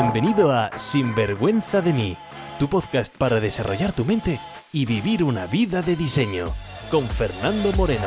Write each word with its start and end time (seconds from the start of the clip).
Bienvenido 0.00 0.52
a 0.52 0.78
Sinvergüenza 0.78 1.80
de 1.80 1.92
mí, 1.92 2.16
tu 2.60 2.68
podcast 2.68 3.12
para 3.16 3.40
desarrollar 3.40 3.92
tu 3.92 4.04
mente 4.04 4.38
y 4.72 4.86
vivir 4.86 5.24
una 5.24 5.48
vida 5.48 5.82
de 5.82 5.96
diseño, 5.96 6.46
con 6.88 7.04
Fernando 7.04 7.72
Moreno. 7.72 8.06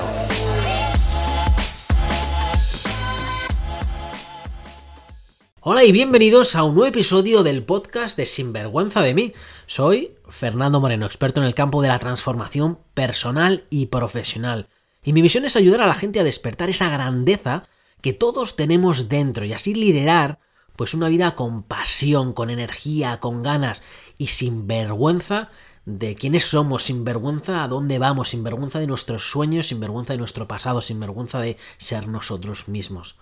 Hola 5.60 5.84
y 5.84 5.92
bienvenidos 5.92 6.56
a 6.56 6.64
un 6.64 6.76
nuevo 6.76 6.88
episodio 6.88 7.44
del 7.44 7.66
podcast 7.66 8.16
de 8.16 8.26
Sinvergüenza 8.26 9.02
de 9.02 9.14
mí. 9.14 9.34
Soy 9.68 10.16
Fernando 10.30 10.80
Moreno, 10.80 11.06
experto 11.06 11.42
en 11.42 11.46
el 11.46 11.56
campo 11.56 11.82
de 11.82 11.90
la 11.90 12.00
transformación 12.00 12.80
personal 12.94 13.66
y 13.70 13.88
profesional. 13.88 14.70
Y 15.04 15.12
mi 15.12 15.22
misión 15.22 15.44
es 15.44 15.58
ayudar 15.58 15.82
a 15.82 15.88
la 15.88 15.96
gente 15.96 16.22
a 16.22 16.24
despertar 16.24 16.70
esa 16.70 16.88
grandeza 16.88 17.68
que 18.00 18.14
todos 18.14 18.56
tenemos 18.56 19.10
dentro 19.10 19.44
y 19.44 19.52
así 19.52 19.74
liderar 19.74 20.40
pues 20.82 20.96
una 20.96 21.10
vida 21.10 21.36
con 21.36 21.62
pasión, 21.62 22.34
con 22.34 22.50
energía, 22.50 23.20
con 23.20 23.44
ganas 23.44 23.84
y 24.18 24.30
sin 24.30 24.66
vergüenza 24.66 25.52
de 25.86 26.16
quiénes 26.16 26.46
somos, 26.46 26.86
sin 26.86 27.06
vergüenza 27.06 27.64
a 27.64 27.68
dónde 27.68 28.00
vamos, 28.00 28.30
sin 28.30 28.44
vergüenza 28.44 28.80
de 28.80 28.88
nuestros 28.88 29.30
sueños, 29.30 29.68
sin 29.68 29.80
vergüenza 29.80 30.14
de 30.14 30.18
nuestro 30.18 30.48
pasado, 30.48 30.82
sin 30.82 31.00
vergüenza 31.00 31.40
de 31.40 31.58
ser 31.78 32.08
nosotros 32.08 32.68
mismos. 32.68 33.20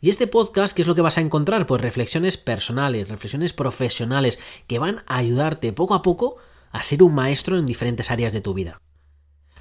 Y 0.00 0.08
este 0.08 0.28
podcast, 0.28 0.76
¿qué 0.76 0.82
es 0.82 0.86
lo 0.86 0.94
que 0.94 1.02
vas 1.02 1.18
a 1.18 1.22
encontrar? 1.22 1.66
Pues 1.66 1.82
reflexiones 1.82 2.36
personales, 2.36 3.08
reflexiones 3.08 3.52
profesionales 3.52 4.38
que 4.68 4.78
van 4.78 5.02
a 5.08 5.16
ayudarte 5.16 5.72
poco 5.72 5.94
a 5.94 6.02
poco 6.02 6.36
a 6.70 6.84
ser 6.84 7.02
un 7.02 7.12
maestro 7.12 7.58
en 7.58 7.66
diferentes 7.66 8.08
áreas 8.12 8.32
de 8.32 8.40
tu 8.40 8.54
vida. 8.54 8.80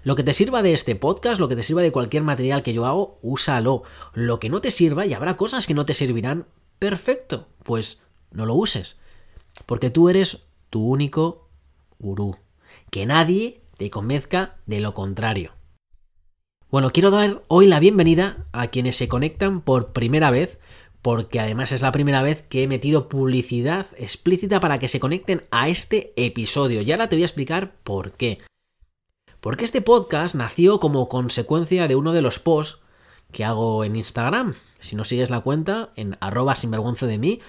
Lo 0.04 0.16
que 0.16 0.23
te 0.23 0.34
sirva 0.34 0.62
de 0.62 0.73
este 0.73 0.95
podcast, 0.95 1.42
lo 1.42 1.48
que 1.48 1.56
te 1.56 1.64
sirva 1.64 1.81
de 1.81 1.92
cualquier 1.92 2.22
material 2.22 2.62
que 2.62 2.73
yo 2.73 2.86
hago, 2.86 3.18
úsalo. 3.23 3.81
Lo 4.14 4.40
que 4.40 4.50
no 4.50 4.62
te 4.62 4.70
sirva, 4.70 5.08
y 5.08 5.16
habrá 5.16 5.36
cosas 5.36 5.66
que 5.66 5.73
no 5.73 5.88
te 5.88 5.95
servirán, 5.95 6.45
perfecto, 6.81 7.48
pues 7.63 8.02
no 8.31 8.48
lo 8.48 8.55
uses. 8.55 8.98
Porque 9.67 9.91
tú 9.91 10.09
eres 10.09 10.48
tu 10.72 10.84
único 10.84 11.47
gurú. 12.00 12.38
Que 12.89 13.06
nadie 13.06 13.61
te 13.78 13.92
convenzca 13.92 14.58
de 14.66 14.80
lo 14.80 14.95
contrario. 14.95 15.53
Bueno, 16.72 16.89
quiero 16.89 17.11
dar 17.11 17.44
hoy 17.50 17.67
la 17.67 17.80
bienvenida 17.80 18.47
a 18.52 18.69
quienes 18.69 18.95
se 18.95 19.08
conectan 19.08 19.61
por 19.61 19.94
primera 19.94 20.31
vez, 20.31 20.58
porque 21.03 21.39
además 21.39 21.72
es 21.72 21.83
la 21.83 21.91
primera 21.91 22.23
vez 22.23 22.41
que 22.41 22.64
he 22.64 22.67
metido 22.67 23.09
publicidad 23.09 23.86
explícita 23.97 24.59
para 24.59 24.80
que 24.80 24.88
se 24.88 25.00
conecten 25.00 25.44
a 25.52 25.69
este 25.69 26.13
episodio. 26.16 26.81
Y 26.81 26.91
ahora 26.91 27.09
te 27.09 27.16
voy 27.16 27.23
a 27.23 27.28
explicar 27.28 27.75
por 27.84 28.13
qué. 28.13 28.39
Porque 29.39 29.66
este 29.66 29.81
podcast 29.81 30.34
nació 30.34 30.80
como 30.80 31.09
consecuencia 31.09 31.88
de 31.88 31.95
uno 31.95 32.11
de 32.11 32.23
los 32.23 32.39
posts 32.39 32.81
que 33.32 33.46
hago 33.46 33.84
en 33.84 33.96
Instagram. 33.96 34.56
Si 34.80 34.96
no 34.96 35.06
sigues 35.06 35.30
la 35.30 35.42
cuenta, 35.42 35.92
en 35.96 36.18
arroba 36.20 36.56
sinvergüenza 36.56 37.06
de 37.08 37.18
mí, 37.18 37.42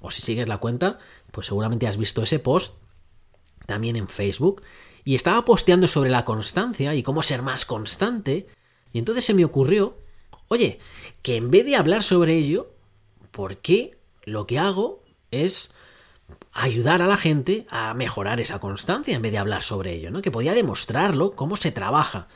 o 0.00 0.10
si 0.10 0.22
sigues 0.22 0.48
la 0.48 0.58
cuenta, 0.58 0.98
pues 1.32 1.46
seguramente 1.46 1.86
has 1.86 1.96
visto 1.96 2.22
ese 2.22 2.38
post 2.38 2.74
también 3.66 3.96
en 3.96 4.08
Facebook. 4.08 4.62
Y 5.04 5.14
estaba 5.14 5.44
posteando 5.44 5.86
sobre 5.86 6.10
la 6.10 6.24
constancia 6.24 6.94
y 6.94 7.02
cómo 7.02 7.22
ser 7.22 7.42
más 7.42 7.64
constante. 7.64 8.46
Y 8.92 8.98
entonces 8.98 9.24
se 9.24 9.34
me 9.34 9.44
ocurrió, 9.44 9.98
oye, 10.48 10.78
que 11.22 11.36
en 11.36 11.50
vez 11.50 11.64
de 11.64 11.76
hablar 11.76 12.02
sobre 12.02 12.36
ello, 12.36 12.70
¿por 13.30 13.58
qué 13.58 13.98
lo 14.24 14.46
que 14.46 14.58
hago 14.58 15.02
es 15.30 15.72
ayudar 16.52 17.02
a 17.02 17.06
la 17.06 17.16
gente 17.16 17.66
a 17.70 17.94
mejorar 17.94 18.40
esa 18.40 18.58
constancia 18.58 19.14
en 19.14 19.22
vez 19.22 19.32
de 19.32 19.38
hablar 19.38 19.62
sobre 19.62 19.94
ello, 19.94 20.10
¿no? 20.10 20.22
Que 20.22 20.30
podía 20.30 20.54
demostrarlo 20.54 21.32
cómo 21.32 21.56
se 21.56 21.72
trabaja. 21.72 22.28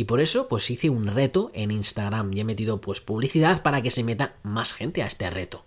Y 0.00 0.04
por 0.04 0.22
eso, 0.22 0.48
pues 0.48 0.70
hice 0.70 0.88
un 0.88 1.08
reto 1.08 1.50
en 1.52 1.70
Instagram 1.70 2.32
y 2.32 2.40
he 2.40 2.44
metido 2.44 2.80
pues 2.80 3.02
publicidad 3.02 3.62
para 3.62 3.82
que 3.82 3.90
se 3.90 4.02
meta 4.02 4.36
más 4.42 4.72
gente 4.72 5.02
a 5.02 5.06
este 5.06 5.28
reto. 5.28 5.66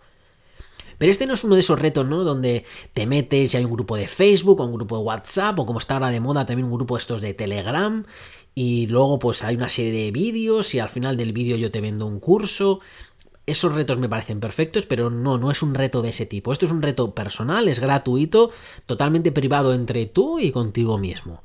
Pero 0.98 1.12
este 1.12 1.28
no 1.28 1.36
es 1.36 1.44
uno 1.44 1.54
de 1.54 1.62
esos 1.62 1.80
retos, 1.80 2.08
¿no? 2.08 2.24
Donde 2.24 2.66
te 2.94 3.06
metes 3.06 3.54
y 3.54 3.58
hay 3.58 3.66
un 3.66 3.74
grupo 3.74 3.96
de 3.96 4.08
Facebook 4.08 4.60
o 4.60 4.66
un 4.66 4.74
grupo 4.74 4.98
de 4.98 5.04
WhatsApp 5.04 5.60
o 5.60 5.68
como 5.68 5.78
está 5.78 5.94
ahora 5.94 6.10
de 6.10 6.20
moda 6.20 6.48
también 6.48 6.66
un 6.66 6.74
grupo 6.74 6.98
estos 6.98 7.22
de 7.22 7.36
Telegram 7.36 8.08
y 8.56 8.88
luego 8.88 9.20
pues 9.20 9.44
hay 9.44 9.56
una 9.56 9.70
serie 9.70 9.92
de 9.92 10.10
vídeos 10.10 10.74
y 10.74 10.80
al 10.80 10.90
final 10.90 11.16
del 11.16 11.32
vídeo 11.32 11.56
yo 11.56 11.70
te 11.70 11.80
vendo 11.80 12.08
un 12.08 12.20
curso. 12.20 12.80
Esos 13.46 13.76
retos 13.76 14.00
me 14.00 14.10
parecen 14.10 14.40
perfectos, 14.40 14.88
pero 14.88 15.12
no, 15.12 15.38
no 15.38 15.52
es 15.52 15.62
un 15.62 15.76
reto 15.76 16.02
de 16.02 16.10
ese 16.10 16.26
tipo. 16.26 16.52
Esto 16.52 16.66
es 16.66 16.72
un 16.72 16.82
reto 16.82 17.14
personal, 17.14 17.68
es 17.68 17.80
gratuito, 17.80 18.50
totalmente 18.88 19.32
privado 19.32 19.76
entre 19.76 20.08
tú 20.08 20.40
y 20.40 20.50
contigo 20.50 20.98
mismo. 20.98 21.44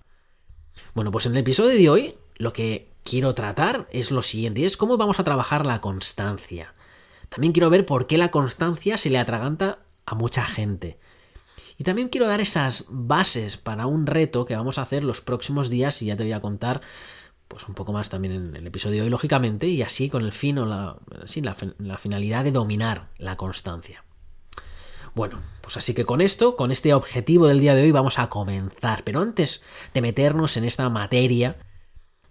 Bueno, 0.94 1.10
pues 1.10 1.26
en 1.26 1.32
el 1.32 1.38
episodio 1.38 1.76
de 1.76 1.90
hoy 1.90 2.14
lo 2.38 2.52
que 2.52 2.88
quiero 3.04 3.34
tratar 3.34 3.86
es 3.90 4.10
lo 4.10 4.22
siguiente, 4.22 4.60
y 4.60 4.64
es 4.64 4.76
cómo 4.76 4.96
vamos 4.96 5.20
a 5.20 5.24
trabajar 5.24 5.66
la 5.66 5.80
constancia. 5.80 6.74
También 7.28 7.52
quiero 7.52 7.70
ver 7.70 7.84
por 7.84 8.06
qué 8.06 8.16
la 8.16 8.30
constancia 8.30 8.96
se 8.96 9.10
le 9.10 9.18
atraganta 9.18 9.80
a 10.06 10.14
mucha 10.14 10.44
gente. 10.46 10.98
Y 11.76 11.84
también 11.84 12.08
quiero 12.08 12.26
dar 12.26 12.40
esas 12.40 12.86
bases 12.88 13.56
para 13.56 13.86
un 13.86 14.06
reto 14.06 14.44
que 14.44 14.56
vamos 14.56 14.78
a 14.78 14.82
hacer 14.82 15.04
los 15.04 15.20
próximos 15.20 15.70
días 15.70 16.02
y 16.02 16.06
ya 16.06 16.16
te 16.16 16.24
voy 16.24 16.32
a 16.32 16.40
contar 16.40 16.80
pues 17.46 17.66
un 17.66 17.74
poco 17.74 17.92
más 17.92 18.10
también 18.10 18.34
en 18.34 18.56
el 18.56 18.66
episodio 18.66 18.96
de 18.96 19.02
hoy, 19.02 19.10
lógicamente, 19.10 19.68
y 19.68 19.82
así 19.82 20.10
con 20.10 20.24
el 20.24 20.32
fin 20.32 20.58
o 20.58 20.66
la, 20.66 20.96
la, 21.08 21.56
la 21.78 21.98
finalidad 21.98 22.44
de 22.44 22.52
dominar 22.52 23.08
la 23.16 23.36
constancia. 23.36 24.04
Bueno, 25.14 25.40
pues 25.62 25.76
así 25.76 25.94
que 25.94 26.04
con 26.04 26.20
esto, 26.20 26.56
con 26.56 26.70
este 26.70 26.92
objetivo 26.92 27.46
del 27.46 27.60
día 27.60 27.74
de 27.74 27.82
hoy 27.82 27.90
vamos 27.90 28.18
a 28.18 28.28
comenzar, 28.28 29.02
pero 29.02 29.20
antes 29.20 29.62
de 29.94 30.02
meternos 30.02 30.56
en 30.56 30.64
esta 30.64 30.88
materia, 30.90 31.56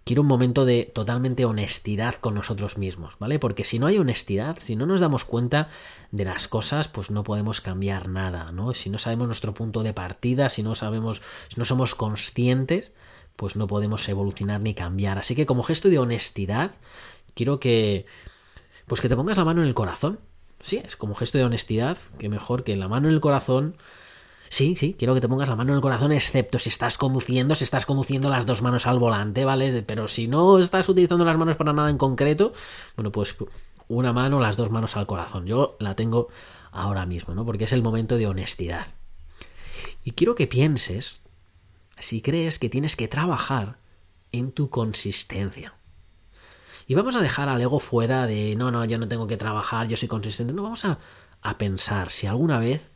quiero 0.07 0.21
un 0.21 0.27
momento 0.27 0.63
de 0.63 0.89
totalmente 0.91 1.43
honestidad 1.43 2.15
con 2.15 2.33
nosotros 2.33 2.77
mismos, 2.77 3.17
¿vale? 3.19 3.39
Porque 3.39 3.65
si 3.65 3.77
no 3.77 3.87
hay 3.87 3.97
honestidad, 3.97 4.57
si 4.59 4.77
no 4.77 4.85
nos 4.85 5.01
damos 5.01 5.25
cuenta 5.25 5.69
de 6.11 6.23
las 6.23 6.47
cosas, 6.47 6.87
pues 6.87 7.11
no 7.11 7.25
podemos 7.25 7.59
cambiar 7.59 8.07
nada, 8.07 8.53
¿no? 8.53 8.73
Si 8.73 8.89
no 8.89 8.99
sabemos 8.99 9.27
nuestro 9.27 9.53
punto 9.53 9.83
de 9.83 9.93
partida, 9.93 10.47
si 10.47 10.63
no 10.63 10.75
sabemos, 10.75 11.21
si 11.49 11.59
no 11.59 11.65
somos 11.65 11.93
conscientes, 11.93 12.93
pues 13.35 13.57
no 13.57 13.67
podemos 13.67 14.07
evolucionar 14.07 14.61
ni 14.61 14.73
cambiar. 14.73 15.19
Así 15.19 15.35
que 15.35 15.45
como 15.45 15.61
gesto 15.61 15.89
de 15.89 15.99
honestidad, 15.99 16.71
quiero 17.35 17.59
que 17.59 18.05
pues 18.87 19.01
que 19.01 19.09
te 19.09 19.15
pongas 19.17 19.35
la 19.35 19.43
mano 19.43 19.61
en 19.61 19.67
el 19.67 19.73
corazón. 19.73 20.19
Sí, 20.61 20.81
es 20.83 20.95
como 20.95 21.15
gesto 21.15 21.37
de 21.37 21.43
honestidad, 21.43 21.97
que 22.17 22.29
mejor 22.29 22.63
que 22.63 22.77
la 22.77 22.87
mano 22.87 23.09
en 23.09 23.13
el 23.13 23.19
corazón 23.19 23.75
Sí, 24.49 24.75
sí, 24.75 24.95
quiero 24.97 25.13
que 25.13 25.21
te 25.21 25.27
pongas 25.27 25.49
la 25.49 25.55
mano 25.55 25.71
en 25.71 25.77
el 25.77 25.81
corazón, 25.81 26.11
excepto 26.11 26.59
si 26.59 26.69
estás 26.69 26.97
conduciendo, 26.97 27.55
si 27.55 27.63
estás 27.63 27.85
conduciendo 27.85 28.29
las 28.29 28.45
dos 28.45 28.61
manos 28.61 28.87
al 28.87 28.99
volante, 28.99 29.45
¿vale? 29.45 29.81
Pero 29.83 30.07
si 30.07 30.27
no 30.27 30.59
estás 30.59 30.87
utilizando 30.89 31.25
las 31.25 31.37
manos 31.37 31.57
para 31.57 31.73
nada 31.73 31.89
en 31.89 31.97
concreto, 31.97 32.53
bueno, 32.95 33.11
pues 33.11 33.35
una 33.87 34.13
mano, 34.13 34.39
las 34.39 34.57
dos 34.57 34.69
manos 34.69 34.95
al 34.97 35.07
corazón. 35.07 35.45
Yo 35.45 35.75
la 35.79 35.95
tengo 35.95 36.29
ahora 36.71 37.05
mismo, 37.05 37.33
¿no? 37.33 37.45
Porque 37.45 37.65
es 37.65 37.71
el 37.71 37.83
momento 37.83 38.17
de 38.17 38.27
honestidad. 38.27 38.87
Y 40.03 40.11
quiero 40.11 40.35
que 40.35 40.47
pienses 40.47 41.23
si 41.99 42.21
crees 42.21 42.59
que 42.59 42.69
tienes 42.69 42.95
que 42.95 43.07
trabajar 43.07 43.77
en 44.31 44.51
tu 44.51 44.69
consistencia. 44.69 45.73
Y 46.87 46.95
vamos 46.95 47.15
a 47.15 47.21
dejar 47.21 47.49
al 47.49 47.61
ego 47.61 47.79
fuera 47.79 48.25
de, 48.25 48.55
no, 48.55 48.71
no, 48.71 48.85
yo 48.85 48.97
no 48.97 49.07
tengo 49.07 49.27
que 49.27 49.35
trabajar, 49.35 49.87
yo 49.87 49.97
soy 49.97 50.07
consistente. 50.07 50.53
No, 50.53 50.63
vamos 50.63 50.85
a, 50.85 50.99
a 51.41 51.57
pensar 51.57 52.11
si 52.11 52.27
alguna 52.27 52.59
vez 52.59 52.89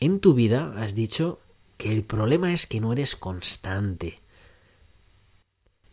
en 0.00 0.20
tu 0.20 0.34
vida 0.34 0.74
has 0.76 0.94
dicho 0.94 1.40
que 1.76 1.92
el 1.92 2.04
problema 2.04 2.52
es 2.52 2.66
que 2.66 2.80
no 2.80 2.92
eres 2.92 3.16
constante. 3.16 4.20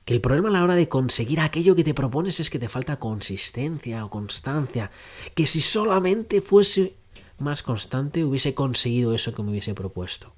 Que 0.04 0.14
el 0.14 0.22
problema 0.22 0.50
a 0.50 0.52
la 0.52 0.64
hora 0.64 0.76
de 0.76 0.90
conseguir 0.90 1.40
aquello 1.40 1.76
que 1.76 1.84
te 1.84 1.94
propones 1.94 2.40
es 2.40 2.50
que 2.50 2.60
te 2.60 2.70
falta 2.70 3.00
consistencia 3.00 4.06
o 4.06 4.10
constancia. 4.10 4.92
Que 5.34 5.48
si 5.48 5.62
solamente 5.62 6.42
fuese 6.42 6.96
más 7.40 7.64
constante 7.64 8.24
hubiese 8.24 8.54
conseguido 8.54 9.14
eso 9.14 9.34
que 9.34 9.44
me 9.44 9.52
hubiese 9.52 9.74
propuesto. 9.74 10.34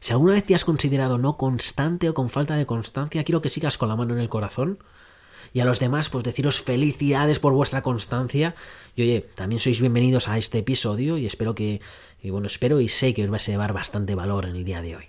Si 0.00 0.12
alguna 0.12 0.32
vez 0.32 0.44
te 0.44 0.54
has 0.56 0.64
considerado 0.64 1.16
no 1.16 1.36
constante 1.36 2.08
o 2.08 2.14
con 2.14 2.28
falta 2.28 2.56
de 2.56 2.66
constancia, 2.66 3.22
quiero 3.22 3.40
que 3.40 3.48
sigas 3.48 3.78
con 3.78 3.88
la 3.88 3.94
mano 3.94 4.14
en 4.14 4.20
el 4.20 4.28
corazón 4.28 4.80
y 5.52 5.60
a 5.60 5.64
los 5.64 5.80
demás 5.80 6.08
pues 6.08 6.24
deciros 6.24 6.62
felicidades 6.62 7.38
por 7.38 7.52
vuestra 7.52 7.82
constancia 7.82 8.54
y 8.96 9.02
oye, 9.02 9.20
también 9.34 9.60
sois 9.60 9.80
bienvenidos 9.80 10.28
a 10.28 10.38
este 10.38 10.58
episodio 10.58 11.18
y 11.18 11.26
espero 11.26 11.54
que, 11.54 11.80
y 12.22 12.30
bueno, 12.30 12.46
espero 12.46 12.80
y 12.80 12.88
sé 12.88 13.14
que 13.14 13.24
os 13.24 13.30
vais 13.30 13.48
a 13.48 13.52
llevar 13.52 13.72
bastante 13.72 14.14
valor 14.14 14.46
en 14.46 14.56
el 14.56 14.64
día 14.64 14.82
de 14.82 14.96
hoy. 14.96 15.04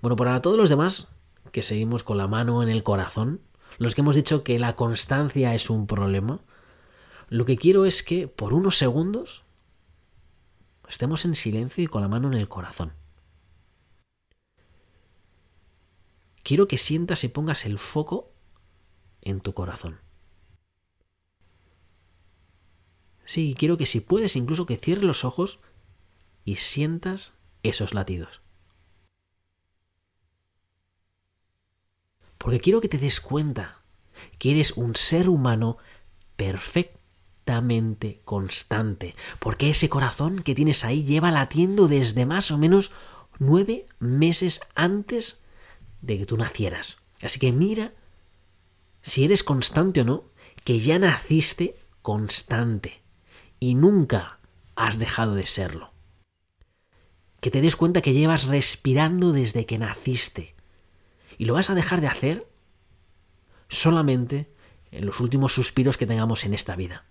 Bueno, 0.00 0.16
para 0.16 0.40
todos 0.42 0.56
los 0.56 0.68
demás 0.68 1.08
que 1.50 1.62
seguimos 1.62 2.04
con 2.04 2.18
la 2.18 2.28
mano 2.28 2.62
en 2.62 2.68
el 2.68 2.82
corazón, 2.82 3.40
los 3.78 3.94
que 3.94 4.00
hemos 4.00 4.16
dicho 4.16 4.42
que 4.44 4.58
la 4.58 4.76
constancia 4.76 5.54
es 5.54 5.70
un 5.70 5.86
problema, 5.86 6.40
lo 7.28 7.44
que 7.44 7.56
quiero 7.56 7.84
es 7.86 8.02
que 8.02 8.28
por 8.28 8.52
unos 8.52 8.78
segundos 8.78 9.44
estemos 10.88 11.24
en 11.24 11.34
silencio 11.34 11.84
y 11.84 11.86
con 11.86 12.02
la 12.02 12.08
mano 12.08 12.28
en 12.28 12.34
el 12.34 12.48
corazón. 12.48 12.92
Quiero 16.42 16.66
que 16.66 16.76
sientas 16.78 17.22
y 17.24 17.28
pongas 17.28 17.64
el 17.64 17.78
foco 17.78 18.31
en 19.22 19.40
tu 19.40 19.54
corazón. 19.54 20.00
Sí, 23.24 23.54
quiero 23.58 23.78
que 23.78 23.86
si 23.86 24.00
puedes 24.00 24.36
incluso 24.36 24.66
que 24.66 24.76
cierres 24.76 25.04
los 25.04 25.24
ojos 25.24 25.60
y 26.44 26.56
sientas 26.56 27.32
esos 27.62 27.94
latidos. 27.94 28.42
Porque 32.38 32.60
quiero 32.60 32.80
que 32.80 32.88
te 32.88 32.98
des 32.98 33.20
cuenta 33.20 33.80
que 34.38 34.50
eres 34.50 34.72
un 34.72 34.96
ser 34.96 35.28
humano 35.28 35.78
perfectamente 36.36 38.20
constante, 38.24 39.14
porque 39.38 39.70
ese 39.70 39.88
corazón 39.88 40.42
que 40.42 40.54
tienes 40.54 40.84
ahí 40.84 41.04
lleva 41.04 41.30
latiendo 41.30 41.86
desde 41.86 42.26
más 42.26 42.50
o 42.50 42.58
menos 42.58 42.92
nueve 43.38 43.86
meses 44.00 44.60
antes 44.74 45.42
de 46.00 46.18
que 46.18 46.26
tú 46.26 46.36
nacieras. 46.36 46.98
Así 47.22 47.38
que 47.38 47.52
mira 47.52 47.92
si 49.02 49.24
eres 49.24 49.42
constante 49.42 50.00
o 50.00 50.04
no, 50.04 50.24
que 50.64 50.80
ya 50.80 50.98
naciste 50.98 51.76
constante 52.02 53.02
y 53.58 53.74
nunca 53.74 54.38
has 54.76 54.98
dejado 54.98 55.34
de 55.34 55.46
serlo. 55.46 55.92
Que 57.40 57.50
te 57.50 57.60
des 57.60 57.76
cuenta 57.76 58.02
que 58.02 58.12
llevas 58.12 58.44
respirando 58.44 59.32
desde 59.32 59.66
que 59.66 59.78
naciste 59.78 60.54
y 61.38 61.44
lo 61.44 61.54
vas 61.54 61.70
a 61.70 61.74
dejar 61.74 62.00
de 62.00 62.06
hacer 62.06 62.46
solamente 63.68 64.52
en 64.92 65.06
los 65.06 65.20
últimos 65.20 65.54
suspiros 65.54 65.96
que 65.96 66.06
tengamos 66.06 66.44
en 66.44 66.54
esta 66.54 66.76
vida. 66.76 67.04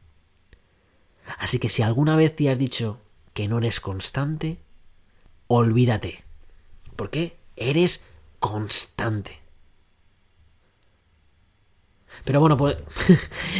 Así 1.38 1.60
que 1.60 1.70
si 1.70 1.82
alguna 1.82 2.16
vez 2.16 2.36
te 2.36 2.50
has 2.50 2.58
dicho 2.58 3.02
que 3.34 3.48
no 3.48 3.58
eres 3.58 3.80
constante, 3.80 4.62
olvídate. 5.48 6.24
Porque 6.96 7.38
eres 7.56 8.06
constante. 8.40 9.41
Pero 12.24 12.40
bueno, 12.40 12.58
puede, 12.58 12.78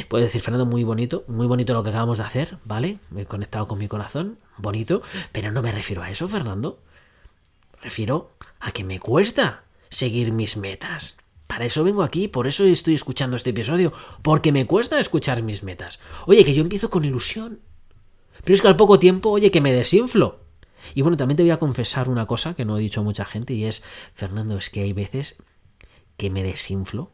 puede, 0.08 0.26
decir 0.26 0.42
Fernando, 0.42 0.66
muy 0.66 0.84
bonito, 0.84 1.24
muy 1.28 1.48
bonito 1.48 1.74
lo 1.74 1.84
que 1.84 1.90
acabamos 1.90 2.18
de 2.18 2.24
hacer, 2.24 2.58
¿vale? 2.66 3.00
Me 3.10 3.24
he 3.24 3.26
conectado 3.26 3.68
con 3.68 3.80
mi 3.80 3.88
corazón, 3.88 4.38
bonito, 4.58 5.02
pero 5.32 5.52
no 5.52 5.62
me 5.62 5.72
refiero 5.72 6.04
a 6.04 6.12
eso, 6.12 6.28
Fernando. 6.28 6.80
Refiero 7.82 8.32
a 8.60 8.72
que 8.72 8.84
me 8.84 9.00
cuesta 9.00 9.64
seguir 9.90 10.32
mis 10.32 10.58
metas. 10.58 11.16
Para 11.48 11.66
eso 11.66 11.84
vengo 11.84 12.04
aquí, 12.04 12.28
por 12.28 12.48
eso 12.48 12.64
estoy 12.64 12.94
escuchando 12.94 13.36
este 13.36 13.50
episodio, 13.50 13.92
porque 14.22 14.52
me 14.52 14.66
cuesta 14.66 15.00
escuchar 15.00 15.42
mis 15.44 15.64
metas. 15.64 16.00
Oye, 16.26 16.46
que 16.46 16.54
yo 16.54 16.62
empiezo 16.62 16.90
con 16.90 17.04
ilusión. 17.04 17.60
Pero 18.44 18.56
es 18.56 18.62
que 18.62 18.68
al 18.68 18.78
poco 18.78 19.00
tiempo, 19.00 19.30
oye, 19.30 19.52
que 19.52 19.62
me 19.62 19.74
desinflo. 19.74 20.40
Y 20.96 21.02
bueno, 21.02 21.18
también 21.18 21.38
te 21.38 21.44
voy 21.44 21.52
a 21.52 21.60
confesar 21.60 22.10
una 22.10 22.26
cosa 22.26 22.54
que 22.54 22.66
no 22.66 22.78
he 22.78 22.82
dicho 22.82 23.02
a 23.02 23.04
mucha 23.04 23.26
gente 23.26 23.54
y 23.54 23.66
es, 23.66 23.84
Fernando, 24.14 24.58
es 24.58 24.70
que 24.70 24.82
hay 24.82 24.94
veces 24.94 25.36
que 26.18 26.30
me 26.30 26.44
desinflo 26.44 27.12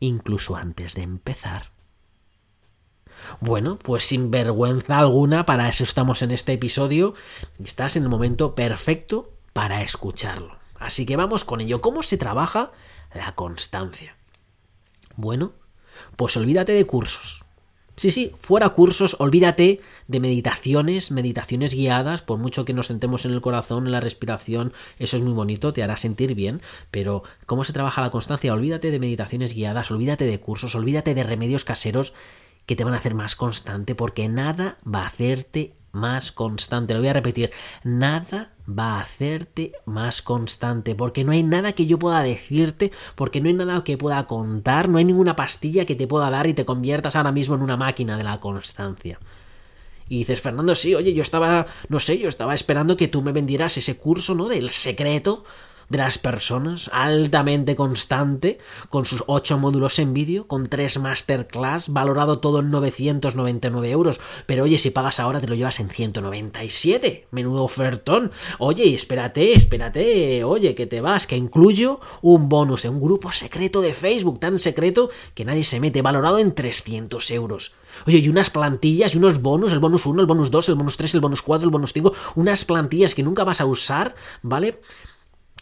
incluso 0.00 0.56
antes 0.56 0.94
de 0.94 1.02
empezar. 1.02 1.72
Bueno, 3.40 3.78
pues 3.78 4.04
sin 4.04 4.30
vergüenza 4.30 4.98
alguna, 4.98 5.44
para 5.44 5.68
eso 5.68 5.84
estamos 5.84 6.22
en 6.22 6.30
este 6.30 6.52
episodio 6.52 7.14
estás 7.64 7.96
en 7.96 8.04
el 8.04 8.08
momento 8.08 8.54
perfecto 8.54 9.32
para 9.52 9.82
escucharlo. 9.82 10.56
Así 10.78 11.04
que 11.04 11.16
vamos 11.16 11.44
con 11.44 11.60
ello. 11.60 11.80
¿Cómo 11.80 12.02
se 12.02 12.16
trabaja 12.16 12.70
la 13.12 13.34
constancia? 13.34 14.16
Bueno, 15.16 15.52
pues 16.16 16.36
olvídate 16.36 16.72
de 16.72 16.86
cursos. 16.86 17.44
Sí, 17.98 18.12
sí, 18.12 18.32
fuera 18.40 18.68
cursos, 18.68 19.16
olvídate 19.18 19.80
de 20.06 20.20
meditaciones, 20.20 21.10
meditaciones 21.10 21.74
guiadas, 21.74 22.22
por 22.22 22.38
mucho 22.38 22.64
que 22.64 22.72
nos 22.72 22.86
sentemos 22.86 23.24
en 23.24 23.32
el 23.32 23.40
corazón, 23.40 23.86
en 23.86 23.92
la 23.92 23.98
respiración, 23.98 24.72
eso 25.00 25.16
es 25.16 25.22
muy 25.24 25.32
bonito, 25.32 25.72
te 25.72 25.82
hará 25.82 25.96
sentir 25.96 26.36
bien, 26.36 26.62
pero 26.92 27.24
¿cómo 27.46 27.64
se 27.64 27.72
trabaja 27.72 28.00
la 28.00 28.10
constancia? 28.10 28.54
Olvídate 28.54 28.92
de 28.92 29.00
meditaciones 29.00 29.52
guiadas, 29.52 29.90
olvídate 29.90 30.26
de 30.26 30.38
cursos, 30.38 30.76
olvídate 30.76 31.16
de 31.16 31.24
remedios 31.24 31.64
caseros 31.64 32.14
que 32.66 32.76
te 32.76 32.84
van 32.84 32.94
a 32.94 32.98
hacer 32.98 33.14
más 33.14 33.34
constante, 33.34 33.96
porque 33.96 34.28
nada 34.28 34.78
va 34.86 35.02
a 35.02 35.08
hacerte 35.08 35.74
más 35.90 36.30
constante. 36.30 36.94
Lo 36.94 37.00
voy 37.00 37.08
a 37.08 37.14
repetir, 37.14 37.50
nada 37.82 38.52
va 38.68 38.96
a 38.96 39.00
hacerte 39.00 39.72
más 39.86 40.22
constante, 40.22 40.94
porque 40.94 41.24
no 41.24 41.32
hay 41.32 41.42
nada 41.42 41.72
que 41.72 41.86
yo 41.86 41.98
pueda 41.98 42.22
decirte, 42.22 42.92
porque 43.14 43.40
no 43.40 43.48
hay 43.48 43.54
nada 43.54 43.82
que 43.84 43.96
pueda 43.96 44.26
contar, 44.26 44.88
no 44.88 44.98
hay 44.98 45.04
ninguna 45.04 45.36
pastilla 45.36 45.86
que 45.86 45.94
te 45.94 46.06
pueda 46.06 46.30
dar 46.30 46.46
y 46.46 46.54
te 46.54 46.64
conviertas 46.64 47.16
ahora 47.16 47.32
mismo 47.32 47.54
en 47.54 47.62
una 47.62 47.76
máquina 47.76 48.16
de 48.16 48.24
la 48.24 48.40
constancia. 48.40 49.18
Y 50.08 50.18
dices, 50.18 50.40
Fernando, 50.40 50.74
sí, 50.74 50.94
oye, 50.94 51.12
yo 51.12 51.22
estaba, 51.22 51.66
no 51.88 52.00
sé, 52.00 52.18
yo 52.18 52.28
estaba 52.28 52.54
esperando 52.54 52.96
que 52.96 53.08
tú 53.08 53.22
me 53.22 53.32
vendieras 53.32 53.76
ese 53.76 53.96
curso, 53.96 54.34
¿no? 54.34 54.48
Del 54.48 54.70
secreto 54.70 55.44
de 55.88 55.98
las 55.98 56.18
personas, 56.18 56.90
altamente 56.92 57.74
constante, 57.76 58.58
con 58.90 59.04
sus 59.04 59.24
ocho 59.26 59.58
módulos 59.58 59.98
en 59.98 60.12
vídeo, 60.12 60.46
con 60.46 60.68
tres 60.68 60.98
masterclass, 60.98 61.92
valorado 61.92 62.40
todo 62.40 62.60
en 62.60 62.70
999 62.70 63.90
euros. 63.90 64.20
Pero 64.46 64.64
oye, 64.64 64.78
si 64.78 64.90
pagas 64.90 65.20
ahora 65.20 65.40
te 65.40 65.46
lo 65.46 65.54
llevas 65.54 65.80
en 65.80 65.90
197. 65.90 67.28
Menudo 67.30 67.64
ofertón. 67.64 68.32
Oye, 68.58 68.94
espérate, 68.94 69.52
espérate, 69.52 70.44
oye, 70.44 70.74
que 70.74 70.86
te 70.86 71.00
vas, 71.00 71.26
que 71.26 71.36
incluyo 71.36 72.00
un 72.22 72.48
bonus 72.48 72.84
en 72.84 72.92
un 72.92 73.00
grupo 73.00 73.32
secreto 73.32 73.80
de 73.80 73.94
Facebook, 73.94 74.40
tan 74.40 74.58
secreto 74.58 75.10
que 75.34 75.44
nadie 75.44 75.64
se 75.64 75.80
mete, 75.80 76.02
valorado 76.02 76.38
en 76.38 76.54
300 76.54 77.30
euros. 77.30 77.74
Oye, 78.06 78.18
y 78.18 78.28
unas 78.28 78.50
plantillas 78.50 79.14
y 79.14 79.18
unos 79.18 79.40
bonos, 79.40 79.72
el 79.72 79.78
bonus 79.78 80.06
1, 80.06 80.20
el 80.20 80.26
bonus 80.26 80.50
2, 80.50 80.68
el 80.68 80.74
bonus 80.74 80.96
3, 80.96 81.14
el 81.14 81.20
bonus 81.20 81.42
4, 81.42 81.64
el 81.64 81.70
bonus 81.70 81.92
5, 81.92 82.12
unas 82.36 82.64
plantillas 82.64 83.14
que 83.14 83.22
nunca 83.22 83.44
vas 83.44 83.60
a 83.60 83.66
usar, 83.66 84.14
¿vale? 84.42 84.80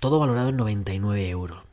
Todo 0.00 0.18
valorado 0.18 0.48
en 0.48 0.56
99 0.56 1.28
euros. 1.28 1.66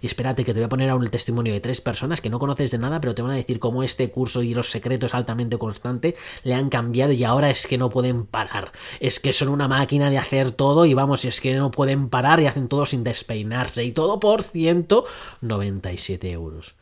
Y 0.00 0.06
espérate 0.06 0.44
que 0.44 0.52
te 0.52 0.60
voy 0.60 0.66
a 0.66 0.68
poner 0.68 0.90
aún 0.90 1.02
el 1.02 1.10
testimonio 1.10 1.52
de 1.52 1.60
tres 1.60 1.80
personas 1.80 2.20
que 2.20 2.30
no 2.30 2.38
conoces 2.38 2.70
de 2.70 2.78
nada, 2.78 3.00
pero 3.00 3.14
te 3.14 3.22
van 3.22 3.32
a 3.32 3.36
decir 3.36 3.58
cómo 3.58 3.82
este 3.82 4.10
curso 4.10 4.42
y 4.42 4.54
los 4.54 4.70
secretos 4.70 5.14
altamente 5.14 5.58
constante 5.58 6.14
le 6.44 6.54
han 6.54 6.68
cambiado 6.68 7.12
y 7.12 7.24
ahora 7.24 7.50
es 7.50 7.66
que 7.66 7.78
no 7.78 7.90
pueden 7.90 8.26
parar. 8.26 8.72
Es 9.00 9.18
que 9.18 9.32
son 9.32 9.48
una 9.48 9.68
máquina 9.68 10.10
de 10.10 10.18
hacer 10.18 10.52
todo 10.52 10.86
y 10.86 10.94
vamos, 10.94 11.24
es 11.24 11.40
que 11.40 11.54
no 11.54 11.70
pueden 11.70 12.08
parar 12.08 12.40
y 12.40 12.46
hacen 12.46 12.68
todo 12.68 12.86
sin 12.86 13.04
despeinarse 13.04 13.84
y 13.84 13.92
todo 13.92 14.20
por 14.20 14.42
197 14.42 16.30
euros. 16.30 16.76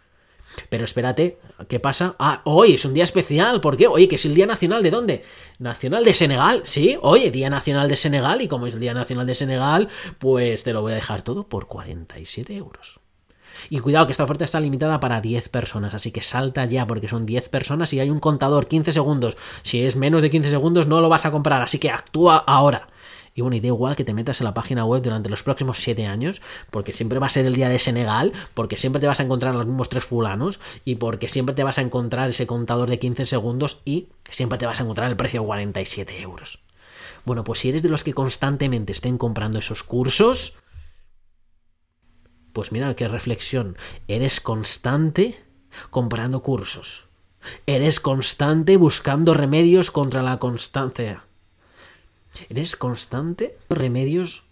Pero 0.68 0.84
espérate, 0.84 1.38
¿qué 1.68 1.80
pasa? 1.80 2.16
Ah, 2.18 2.42
hoy 2.44 2.74
es 2.74 2.84
un 2.84 2.94
día 2.94 3.04
especial, 3.04 3.60
¿por 3.60 3.76
qué? 3.76 3.86
Oye, 3.86 4.08
que 4.08 4.16
es 4.16 4.24
el 4.24 4.34
Día 4.34 4.46
Nacional 4.46 4.82
de 4.82 4.90
dónde? 4.90 5.24
Nacional 5.58 6.04
de 6.04 6.14
Senegal, 6.14 6.62
sí, 6.64 6.98
oye, 7.02 7.30
Día 7.30 7.50
Nacional 7.50 7.88
de 7.88 7.96
Senegal, 7.96 8.42
y 8.42 8.48
como 8.48 8.66
es 8.66 8.74
el 8.74 8.80
Día 8.80 8.94
Nacional 8.94 9.26
de 9.26 9.34
Senegal, 9.34 9.88
pues 10.18 10.64
te 10.64 10.72
lo 10.72 10.82
voy 10.82 10.92
a 10.92 10.96
dejar 10.96 11.22
todo 11.22 11.48
por 11.48 11.66
47 11.66 12.56
euros. 12.56 13.00
Y 13.68 13.80
cuidado 13.80 14.06
que 14.06 14.12
esta 14.12 14.24
oferta 14.24 14.44
está 14.44 14.60
limitada 14.60 15.00
para 15.00 15.20
10 15.20 15.48
personas, 15.50 15.92
así 15.92 16.12
que 16.12 16.22
salta 16.22 16.64
ya 16.64 16.86
porque 16.86 17.08
son 17.08 17.26
10 17.26 17.48
personas 17.48 17.92
y 17.92 18.00
hay 18.00 18.10
un 18.10 18.20
contador 18.20 18.68
15 18.68 18.92
segundos. 18.92 19.36
Si 19.62 19.84
es 19.84 19.96
menos 19.96 20.22
de 20.22 20.30
15 20.30 20.48
segundos 20.48 20.86
no 20.86 21.00
lo 21.00 21.08
vas 21.08 21.26
a 21.26 21.30
comprar, 21.30 21.60
así 21.60 21.78
que 21.78 21.90
actúa 21.90 22.36
ahora. 22.38 22.88
Y 23.40 23.42
bueno, 23.42 23.56
y 23.56 23.60
da 23.60 23.68
igual 23.68 23.96
que 23.96 24.04
te 24.04 24.12
metas 24.12 24.42
en 24.42 24.44
la 24.44 24.52
página 24.52 24.84
web 24.84 25.00
durante 25.00 25.30
los 25.30 25.42
próximos 25.42 25.78
7 25.78 26.04
años, 26.04 26.42
porque 26.70 26.92
siempre 26.92 27.18
va 27.18 27.24
a 27.24 27.30
ser 27.30 27.46
el 27.46 27.54
día 27.54 27.70
de 27.70 27.78
Senegal, 27.78 28.34
porque 28.52 28.76
siempre 28.76 29.00
te 29.00 29.06
vas 29.06 29.18
a 29.18 29.22
encontrar 29.22 29.54
los 29.54 29.64
mismos 29.64 29.88
tres 29.88 30.04
fulanos, 30.04 30.60
y 30.84 30.96
porque 30.96 31.26
siempre 31.26 31.54
te 31.54 31.64
vas 31.64 31.78
a 31.78 31.80
encontrar 31.80 32.28
ese 32.28 32.46
contador 32.46 32.90
de 32.90 32.98
15 32.98 33.24
segundos 33.24 33.80
y 33.86 34.08
siempre 34.28 34.58
te 34.58 34.66
vas 34.66 34.78
a 34.78 34.82
encontrar 34.82 35.08
el 35.08 35.16
precio 35.16 35.40
de 35.40 35.46
47 35.46 36.20
euros. 36.20 36.58
Bueno, 37.24 37.42
pues 37.42 37.60
si 37.60 37.70
eres 37.70 37.82
de 37.82 37.88
los 37.88 38.04
que 38.04 38.12
constantemente 38.12 38.92
estén 38.92 39.16
comprando 39.16 39.58
esos 39.58 39.84
cursos, 39.84 40.58
pues 42.52 42.72
mira 42.72 42.94
qué 42.94 43.08
reflexión. 43.08 43.78
Eres 44.06 44.42
constante 44.42 45.42
comprando 45.88 46.42
cursos. 46.42 47.06
Eres 47.64 48.00
constante 48.00 48.76
buscando 48.76 49.32
remedios 49.32 49.90
contra 49.90 50.22
la 50.22 50.38
constancia. 50.38 51.24
Eres 52.48 52.76
constante 52.76 53.56
remedios 53.68 54.44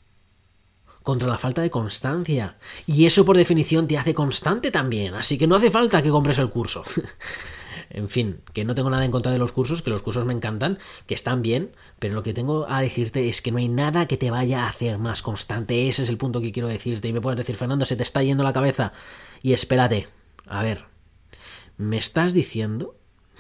contra 1.03 1.29
la 1.29 1.39
falta 1.39 1.63
de 1.63 1.71
constancia. 1.71 2.59
Y 2.87 3.07
eso 3.07 3.25
por 3.25 3.37
definición 3.37 3.89
te 3.89 3.97
hace 3.97 4.13
constante 4.13 4.71
también. 4.71 5.15
Así 5.15 5.39
que 5.39 5.47
no 5.47 5.57
hace 5.57 5.71
falta 5.71 6.03
que 6.03 6.11
compres 6.11 6.37
el 6.39 6.51
curso. 6.51 6.85
en 7.91 8.11
fin, 8.11 8.43
que 8.53 8.65
no 8.67 8.75
tengo 8.75 8.91
nada 8.91 9.07
en 9.07 9.11
contra 9.11 9.33
de 9.33 9.39
los 9.39 9.53
cursos, 9.53 9.81
que 9.81 9.89
los 9.89 10.03
cursos 10.03 10.27
me 10.27 10.35
encantan, 10.35 10.79
que 11.07 11.15
están 11.15 11.41
bien, 11.41 11.75
pero 11.99 12.15
lo 12.15 12.23
que 12.23 12.35
tengo 12.35 12.69
a 12.69 12.83
decirte 12.83 13.29
es 13.29 13.41
que 13.41 13.51
no 13.51 13.57
hay 13.59 13.69
nada 13.69 14.07
que 14.07 14.19
te 14.19 14.31
vaya 14.31 14.65
a 14.65 14.69
hacer 14.69 14.99
más 14.99 15.23
constante. 15.23 15.89
Ese 15.89 16.03
es 16.03 16.11
el 16.11 16.19
punto 16.19 16.43
que 16.43 16.53
quiero 16.53 16.69
decirte. 16.69 17.09
Y 17.09 17.13
me 17.13 17.23
puedes 17.23 17.39
decir, 17.39 17.57
Fernando, 17.57 17.87
se 17.87 17.97
te 17.97 18.03
está 18.03 18.23
yendo 18.23 18.45
la 18.45 18.53
cabeza. 18.53 18.93
Y 19.43 19.55
espérate, 19.55 20.09
a 20.47 20.63
ver, 20.63 20.85
¿me 21.79 21.97
estás 21.97 22.35
diciendo 22.35 22.97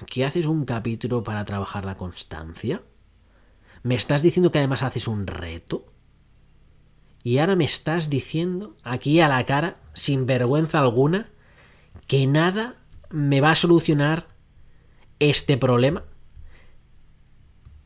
que 0.07 0.25
haces 0.25 0.47
un 0.47 0.65
capítulo 0.65 1.23
para 1.23 1.45
trabajar 1.45 1.85
la 1.85 1.97
constancia? 1.97 2.83
¿Me 3.89 3.95
estás 3.95 4.21
diciendo 4.21 4.53
que 4.53 4.59
además 4.59 4.83
haces 4.83 5.09
un 5.09 5.27
reto? 5.27 5.87
Y 7.25 7.39
ahora 7.39 7.57
me 7.57 7.65
estás 7.65 8.11
diciendo 8.11 8.77
aquí 8.83 9.19
a 9.21 9.29
la 9.29 9.43
cara, 9.47 9.77
sin 9.95 10.27
vergüenza 10.27 10.81
alguna, 10.81 11.31
que 12.07 12.27
nada 12.27 12.75
me 13.09 13.41
va 13.41 13.53
a 13.53 13.55
solucionar 13.55 14.27
este 15.21 15.57
problema. 15.57 16.05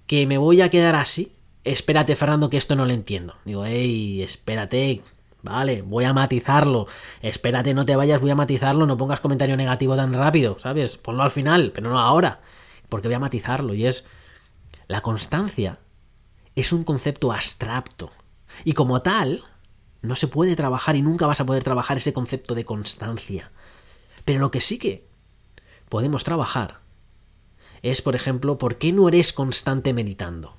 Que 0.08 0.26
me 0.26 0.38
voy 0.38 0.60
a 0.60 0.70
quedar 0.70 0.96
así. 0.96 1.36
Espérate, 1.62 2.16
Fernando, 2.16 2.50
que 2.50 2.56
esto 2.56 2.74
no 2.74 2.84
lo 2.84 2.92
entiendo. 2.92 3.36
Digo, 3.44 3.64
hey, 3.64 4.24
espérate. 4.24 5.02
Vale, 5.42 5.82
voy 5.82 6.02
a 6.02 6.12
matizarlo. 6.12 6.88
Espérate, 7.20 7.74
no 7.74 7.86
te 7.86 7.94
vayas, 7.94 8.20
voy 8.20 8.32
a 8.32 8.34
matizarlo. 8.34 8.86
No 8.86 8.96
pongas 8.96 9.20
comentario 9.20 9.56
negativo 9.56 9.94
tan 9.94 10.12
rápido, 10.12 10.58
¿sabes? 10.58 10.98
Ponlo 10.98 11.22
al 11.22 11.30
final, 11.30 11.70
pero 11.72 11.90
no 11.90 12.00
ahora. 12.00 12.40
Porque 12.88 13.06
voy 13.06 13.14
a 13.14 13.20
matizarlo. 13.20 13.72
Y 13.72 13.86
es 13.86 14.04
la 14.88 15.00
constancia 15.00 15.78
es 16.54 16.72
un 16.72 16.84
concepto 16.84 17.32
abstracto 17.32 18.10
y 18.64 18.74
como 18.74 19.02
tal 19.02 19.44
no 20.02 20.16
se 20.16 20.28
puede 20.28 20.56
trabajar 20.56 20.96
y 20.96 21.02
nunca 21.02 21.26
vas 21.26 21.40
a 21.40 21.46
poder 21.46 21.62
trabajar 21.62 21.96
ese 21.96 22.12
concepto 22.12 22.54
de 22.54 22.64
constancia. 22.64 23.52
Pero 24.24 24.40
lo 24.40 24.50
que 24.50 24.60
sí 24.60 24.78
que 24.78 25.06
podemos 25.88 26.24
trabajar 26.24 26.80
es, 27.82 28.02
por 28.02 28.14
ejemplo, 28.14 28.58
¿por 28.58 28.78
qué 28.78 28.92
no 28.92 29.08
eres 29.08 29.32
constante 29.32 29.92
meditando? 29.92 30.56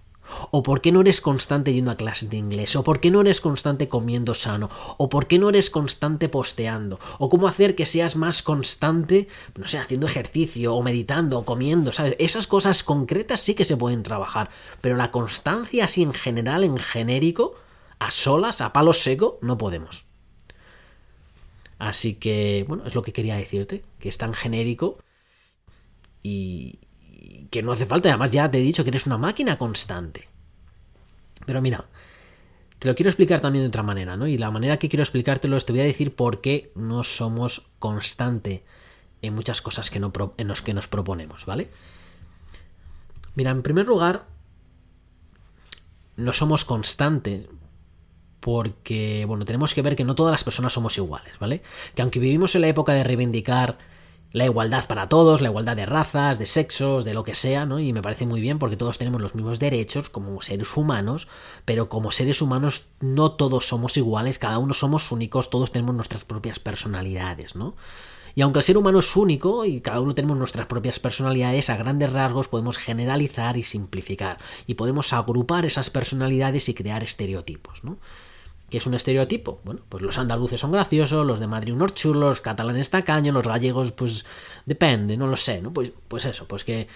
¿O 0.51 0.63
por 0.63 0.81
qué 0.81 0.91
no 0.91 1.01
eres 1.01 1.21
constante 1.21 1.73
yendo 1.73 1.91
a 1.91 1.97
clases 1.97 2.29
de 2.29 2.37
inglés? 2.37 2.75
¿O 2.75 2.83
por 2.83 2.99
qué 2.99 3.11
no 3.11 3.21
eres 3.21 3.41
constante 3.41 3.89
comiendo 3.89 4.35
sano? 4.35 4.69
¿O 4.97 5.09
por 5.09 5.27
qué 5.27 5.39
no 5.39 5.49
eres 5.49 5.69
constante 5.69 6.29
posteando? 6.29 6.99
¿O 7.19 7.29
cómo 7.29 7.47
hacer 7.47 7.75
que 7.75 7.85
seas 7.85 8.15
más 8.15 8.43
constante, 8.43 9.27
no 9.55 9.67
sé, 9.67 9.77
haciendo 9.77 10.07
ejercicio 10.07 10.73
o 10.75 10.83
meditando 10.83 11.39
o 11.39 11.45
comiendo? 11.45 11.93
¿Sabes? 11.93 12.15
Esas 12.19 12.47
cosas 12.47 12.83
concretas 12.83 13.41
sí 13.41 13.55
que 13.55 13.65
se 13.65 13.77
pueden 13.77 14.03
trabajar, 14.03 14.49
pero 14.81 14.95
la 14.95 15.11
constancia 15.11 15.85
así 15.85 16.03
en 16.03 16.13
general, 16.13 16.63
en 16.63 16.77
genérico, 16.77 17.55
a 17.99 18.11
solas, 18.11 18.61
a 18.61 18.73
palo 18.73 18.93
seco, 18.93 19.39
no 19.41 19.57
podemos. 19.57 20.05
Así 21.79 22.15
que, 22.15 22.65
bueno, 22.67 22.85
es 22.85 22.95
lo 22.95 23.01
que 23.01 23.13
quería 23.13 23.35
decirte, 23.35 23.83
que 23.99 24.09
es 24.09 24.17
tan 24.17 24.33
genérico 24.33 24.97
y, 26.21 26.79
que 27.49 27.63
no 27.63 27.71
hace 27.71 27.85
falta, 27.85 28.09
además 28.09 28.31
ya 28.31 28.49
te 28.49 28.59
he 28.59 28.61
dicho 28.61 28.83
que 28.83 28.89
eres 28.89 29.05
una 29.05 29.17
máquina 29.17 29.57
constante. 29.57 30.27
Pero 31.45 31.61
mira, 31.61 31.85
te 32.79 32.87
lo 32.87 32.95
quiero 32.95 33.09
explicar 33.09 33.39
también 33.39 33.63
de 33.63 33.69
otra 33.69 33.83
manera, 33.83 34.17
¿no? 34.17 34.27
Y 34.27 34.37
la 34.37 34.51
manera 34.51 34.77
que 34.77 34.89
quiero 34.89 35.03
explicártelo 35.03 35.57
es 35.57 35.65
te 35.65 35.73
voy 35.73 35.81
a 35.81 35.85
decir 35.85 36.15
por 36.15 36.41
qué 36.41 36.71
no 36.75 37.03
somos 37.03 37.69
constante 37.79 38.63
en 39.21 39.33
muchas 39.33 39.61
cosas 39.61 39.89
que 39.89 39.99
no 39.99 40.11
en 40.37 40.47
los 40.47 40.61
que 40.61 40.73
nos 40.73 40.87
proponemos, 40.87 41.45
¿vale? 41.45 41.69
Mira, 43.35 43.51
en 43.51 43.63
primer 43.63 43.87
lugar, 43.87 44.25
no 46.15 46.33
somos 46.33 46.65
constante 46.65 47.47
porque, 48.39 49.23
bueno, 49.25 49.45
tenemos 49.45 49.73
que 49.73 49.81
ver 49.81 49.95
que 49.95 50.03
no 50.03 50.15
todas 50.15 50.33
las 50.33 50.43
personas 50.43 50.73
somos 50.73 50.97
iguales, 50.97 51.39
¿vale? 51.39 51.63
Que 51.95 52.01
aunque 52.01 52.19
vivimos 52.19 52.53
en 52.55 52.61
la 52.61 52.67
época 52.67 52.93
de 52.93 53.05
reivindicar 53.05 53.77
la 54.33 54.45
igualdad 54.45 54.87
para 54.87 55.07
todos, 55.07 55.41
la 55.41 55.49
igualdad 55.49 55.75
de 55.75 55.85
razas, 55.85 56.39
de 56.39 56.47
sexos, 56.47 57.05
de 57.05 57.13
lo 57.13 57.23
que 57.23 57.35
sea, 57.35 57.67
¿no? 57.67 57.79
Y 57.79 57.93
me 57.93 58.01
parece 58.01 58.25
muy 58.25 58.41
bien 58.41 58.57
porque 58.57 58.75
todos 58.75 58.97
tenemos 58.97 59.21
los 59.21 59.35
mismos 59.35 59.59
derechos 59.59 60.09
como 60.09 60.41
seres 60.41 60.75
humanos, 60.75 61.27
pero 61.65 61.87
como 61.87 62.11
seres 62.11 62.41
humanos 62.41 62.87
no 62.99 63.33
todos 63.33 63.67
somos 63.67 63.95
iguales, 63.95 64.39
cada 64.39 64.57
uno 64.57 64.73
somos 64.73 65.11
únicos, 65.11 65.51
todos 65.51 65.71
tenemos 65.71 65.93
nuestras 65.93 66.25
propias 66.25 66.57
personalidades, 66.57 67.55
¿no? 67.55 67.75
Y 68.35 68.41
aunque 68.41 68.57
el 68.57 68.63
ser 68.63 68.77
humano 68.77 68.97
es 68.99 69.15
único 69.15 69.65
y 69.65 69.81
cada 69.81 70.01
uno 70.01 70.15
tenemos 70.15 70.35
nuestras 70.35 70.65
propias 70.65 70.97
personalidades, 70.97 71.69
a 71.69 71.77
grandes 71.77 72.11
rasgos 72.11 72.47
podemos 72.47 72.79
generalizar 72.79 73.57
y 73.57 73.63
simplificar. 73.63 74.39
Y 74.65 74.73
podemos 74.73 75.13
agrupar 75.13 75.65
esas 75.65 75.91
personalidades 75.91 76.67
y 76.69 76.73
crear 76.73 77.03
estereotipos, 77.03 77.83
¿no? 77.83 77.99
¿Qué 78.69 78.77
es 78.77 78.87
un 78.87 78.95
estereotipo? 78.95 79.61
Bueno, 79.63 79.81
pues 79.87 80.01
los 80.01 80.17
andaluces 80.17 80.59
son 80.59 80.71
graciosos, 80.71 81.25
los 81.25 81.39
de 81.39 81.45
Madrid 81.47 81.73
unos 81.73 81.93
chulos, 81.93 82.21
los 82.21 82.41
catalanes 82.41 82.89
tacaños, 82.89 83.33
los 83.33 83.45
gallegos, 83.45 83.91
pues 83.91 84.25
depende, 84.65 85.15
no 85.15 85.27
lo 85.27 85.35
sé, 85.35 85.61
¿no? 85.61 85.71
Pues, 85.71 85.91
pues 86.07 86.25
eso, 86.25 86.47
pues 86.47 86.63
que, 86.63 86.87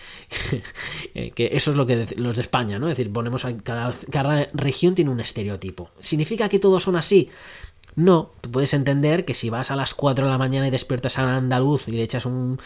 que 1.36 1.50
eso 1.54 1.72
es 1.72 1.78
lo 1.78 1.86
que 1.86 2.08
los 2.16 2.36
de 2.36 2.42
España, 2.42 2.80
¿no? 2.80 2.88
Es 2.88 2.98
decir, 2.98 3.14
ponemos 3.14 3.46
a 3.46 3.56
cada, 3.58 3.94
cada 4.12 4.48
región 4.54 4.96
tiene 4.96 5.12
un 5.12 5.20
estereotipo. 5.20 5.92
¿Significa 6.00 6.50
que 6.50 6.60
todos 6.60 6.82
son 6.82 6.96
así? 6.96 7.30
No, 7.98 8.30
tú 8.42 8.52
puedes 8.52 8.76
entender 8.76 9.26
que 9.26 9.34
si 9.34 9.50
vas 9.50 9.72
a 9.72 9.76
las 9.76 9.96
4 9.96 10.26
de 10.26 10.32
la 10.32 10.38
mañana 10.38 10.68
y 10.68 10.70
despiertas 10.70 11.18
a 11.18 11.36
andaluz 11.36 11.88
y 11.88 11.94
le 11.94 12.04
echas 12.04 12.28
un, 12.28 12.60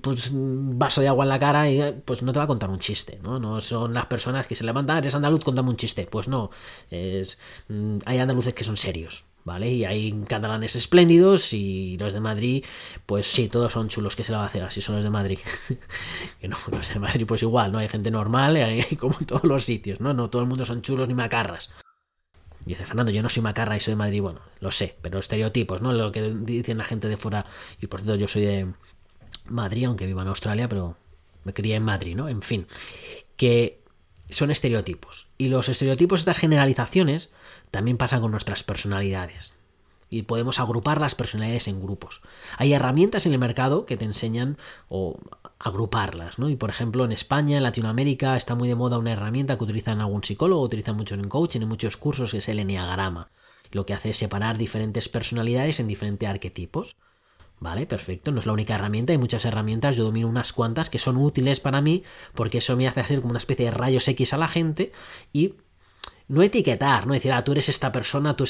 pues, 0.00 0.30
vaso 0.32 1.02
de 1.02 1.08
agua 1.08 1.26
en 1.26 1.28
la 1.28 1.38
cara, 1.38 1.64
pues 2.06 2.22
no 2.22 2.32
te 2.32 2.38
va 2.38 2.44
a 2.46 2.48
contar 2.48 2.70
un 2.70 2.78
chiste, 2.78 3.20
¿no? 3.22 3.38
No 3.38 3.60
son 3.60 3.92
las 3.92 4.06
personas 4.06 4.46
que 4.46 4.54
se 4.54 4.64
levantan, 4.64 4.96
eres 4.96 5.14
andaluz, 5.14 5.44
contame 5.44 5.68
un 5.68 5.76
chiste. 5.76 6.08
Pues 6.10 6.26
no, 6.26 6.50
es, 6.90 7.38
mm, 7.68 7.98
hay 8.06 8.18
andaluces 8.18 8.54
que 8.54 8.64
son 8.64 8.78
serios, 8.78 9.26
¿vale? 9.44 9.70
Y 9.70 9.84
hay 9.84 10.10
catalanes 10.26 10.74
espléndidos 10.74 11.52
y 11.52 11.98
los 11.98 12.14
de 12.14 12.20
Madrid, 12.20 12.64
pues 13.04 13.26
sí, 13.30 13.48
todos 13.48 13.74
son 13.74 13.88
chulos, 13.88 14.16
que 14.16 14.24
se 14.24 14.32
la 14.32 14.38
va 14.38 14.44
a 14.44 14.46
hacer? 14.46 14.62
Así 14.62 14.80
son 14.80 14.94
los 14.94 15.04
de 15.04 15.10
Madrid. 15.10 15.38
que 16.40 16.48
no, 16.48 16.56
los 16.70 16.88
de 16.88 16.98
Madrid 16.98 17.26
pues 17.28 17.42
igual, 17.42 17.72
¿no? 17.72 17.78
Hay 17.78 17.90
gente 17.90 18.10
normal, 18.10 18.56
hay, 18.56 18.96
como 18.98 19.18
en 19.20 19.26
todos 19.26 19.44
los 19.44 19.64
sitios, 19.64 20.00
¿no? 20.00 20.14
No 20.14 20.30
todo 20.30 20.40
el 20.40 20.48
mundo 20.48 20.64
son 20.64 20.80
chulos 20.80 21.08
ni 21.08 21.14
macarras. 21.14 21.70
Dice 22.64 22.86
Fernando, 22.86 23.10
yo 23.10 23.22
no 23.22 23.28
soy 23.28 23.42
macarra 23.42 23.76
y 23.76 23.80
soy 23.80 23.92
de 23.92 23.96
Madrid. 23.96 24.22
Bueno, 24.22 24.40
lo 24.60 24.70
sé, 24.70 24.96
pero 25.02 25.18
estereotipos, 25.18 25.82
¿no? 25.82 25.92
Lo 25.92 26.12
que 26.12 26.22
dicen 26.22 26.78
la 26.78 26.84
gente 26.84 27.08
de 27.08 27.16
fuera. 27.16 27.46
Y 27.80 27.86
por 27.86 28.00
cierto, 28.00 28.16
yo 28.16 28.28
soy 28.28 28.42
de 28.42 28.72
Madrid, 29.46 29.86
aunque 29.86 30.06
viva 30.06 30.22
en 30.22 30.28
Australia, 30.28 30.68
pero 30.68 30.96
me 31.44 31.52
crié 31.52 31.76
en 31.76 31.82
Madrid, 31.82 32.14
¿no? 32.14 32.28
En 32.28 32.42
fin, 32.42 32.66
que 33.36 33.82
son 34.28 34.50
estereotipos. 34.50 35.28
Y 35.38 35.48
los 35.48 35.68
estereotipos, 35.68 36.20
estas 36.20 36.38
generalizaciones, 36.38 37.32
también 37.70 37.96
pasan 37.96 38.20
con 38.20 38.30
nuestras 38.30 38.62
personalidades 38.62 39.54
y 40.12 40.22
podemos 40.22 40.60
agrupar 40.60 41.00
las 41.00 41.14
personalidades 41.14 41.68
en 41.68 41.82
grupos. 41.82 42.20
Hay 42.58 42.74
herramientas 42.74 43.24
en 43.24 43.32
el 43.32 43.38
mercado 43.38 43.86
que 43.86 43.96
te 43.96 44.04
enseñan 44.04 44.58
agruparlas, 45.62 46.38
¿no? 46.38 46.48
Y 46.48 46.56
por 46.56 46.70
ejemplo, 46.70 47.04
en 47.04 47.12
España, 47.12 47.56
en 47.56 47.62
Latinoamérica, 47.62 48.36
está 48.36 48.54
muy 48.54 48.68
de 48.68 48.74
moda 48.74 48.98
una 48.98 49.12
herramienta 49.12 49.56
que 49.56 49.64
utilizan 49.64 50.00
algún 50.00 50.24
psicólogo, 50.24 50.62
utilizan 50.62 50.96
mucho 50.96 51.14
en 51.14 51.28
coaching, 51.28 51.60
en 51.60 51.68
muchos 51.68 51.96
cursos, 51.96 52.32
que 52.32 52.38
es 52.38 52.48
el 52.48 52.58
enneagrama. 52.58 53.30
Lo 53.70 53.86
que 53.86 53.94
hace 53.94 54.10
es 54.10 54.16
separar 54.16 54.58
diferentes 54.58 55.08
personalidades 55.08 55.78
en 55.78 55.86
diferentes 55.86 56.28
arquetipos. 56.28 56.96
Vale, 57.60 57.86
perfecto, 57.86 58.32
no 58.32 58.40
es 58.40 58.46
la 58.46 58.54
única 58.54 58.74
herramienta, 58.74 59.12
hay 59.12 59.18
muchas 59.18 59.44
herramientas, 59.44 59.94
yo 59.94 60.02
domino 60.02 60.26
unas 60.26 60.52
cuantas 60.52 60.90
que 60.90 60.98
son 60.98 61.16
útiles 61.16 61.60
para 61.60 61.80
mí 61.80 62.02
porque 62.34 62.58
eso 62.58 62.76
me 62.76 62.88
hace 62.88 62.98
hacer 62.98 63.20
como 63.20 63.30
una 63.30 63.38
especie 63.38 63.66
de 63.66 63.70
rayos 63.70 64.08
X 64.08 64.32
a 64.32 64.36
la 64.36 64.48
gente 64.48 64.90
y 65.32 65.54
no 66.32 66.42
etiquetar, 66.42 67.06
no 67.06 67.12
decir, 67.12 67.30
ah, 67.30 67.44
tú 67.44 67.52
eres 67.52 67.68
esta 67.68 67.92
persona, 67.92 68.34
tú 68.38 68.46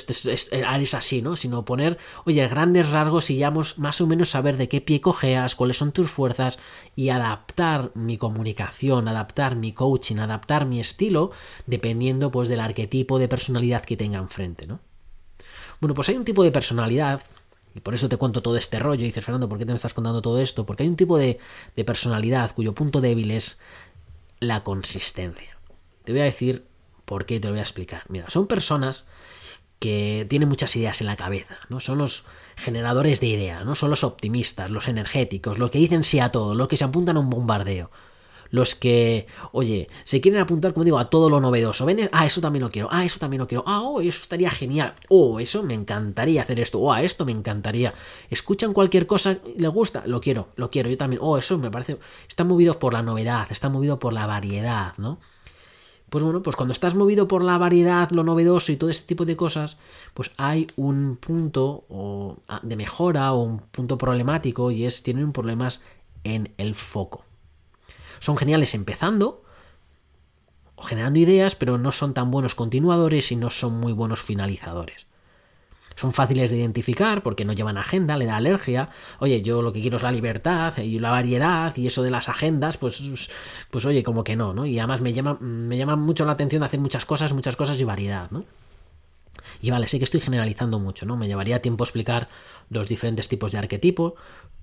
eres 0.52 0.94
así, 0.94 1.20
¿no? 1.20 1.34
Sino 1.34 1.64
poner, 1.64 1.98
oye, 2.24 2.46
grandes 2.46 2.88
rasgos 2.88 3.28
y 3.30 3.38
ya 3.38 3.50
más 3.50 4.00
o 4.00 4.06
menos 4.06 4.30
saber 4.30 4.56
de 4.56 4.68
qué 4.68 4.80
pie 4.80 5.00
cojeas, 5.00 5.56
cuáles 5.56 5.78
son 5.78 5.90
tus 5.90 6.08
fuerzas 6.08 6.60
y 6.94 7.08
adaptar 7.08 7.90
mi 7.96 8.18
comunicación, 8.18 9.08
adaptar 9.08 9.56
mi 9.56 9.72
coaching, 9.72 10.18
adaptar 10.18 10.64
mi 10.64 10.78
estilo, 10.78 11.32
dependiendo 11.66 12.30
pues 12.30 12.48
del 12.48 12.60
arquetipo 12.60 13.18
de 13.18 13.26
personalidad 13.26 13.84
que 13.84 13.96
tenga 13.96 14.20
enfrente, 14.20 14.68
¿no? 14.68 14.78
Bueno, 15.80 15.94
pues 15.94 16.08
hay 16.08 16.14
un 16.14 16.24
tipo 16.24 16.44
de 16.44 16.52
personalidad 16.52 17.22
y 17.74 17.80
por 17.80 17.96
eso 17.96 18.08
te 18.08 18.16
cuento 18.16 18.42
todo 18.42 18.56
este 18.56 18.78
rollo. 18.78 19.02
Dices, 19.02 19.24
Fernando, 19.24 19.48
¿por 19.48 19.58
qué 19.58 19.66
te 19.66 19.72
me 19.72 19.76
estás 19.76 19.94
contando 19.94 20.22
todo 20.22 20.38
esto? 20.38 20.64
Porque 20.64 20.84
hay 20.84 20.88
un 20.88 20.94
tipo 20.94 21.18
de, 21.18 21.40
de, 21.74 21.84
personalidad 21.84 22.54
cuyo 22.54 22.74
punto 22.74 23.00
débil 23.00 23.32
es 23.32 23.58
la 24.38 24.62
consistencia. 24.62 25.58
Te 26.04 26.12
voy 26.12 26.20
a 26.20 26.24
decir 26.24 26.70
¿Por 27.04 27.26
qué? 27.26 27.40
Te 27.40 27.48
lo 27.48 27.54
voy 27.54 27.60
a 27.60 27.62
explicar. 27.62 28.02
Mira, 28.08 28.30
son 28.30 28.46
personas 28.46 29.06
que 29.78 30.26
tienen 30.30 30.48
muchas 30.48 30.74
ideas 30.76 31.00
en 31.00 31.08
la 31.08 31.16
cabeza, 31.16 31.58
¿no? 31.68 31.80
Son 31.80 31.98
los 31.98 32.24
generadores 32.56 33.20
de 33.20 33.26
ideas, 33.26 33.64
¿no? 33.64 33.74
Son 33.74 33.90
los 33.90 34.04
optimistas, 34.04 34.70
los 34.70 34.86
energéticos, 34.86 35.58
los 35.58 35.70
que 35.70 35.78
dicen 35.78 36.04
sí 36.04 36.20
a 36.20 36.30
todo, 36.30 36.54
los 36.54 36.68
que 36.68 36.76
se 36.76 36.84
apuntan 36.84 37.16
a 37.16 37.20
un 37.20 37.30
bombardeo. 37.30 37.90
Los 38.50 38.74
que, 38.74 39.26
oye, 39.52 39.88
se 40.04 40.20
quieren 40.20 40.40
apuntar, 40.40 40.74
como 40.74 40.84
digo, 40.84 40.98
a 40.98 41.08
todo 41.08 41.30
lo 41.30 41.40
novedoso. 41.40 41.86
Ven, 41.86 42.10
ah, 42.12 42.26
eso 42.26 42.42
también 42.42 42.62
lo 42.62 42.70
quiero, 42.70 42.88
ah, 42.92 43.04
eso 43.04 43.18
también 43.18 43.40
lo 43.40 43.48
quiero, 43.48 43.64
ah, 43.66 43.80
oh, 43.80 44.00
eso 44.02 44.22
estaría 44.22 44.50
genial, 44.50 44.94
oh, 45.08 45.40
eso 45.40 45.62
me 45.62 45.72
encantaría 45.72 46.42
hacer 46.42 46.60
esto, 46.60 46.78
oh, 46.78 46.92
a 46.92 47.02
esto 47.02 47.24
me 47.24 47.32
encantaría. 47.32 47.94
Escuchan 48.28 48.74
cualquier 48.74 49.06
cosa, 49.06 49.38
le 49.56 49.68
gusta, 49.68 50.02
lo 50.06 50.20
quiero, 50.20 50.50
lo 50.56 50.70
quiero, 50.70 50.90
yo 50.90 50.98
también, 50.98 51.20
oh, 51.24 51.38
eso 51.38 51.56
me 51.56 51.70
parece. 51.70 51.98
Están 52.28 52.46
movidos 52.46 52.76
por 52.76 52.92
la 52.92 53.02
novedad, 53.02 53.46
están 53.50 53.72
movidos 53.72 53.98
por 53.98 54.12
la 54.12 54.26
variedad, 54.26 54.92
¿no? 54.98 55.18
Pues 56.12 56.22
bueno, 56.22 56.42
pues 56.42 56.56
cuando 56.56 56.74
estás 56.74 56.94
movido 56.94 57.26
por 57.26 57.42
la 57.42 57.56
variedad, 57.56 58.10
lo 58.10 58.22
novedoso 58.22 58.70
y 58.70 58.76
todo 58.76 58.90
este 58.90 59.06
tipo 59.06 59.24
de 59.24 59.34
cosas, 59.34 59.78
pues 60.12 60.30
hay 60.36 60.66
un 60.76 61.16
punto 61.16 62.36
de 62.60 62.76
mejora 62.76 63.32
o 63.32 63.42
un 63.42 63.60
punto 63.60 63.96
problemático 63.96 64.70
y 64.70 64.84
es 64.84 65.02
tienen 65.02 65.32
problemas 65.32 65.80
en 66.22 66.52
el 66.58 66.74
foco. 66.74 67.24
Son 68.20 68.36
geniales 68.36 68.74
empezando 68.74 69.42
o 70.74 70.82
generando 70.82 71.18
ideas, 71.18 71.54
pero 71.54 71.78
no 71.78 71.92
son 71.92 72.12
tan 72.12 72.30
buenos 72.30 72.54
continuadores 72.54 73.32
y 73.32 73.36
no 73.36 73.48
son 73.48 73.80
muy 73.80 73.94
buenos 73.94 74.20
finalizadores. 74.20 75.06
Son 75.96 76.12
fáciles 76.12 76.50
de 76.50 76.56
identificar 76.56 77.22
porque 77.22 77.44
no 77.44 77.52
llevan 77.52 77.78
agenda, 77.78 78.16
le 78.16 78.26
da 78.26 78.36
alergia. 78.36 78.90
Oye, 79.18 79.42
yo 79.42 79.62
lo 79.62 79.72
que 79.72 79.80
quiero 79.80 79.96
es 79.96 80.02
la 80.02 80.12
libertad 80.12 80.76
y 80.78 80.98
la 80.98 81.10
variedad 81.10 81.76
y 81.76 81.86
eso 81.86 82.02
de 82.02 82.10
las 82.10 82.28
agendas, 82.28 82.76
pues, 82.76 83.02
pues 83.70 83.84
oye, 83.84 84.02
como 84.02 84.24
que 84.24 84.36
no, 84.36 84.54
¿no? 84.54 84.66
Y 84.66 84.78
además 84.78 85.00
me 85.00 85.12
llama, 85.12 85.38
me 85.40 85.76
llama 85.76 85.96
mucho 85.96 86.24
la 86.24 86.32
atención 86.32 86.62
hacer 86.62 86.80
muchas 86.80 87.04
cosas, 87.04 87.32
muchas 87.32 87.56
cosas 87.56 87.80
y 87.80 87.84
variedad, 87.84 88.30
¿no? 88.30 88.44
Y 89.60 89.70
vale, 89.70 89.88
sé 89.88 89.98
que 89.98 90.04
estoy 90.04 90.20
generalizando 90.20 90.78
mucho, 90.78 91.06
¿no? 91.06 91.16
Me 91.16 91.28
llevaría 91.28 91.62
tiempo 91.62 91.84
explicar 91.84 92.28
los 92.68 92.88
diferentes 92.88 93.28
tipos 93.28 93.52
de 93.52 93.58
arquetipo, 93.58 94.16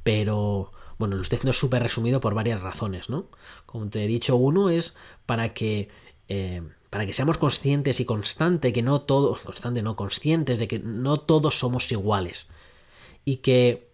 pero 0.03 0.71
bueno, 0.97 1.15
lo 1.15 1.21
estoy 1.21 1.37
haciendo 1.37 1.53
súper 1.53 1.81
resumido 1.81 2.19
por 2.19 2.33
varias 2.33 2.61
razones, 2.61 3.09
¿no? 3.09 3.27
Como 3.65 3.87
te 3.89 4.03
he 4.03 4.07
dicho, 4.07 4.35
uno 4.35 4.69
es 4.69 4.97
para 5.25 5.49
que 5.49 5.89
eh, 6.27 6.61
para 6.89 7.05
que 7.05 7.13
seamos 7.13 7.37
conscientes 7.37 7.99
y 7.99 8.05
constante 8.05 8.73
que 8.73 8.81
no 8.81 9.01
todos, 9.01 9.39
constante, 9.45 9.81
no 9.81 9.95
conscientes 9.95 10.59
de 10.59 10.67
que 10.67 10.79
no 10.79 11.19
todos 11.19 11.59
somos 11.59 11.91
iguales 11.91 12.47
y 13.25 13.37
que 13.37 13.89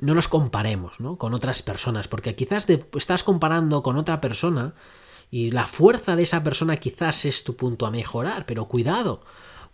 no 0.00 0.14
nos 0.14 0.28
comparemos 0.28 1.00
¿no? 1.00 1.16
con 1.16 1.34
otras 1.34 1.62
personas, 1.62 2.08
porque 2.08 2.36
quizás 2.36 2.66
te 2.66 2.84
estás 2.96 3.24
comparando 3.24 3.82
con 3.82 3.96
otra 3.96 4.20
persona 4.20 4.74
y 5.30 5.50
la 5.50 5.66
fuerza 5.66 6.16
de 6.16 6.22
esa 6.22 6.42
persona 6.44 6.76
quizás 6.76 7.24
es 7.24 7.44
tu 7.44 7.56
punto 7.56 7.86
a 7.86 7.90
mejorar, 7.90 8.46
pero 8.46 8.66
cuidado, 8.66 9.22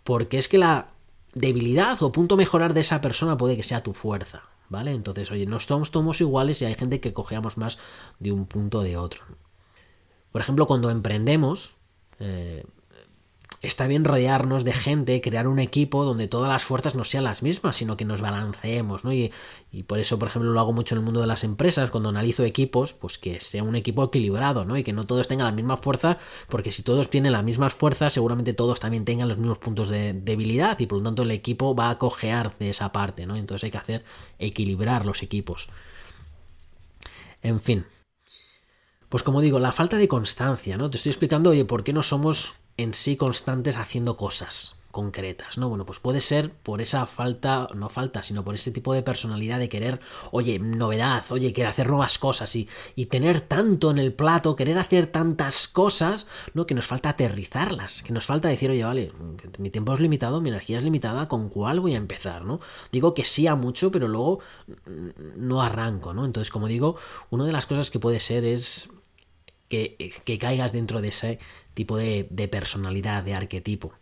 porque 0.03 0.37
es 0.37 0.47
que 0.47 0.57
la 0.57 0.89
debilidad 1.33 2.01
o 2.01 2.11
punto 2.11 2.35
a 2.35 2.37
mejorar 2.37 2.73
de 2.73 2.81
esa 2.81 3.01
persona 3.01 3.37
puede 3.37 3.55
que 3.55 3.63
sea 3.63 3.83
tu 3.83 3.93
fuerza, 3.93 4.43
¿vale? 4.69 4.91
Entonces, 4.91 5.29
oye, 5.31 5.45
no 5.45 5.59
somos 5.59 5.91
todos 5.91 6.21
iguales 6.21 6.61
y 6.61 6.65
hay 6.65 6.75
gente 6.75 6.99
que 6.99 7.13
cogeamos 7.13 7.57
más 7.57 7.77
de 8.19 8.31
un 8.31 8.47
punto 8.47 8.81
de 8.81 8.97
otro. 8.97 9.23
Por 10.31 10.41
ejemplo, 10.41 10.65
cuando 10.65 10.89
emprendemos, 10.89 11.75
eh, 12.19 12.63
está 13.65 13.87
bien 13.87 14.03
rodearnos 14.03 14.63
de 14.63 14.73
gente, 14.73 15.21
crear 15.21 15.47
un 15.47 15.59
equipo 15.59 16.03
donde 16.05 16.27
todas 16.27 16.49
las 16.49 16.63
fuerzas 16.63 16.95
no 16.95 17.03
sean 17.03 17.23
las 17.23 17.43
mismas, 17.43 17.75
sino 17.75 17.97
que 17.97 18.05
nos 18.05 18.21
balanceemos, 18.21 19.03
¿no? 19.03 19.13
Y, 19.13 19.31
por 19.87 19.99
eso, 19.99 20.17
por 20.17 20.29
ejemplo, 20.29 20.51
lo 20.51 20.59
hago 20.59 20.71
mucho 20.71 20.95
en 20.95 20.99
el 20.99 21.05
mundo 21.05 21.21
de 21.21 21.27
las 21.27 21.43
empresas, 21.43 21.91
cuando 21.91 22.09
analizo 22.09 22.43
equipos, 22.43 22.93
pues 22.93 23.17
que 23.17 23.41
sea 23.41 23.63
un 23.63 23.75
equipo 23.75 24.03
equilibrado, 24.03 24.65
¿no? 24.65 24.77
Y 24.77 24.83
que 24.83 24.93
no 24.93 25.05
todos 25.05 25.27
tengan 25.27 25.47
la 25.47 25.51
misma 25.51 25.77
fuerza, 25.77 26.17
porque 26.49 26.71
si 26.71 26.83
todos 26.83 27.09
tienen 27.09 27.33
las 27.33 27.43
mismas 27.43 27.73
fuerzas, 27.73 28.13
seguramente 28.13 28.53
todos 28.53 28.79
también 28.79 29.05
tengan 29.05 29.27
los 29.27 29.37
mismos 29.37 29.57
puntos 29.57 29.89
de 29.89 30.13
debilidad 30.13 30.79
y 30.79 30.87
por 30.87 30.99
lo 30.99 31.03
tanto 31.03 31.23
el 31.23 31.31
equipo 31.31 31.75
va 31.75 31.89
a 31.89 31.97
cojear 31.97 32.57
de 32.57 32.69
esa 32.69 32.91
parte, 32.91 33.25
¿no? 33.25 33.35
Entonces 33.35 33.65
hay 33.65 33.71
que 33.71 33.77
hacer 33.77 34.05
equilibrar 34.39 35.05
los 35.05 35.23
equipos. 35.23 35.69
En 37.41 37.59
fin. 37.59 37.85
Pues 39.09 39.23
como 39.23 39.41
digo, 39.41 39.59
la 39.59 39.71
falta 39.71 39.97
de 39.97 40.07
constancia, 40.07 40.77
¿no? 40.77 40.89
Te 40.89 40.97
estoy 40.97 41.11
explicando, 41.11 41.51
oye, 41.51 41.65
¿por 41.65 41.83
qué 41.83 41.93
no 41.93 42.03
somos 42.03 42.55
en 42.77 42.93
sí 42.93 43.15
constantes 43.15 43.77
haciendo 43.77 44.17
cosas 44.17 44.74
concretas, 44.95 45.57
¿no? 45.57 45.67
Bueno, 45.67 45.85
pues 45.85 45.99
puede 45.99 46.21
ser 46.21 46.51
por 46.51 46.79
esa 46.79 47.05
falta, 47.05 47.67
no 47.75 47.89
falta, 47.89 48.23
sino 48.23 48.45
por 48.45 48.55
ese 48.55 48.71
tipo 48.71 48.93
de 48.93 49.03
personalidad 49.03 49.59
de 49.59 49.67
querer, 49.67 49.99
oye, 50.31 50.57
novedad, 50.57 51.25
oye, 51.31 51.51
querer 51.51 51.67
hacer 51.67 51.89
nuevas 51.89 52.17
cosas 52.17 52.55
y, 52.55 52.69
y 52.95 53.07
tener 53.07 53.41
tanto 53.41 53.91
en 53.91 53.97
el 53.97 54.13
plato, 54.13 54.55
querer 54.55 54.77
hacer 54.77 55.07
tantas 55.07 55.67
cosas, 55.67 56.29
¿no? 56.53 56.65
Que 56.65 56.75
nos 56.75 56.87
falta 56.87 57.09
aterrizarlas, 57.09 58.03
que 58.03 58.13
nos 58.13 58.25
falta 58.25 58.47
decir, 58.47 58.69
oye, 58.69 58.85
vale, 58.85 59.11
mi 59.57 59.69
tiempo 59.69 59.93
es 59.93 59.99
limitado, 59.99 60.39
mi 60.39 60.47
energía 60.47 60.77
es 60.77 60.83
limitada, 60.85 61.27
¿con 61.27 61.49
cuál 61.49 61.81
voy 61.81 61.95
a 61.95 61.97
empezar, 61.97 62.45
¿no? 62.45 62.61
Digo 62.89 63.13
que 63.13 63.25
sí 63.25 63.47
a 63.47 63.55
mucho, 63.55 63.91
pero 63.91 64.07
luego 64.07 64.39
no 65.35 65.61
arranco, 65.61 66.13
¿no? 66.13 66.23
Entonces, 66.23 66.51
como 66.51 66.69
digo, 66.69 66.95
una 67.31 67.45
de 67.45 67.51
las 67.51 67.65
cosas 67.65 67.91
que 67.91 67.99
puede 67.99 68.21
ser 68.21 68.45
es 68.45 68.87
que, 69.67 70.13
que 70.23 70.39
caigas 70.39 70.71
dentro 70.71 71.01
de 71.01 71.09
ese 71.09 71.39
tipo 71.73 71.97
de, 71.97 72.47
personalidad, 72.49 73.23
de 73.23 73.35
arquetipo. 73.35 73.93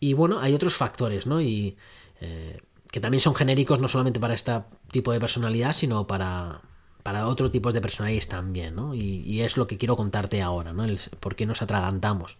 Y 0.00 0.12
bueno, 0.12 0.40
hay 0.40 0.54
otros 0.54 0.76
factores, 0.76 1.26
¿no? 1.26 1.40
Y 1.40 1.76
eh, 2.20 2.60
que 2.90 3.00
también 3.00 3.20
son 3.20 3.34
genéricos 3.34 3.80
no 3.80 3.88
solamente 3.88 4.20
para 4.20 4.34
este 4.34 4.52
tipo 4.90 5.12
de 5.12 5.20
personalidad, 5.20 5.72
sino 5.72 6.06
para, 6.06 6.62
para 7.02 7.26
otro 7.26 7.50
tipo 7.50 7.72
de 7.72 7.80
personalidades 7.80 8.28
también, 8.28 8.74
¿no? 8.74 8.94
Y, 8.94 9.40
es 9.42 9.56
lo 9.56 9.66
que 9.66 9.78
quiero 9.78 9.96
contarte 9.96 10.42
ahora, 10.42 10.72
¿no? 10.72 10.86
por 11.20 11.36
qué 11.36 11.46
nos 11.46 11.62
atragantamos. 11.62 12.38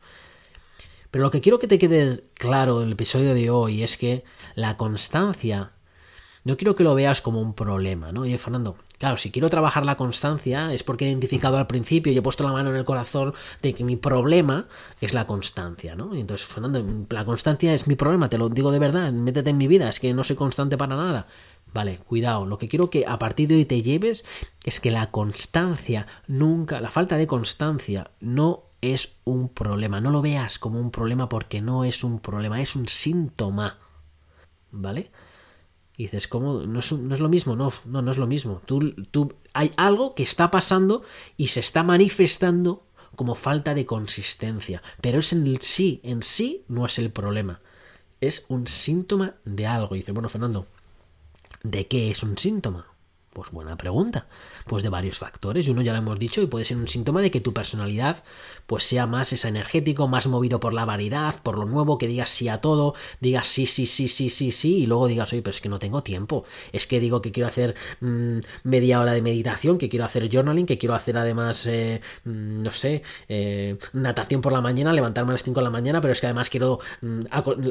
Pero 1.10 1.24
lo 1.24 1.30
que 1.30 1.40
quiero 1.40 1.58
que 1.58 1.68
te 1.68 1.78
quede 1.78 2.24
claro 2.34 2.82
en 2.82 2.88
el 2.88 2.92
episodio 2.92 3.34
de 3.34 3.50
hoy 3.50 3.82
es 3.82 3.96
que 3.96 4.24
la 4.54 4.76
constancia 4.76 5.72
no 6.44 6.56
quiero 6.56 6.74
que 6.74 6.84
lo 6.84 6.94
veas 6.94 7.20
como 7.22 7.40
un 7.40 7.54
problema, 7.54 8.12
¿no? 8.12 8.22
Oye, 8.22 8.38
Fernando, 8.38 8.76
claro, 8.98 9.16
si 9.16 9.30
quiero 9.30 9.48
trabajar 9.48 9.86
la 9.86 9.96
constancia 9.96 10.72
es 10.72 10.82
porque 10.82 11.06
he 11.06 11.08
identificado 11.08 11.56
al 11.56 11.66
principio 11.66 12.12
y 12.12 12.18
he 12.18 12.22
puesto 12.22 12.44
la 12.44 12.52
mano 12.52 12.70
en 12.70 12.76
el 12.76 12.84
corazón 12.84 13.34
de 13.62 13.74
que 13.74 13.84
mi 13.84 13.96
problema 13.96 14.66
es 15.00 15.14
la 15.14 15.26
constancia, 15.26 15.94
¿no? 15.94 16.14
Entonces, 16.14 16.46
Fernando, 16.46 16.84
la 17.10 17.24
constancia 17.24 17.72
es 17.72 17.86
mi 17.86 17.94
problema, 17.94 18.28
te 18.28 18.38
lo 18.38 18.48
digo 18.48 18.70
de 18.70 18.78
verdad, 18.78 19.12
métete 19.12 19.50
en 19.50 19.58
mi 19.58 19.68
vida, 19.68 19.88
es 19.88 20.00
que 20.00 20.12
no 20.12 20.24
soy 20.24 20.36
constante 20.36 20.76
para 20.76 20.96
nada. 20.96 21.26
Vale, 21.72 21.98
cuidado, 21.98 22.46
lo 22.46 22.58
que 22.58 22.68
quiero 22.68 22.90
que 22.90 23.04
a 23.06 23.18
partir 23.18 23.48
de 23.48 23.56
hoy 23.56 23.64
te 23.64 23.82
lleves 23.82 24.24
es 24.64 24.80
que 24.80 24.90
la 24.90 25.10
constancia 25.10 26.06
nunca, 26.26 26.80
la 26.80 26.90
falta 26.90 27.16
de 27.16 27.26
constancia 27.26 28.10
no 28.20 28.64
es 28.80 29.16
un 29.24 29.48
problema, 29.48 30.00
no 30.00 30.10
lo 30.10 30.22
veas 30.22 30.58
como 30.58 30.80
un 30.80 30.90
problema 30.90 31.28
porque 31.28 31.60
no 31.60 31.84
es 31.84 32.04
un 32.04 32.20
problema, 32.20 32.62
es 32.62 32.74
un 32.74 32.88
síntoma. 32.88 33.78
¿Vale? 34.70 35.10
Y 35.98 36.04
dices, 36.04 36.28
¿cómo? 36.28 36.60
No 36.60 36.78
es, 36.78 36.92
no 36.92 37.12
es 37.12 37.20
lo 37.20 37.28
mismo, 37.28 37.56
no, 37.56 37.72
no, 37.84 38.02
no 38.02 38.12
es 38.12 38.18
lo 38.18 38.28
mismo. 38.28 38.62
Tú, 38.64 38.94
tú, 39.10 39.34
hay 39.52 39.72
algo 39.76 40.14
que 40.14 40.22
está 40.22 40.48
pasando 40.48 41.02
y 41.36 41.48
se 41.48 41.58
está 41.58 41.82
manifestando 41.82 42.86
como 43.16 43.34
falta 43.34 43.74
de 43.74 43.84
consistencia. 43.84 44.80
Pero 45.00 45.18
es 45.18 45.32
en 45.32 45.60
sí, 45.60 46.00
en 46.04 46.22
sí 46.22 46.62
no 46.68 46.86
es 46.86 47.00
el 47.00 47.10
problema. 47.10 47.60
Es 48.20 48.46
un 48.48 48.68
síntoma 48.68 49.34
de 49.44 49.66
algo. 49.66 49.96
Y 49.96 49.98
dices, 49.98 50.14
bueno, 50.14 50.28
Fernando, 50.28 50.68
¿de 51.64 51.88
qué 51.88 52.12
es 52.12 52.22
un 52.22 52.38
síntoma? 52.38 52.86
Pues 53.32 53.50
buena 53.50 53.76
pregunta. 53.76 54.28
Pues 54.68 54.82
de 54.82 54.90
varios 54.90 55.18
factores, 55.18 55.66
y 55.66 55.70
uno 55.70 55.82
ya 55.82 55.92
lo 55.92 55.98
hemos 55.98 56.18
dicho, 56.18 56.42
y 56.42 56.46
puede 56.46 56.64
ser 56.64 56.76
un 56.76 56.88
síntoma 56.88 57.22
de 57.22 57.30
que 57.30 57.40
tu 57.40 57.52
personalidad 57.52 58.22
pues 58.68 58.84
sea 58.84 59.06
más 59.06 59.32
esa 59.32 59.48
energético, 59.48 60.08
más 60.08 60.26
movido 60.26 60.60
por 60.60 60.74
la 60.74 60.84
variedad, 60.84 61.42
por 61.42 61.56
lo 61.56 61.64
nuevo, 61.64 61.96
que 61.96 62.06
digas 62.06 62.28
sí 62.28 62.48
a 62.48 62.60
todo, 62.60 62.94
digas 63.18 63.46
sí, 63.46 63.64
sí, 63.64 63.86
sí, 63.86 64.08
sí, 64.08 64.28
sí, 64.28 64.52
sí, 64.52 64.76
y 64.80 64.86
luego 64.86 65.08
digas, 65.08 65.32
oye, 65.32 65.40
pero 65.40 65.54
es 65.54 65.62
que 65.62 65.70
no 65.70 65.78
tengo 65.78 66.02
tiempo. 66.02 66.44
Es 66.70 66.86
que 66.86 67.00
digo 67.00 67.22
que 67.22 67.32
quiero 67.32 67.48
hacer 67.48 67.76
mm, 68.00 68.40
media 68.64 69.00
hora 69.00 69.12
de 69.12 69.22
meditación, 69.22 69.78
que 69.78 69.88
quiero 69.88 70.04
hacer 70.04 70.28
journaling, 70.30 70.66
que 70.66 70.76
quiero 70.76 70.94
hacer 70.94 71.16
además, 71.16 71.64
eh, 71.66 72.02
mm, 72.24 72.62
no 72.62 72.70
sé, 72.70 73.02
eh, 73.30 73.78
natación 73.94 74.42
por 74.42 74.52
la 74.52 74.60
mañana, 74.60 74.92
levantarme 74.92 75.30
a 75.30 75.32
las 75.32 75.44
5 75.44 75.60
de 75.60 75.64
la 75.64 75.70
mañana, 75.70 76.02
pero 76.02 76.12
es 76.12 76.20
que 76.20 76.26
además 76.26 76.50
quiero 76.50 76.78
mm, 77.00 77.22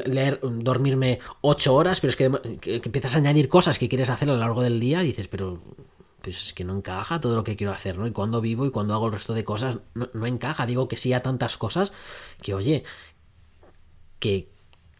leer, 0.06 0.40
dormirme 0.42 1.20
8 1.42 1.74
horas, 1.74 2.00
pero 2.00 2.10
es 2.10 2.16
que, 2.16 2.58
que 2.60 2.82
empiezas 2.84 3.14
a 3.14 3.18
añadir 3.18 3.48
cosas 3.48 3.78
que 3.78 3.88
quieres 3.88 4.10
hacer 4.10 4.28
a 4.28 4.32
lo 4.32 4.38
largo 4.40 4.62
del 4.62 4.80
día 4.80 5.04
y 5.04 5.06
dices, 5.06 5.28
pero 5.28 5.62
es 6.28 6.52
que 6.52 6.64
no 6.64 6.76
encaja 6.76 7.20
todo 7.20 7.34
lo 7.34 7.44
que 7.44 7.56
quiero 7.56 7.72
hacer, 7.72 7.98
¿no? 7.98 8.06
Y 8.06 8.12
cuando 8.12 8.40
vivo 8.40 8.66
y 8.66 8.70
cuando 8.70 8.94
hago 8.94 9.06
el 9.06 9.12
resto 9.12 9.34
de 9.34 9.44
cosas, 9.44 9.78
no, 9.94 10.26
encaja. 10.26 10.66
Digo 10.66 10.88
que 10.88 10.96
sí 10.96 11.12
a 11.12 11.20
tantas 11.20 11.56
cosas 11.56 11.92
que, 12.42 12.54
oye, 12.54 12.84
que, 14.18 14.50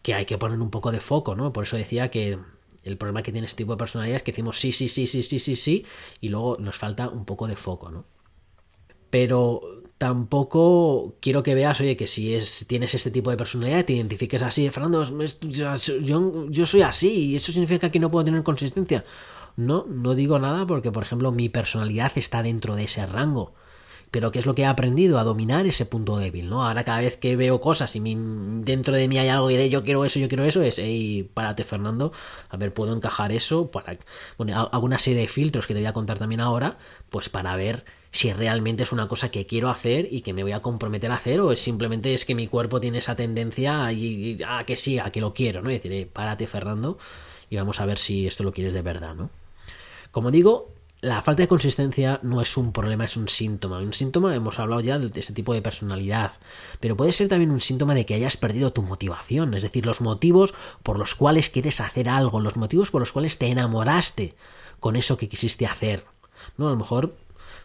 que 0.01 0.13
hay 0.13 0.25
que 0.25 0.37
poner 0.37 0.59
un 0.59 0.69
poco 0.69 0.91
de 0.91 1.01
foco, 1.01 1.35
¿no? 1.35 1.53
Por 1.53 1.63
eso 1.63 1.77
decía 1.77 2.09
que 2.09 2.39
el 2.83 2.97
problema 2.97 3.23
que 3.23 3.31
tiene 3.31 3.47
este 3.47 3.63
tipo 3.63 3.73
de 3.73 3.77
personalidad 3.77 4.17
es 4.17 4.23
que 4.23 4.31
decimos 4.31 4.59
sí, 4.59 4.71
sí, 4.71 4.89
sí, 4.89 5.07
sí, 5.07 5.23
sí, 5.23 5.39
sí, 5.39 5.55
sí, 5.55 5.85
y 6.21 6.29
luego 6.29 6.57
nos 6.59 6.77
falta 6.77 7.09
un 7.09 7.25
poco 7.25 7.47
de 7.47 7.55
foco, 7.55 7.91
¿no? 7.91 8.05
Pero 9.09 9.81
tampoco 9.97 11.15
quiero 11.19 11.43
que 11.43 11.55
veas, 11.55 11.81
oye, 11.81 11.97
que 11.97 12.07
si 12.07 12.33
es, 12.33 12.65
tienes 12.67 12.93
este 12.93 13.11
tipo 13.11 13.31
de 13.31 13.37
personalidad, 13.37 13.85
te 13.85 13.93
identifiques 13.93 14.41
así, 14.41 14.69
Fernando, 14.69 15.03
yo, 15.41 16.49
yo 16.49 16.65
soy 16.65 16.81
así, 16.83 17.31
y 17.31 17.35
eso 17.35 17.51
significa 17.51 17.91
que 17.91 17.99
no 17.99 18.09
puedo 18.09 18.25
tener 18.25 18.43
consistencia. 18.43 19.03
No, 19.55 19.85
no 19.87 20.15
digo 20.15 20.39
nada 20.39 20.65
porque, 20.65 20.91
por 20.91 21.03
ejemplo, 21.03 21.31
mi 21.31 21.49
personalidad 21.49 22.11
está 22.15 22.43
dentro 22.43 22.75
de 22.75 22.85
ese 22.85 23.05
rango. 23.05 23.53
Pero 24.11 24.31
¿qué 24.31 24.39
es 24.39 24.45
lo 24.45 24.55
que 24.55 24.63
he 24.63 24.65
aprendido? 24.65 25.19
A 25.19 25.23
dominar 25.23 25.67
ese 25.67 25.85
punto 25.85 26.17
débil, 26.17 26.49
¿no? 26.49 26.65
Ahora 26.65 26.83
cada 26.83 26.99
vez 26.99 27.15
que 27.17 27.35
veo 27.35 27.61
cosas 27.61 27.95
y 27.95 28.01
dentro 28.01 28.95
de 28.95 29.07
mí 29.07 29.19
hay 29.19 29.29
algo 29.29 29.51
y 29.51 29.55
de 29.55 29.69
yo 29.69 29.83
quiero 29.83 30.03
eso, 30.03 30.19
yo 30.19 30.27
quiero 30.27 30.45
eso, 30.45 30.63
es, 30.63 30.79
hey, 30.79 31.29
párate 31.33 31.63
Fernando, 31.63 32.11
a 32.49 32.57
ver, 32.57 32.73
¿puedo 32.73 32.95
encajar 32.95 33.31
eso? 33.31 33.69
Para, 33.69 33.97
bueno, 34.37 34.69
hago 34.71 34.85
una 34.85 34.97
serie 34.97 35.21
de 35.21 35.27
filtros 35.27 35.67
que 35.67 35.73
te 35.75 35.79
voy 35.79 35.87
a 35.87 35.93
contar 35.93 36.17
también 36.17 36.41
ahora, 36.41 36.77
pues 37.11 37.29
para 37.29 37.55
ver 37.55 37.85
si 38.11 38.33
realmente 38.33 38.83
es 38.83 38.91
una 38.91 39.07
cosa 39.07 39.29
que 39.29 39.45
quiero 39.45 39.69
hacer 39.69 40.07
y 40.11 40.21
que 40.21 40.33
me 40.33 40.41
voy 40.41 40.53
a 40.53 40.61
comprometer 40.61 41.11
a 41.11 41.15
hacer 41.15 41.41
o 41.41 41.51
es 41.51 41.59
simplemente 41.61 42.13
es 42.13 42.25
que 42.25 42.33
mi 42.33 42.47
cuerpo 42.47 42.79
tiene 42.79 42.97
esa 42.97 43.15
tendencia 43.15 43.91
y, 43.91 44.39
a 44.47 44.63
que 44.65 44.77
sí, 44.77 44.97
a 44.97 45.11
que 45.11 45.21
lo 45.21 45.33
quiero, 45.35 45.61
¿no? 45.61 45.69
Y 45.69 45.73
decir, 45.73 45.91
hey, 45.93 46.09
párate 46.11 46.47
Fernando 46.47 46.97
y 47.49 47.57
vamos 47.57 47.79
a 47.79 47.85
ver 47.85 47.99
si 47.99 48.25
esto 48.25 48.43
lo 48.43 48.53
quieres 48.53 48.73
de 48.73 48.81
verdad, 48.81 49.13
¿no? 49.13 49.29
Como 50.11 50.31
digo, 50.31 50.73
la 51.01 51.21
falta 51.21 51.43
de 51.43 51.47
consistencia 51.47 52.19
no 52.23 52.41
es 52.41 52.57
un 52.57 52.73
problema, 52.73 53.05
es 53.05 53.15
un 53.15 53.29
síntoma. 53.29 53.79
Un 53.79 53.93
síntoma, 53.93 54.35
hemos 54.35 54.59
hablado 54.59 54.81
ya 54.81 54.99
de 54.99 55.17
ese 55.19 55.33
tipo 55.33 55.53
de 55.53 55.61
personalidad, 55.61 56.33
pero 56.79 56.97
puede 56.97 57.13
ser 57.13 57.29
también 57.29 57.51
un 57.51 57.61
síntoma 57.61 57.93
de 57.93 58.05
que 58.05 58.15
hayas 58.15 58.35
perdido 58.35 58.73
tu 58.73 58.81
motivación, 58.81 59.53
es 59.53 59.63
decir, 59.63 59.85
los 59.85 60.01
motivos 60.01 60.53
por 60.83 60.99
los 60.99 61.15
cuales 61.15 61.49
quieres 61.49 61.79
hacer 61.79 62.09
algo, 62.09 62.41
los 62.41 62.57
motivos 62.57 62.91
por 62.91 63.01
los 63.01 63.13
cuales 63.13 63.37
te 63.37 63.47
enamoraste 63.47 64.35
con 64.79 64.95
eso 64.95 65.17
que 65.17 65.29
quisiste 65.29 65.65
hacer. 65.65 66.05
¿No? 66.57 66.67
A 66.67 66.71
lo 66.71 66.77
mejor 66.77 67.15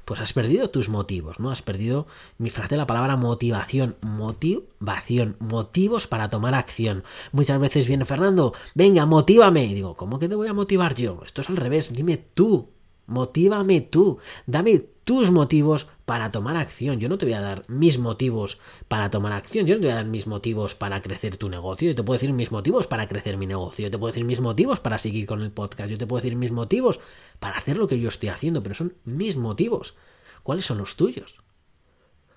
pues 0.04 0.20
has 0.20 0.32
perdido 0.32 0.70
tus 0.70 0.88
motivos, 0.88 1.40
¿no? 1.40 1.50
Has 1.50 1.62
perdido, 1.62 2.06
mi 2.38 2.50
frase, 2.50 2.76
la 2.76 2.86
palabra 2.86 3.16
motivación, 3.16 3.96
motivación, 4.02 5.36
motivos 5.38 6.06
para 6.06 6.30
tomar 6.30 6.54
acción. 6.54 7.04
Muchas 7.32 7.60
veces 7.60 7.88
viene 7.88 8.04
Fernando, 8.04 8.54
venga, 8.74 9.06
motívame. 9.06 9.64
Y 9.64 9.74
digo, 9.74 9.94
¿cómo 9.94 10.18
que 10.18 10.28
te 10.28 10.34
voy 10.34 10.48
a 10.48 10.54
motivar 10.54 10.94
yo? 10.94 11.22
Esto 11.24 11.40
es 11.40 11.48
al 11.48 11.56
revés, 11.56 11.92
dime 11.94 12.16
tú, 12.16 12.70
motívame 13.06 13.80
tú, 13.80 14.18
dame 14.46 14.78
tus 15.04 15.30
motivos 15.30 15.88
para 16.04 16.30
tomar 16.30 16.56
acción. 16.56 17.00
Yo 17.00 17.08
no 17.08 17.18
te 17.18 17.26
voy 17.26 17.34
a 17.34 17.40
dar 17.40 17.64
mis 17.68 17.98
motivos 17.98 18.58
para 18.88 19.10
tomar 19.10 19.32
acción. 19.32 19.66
Yo 19.66 19.74
no 19.74 19.80
te 19.80 19.86
voy 19.86 19.92
a 19.92 19.96
dar 19.96 20.06
mis 20.06 20.26
motivos 20.26 20.74
para 20.74 21.02
crecer 21.02 21.36
tu 21.36 21.48
negocio. 21.48 21.88
Yo 21.88 21.94
te 21.94 22.02
puedo 22.02 22.18
decir 22.18 22.32
mis 22.32 22.52
motivos 22.52 22.86
para 22.86 23.08
crecer 23.08 23.36
mi 23.36 23.46
negocio. 23.46 23.84
Yo 23.84 23.90
te 23.90 23.98
puedo 23.98 24.12
decir 24.12 24.24
mis 24.24 24.40
motivos 24.40 24.80
para 24.80 24.98
seguir 24.98 25.26
con 25.26 25.42
el 25.42 25.50
podcast. 25.50 25.90
Yo 25.90 25.98
te 25.98 26.06
puedo 26.06 26.22
decir 26.22 26.36
mis 26.36 26.52
motivos 26.52 27.00
para 27.40 27.58
hacer 27.58 27.76
lo 27.76 27.88
que 27.88 27.98
yo 27.98 28.08
estoy 28.08 28.28
haciendo. 28.28 28.62
Pero 28.62 28.74
son 28.74 28.94
mis 29.04 29.36
motivos. 29.36 29.94
¿Cuáles 30.42 30.66
son 30.66 30.78
los 30.78 30.96
tuyos? 30.96 31.36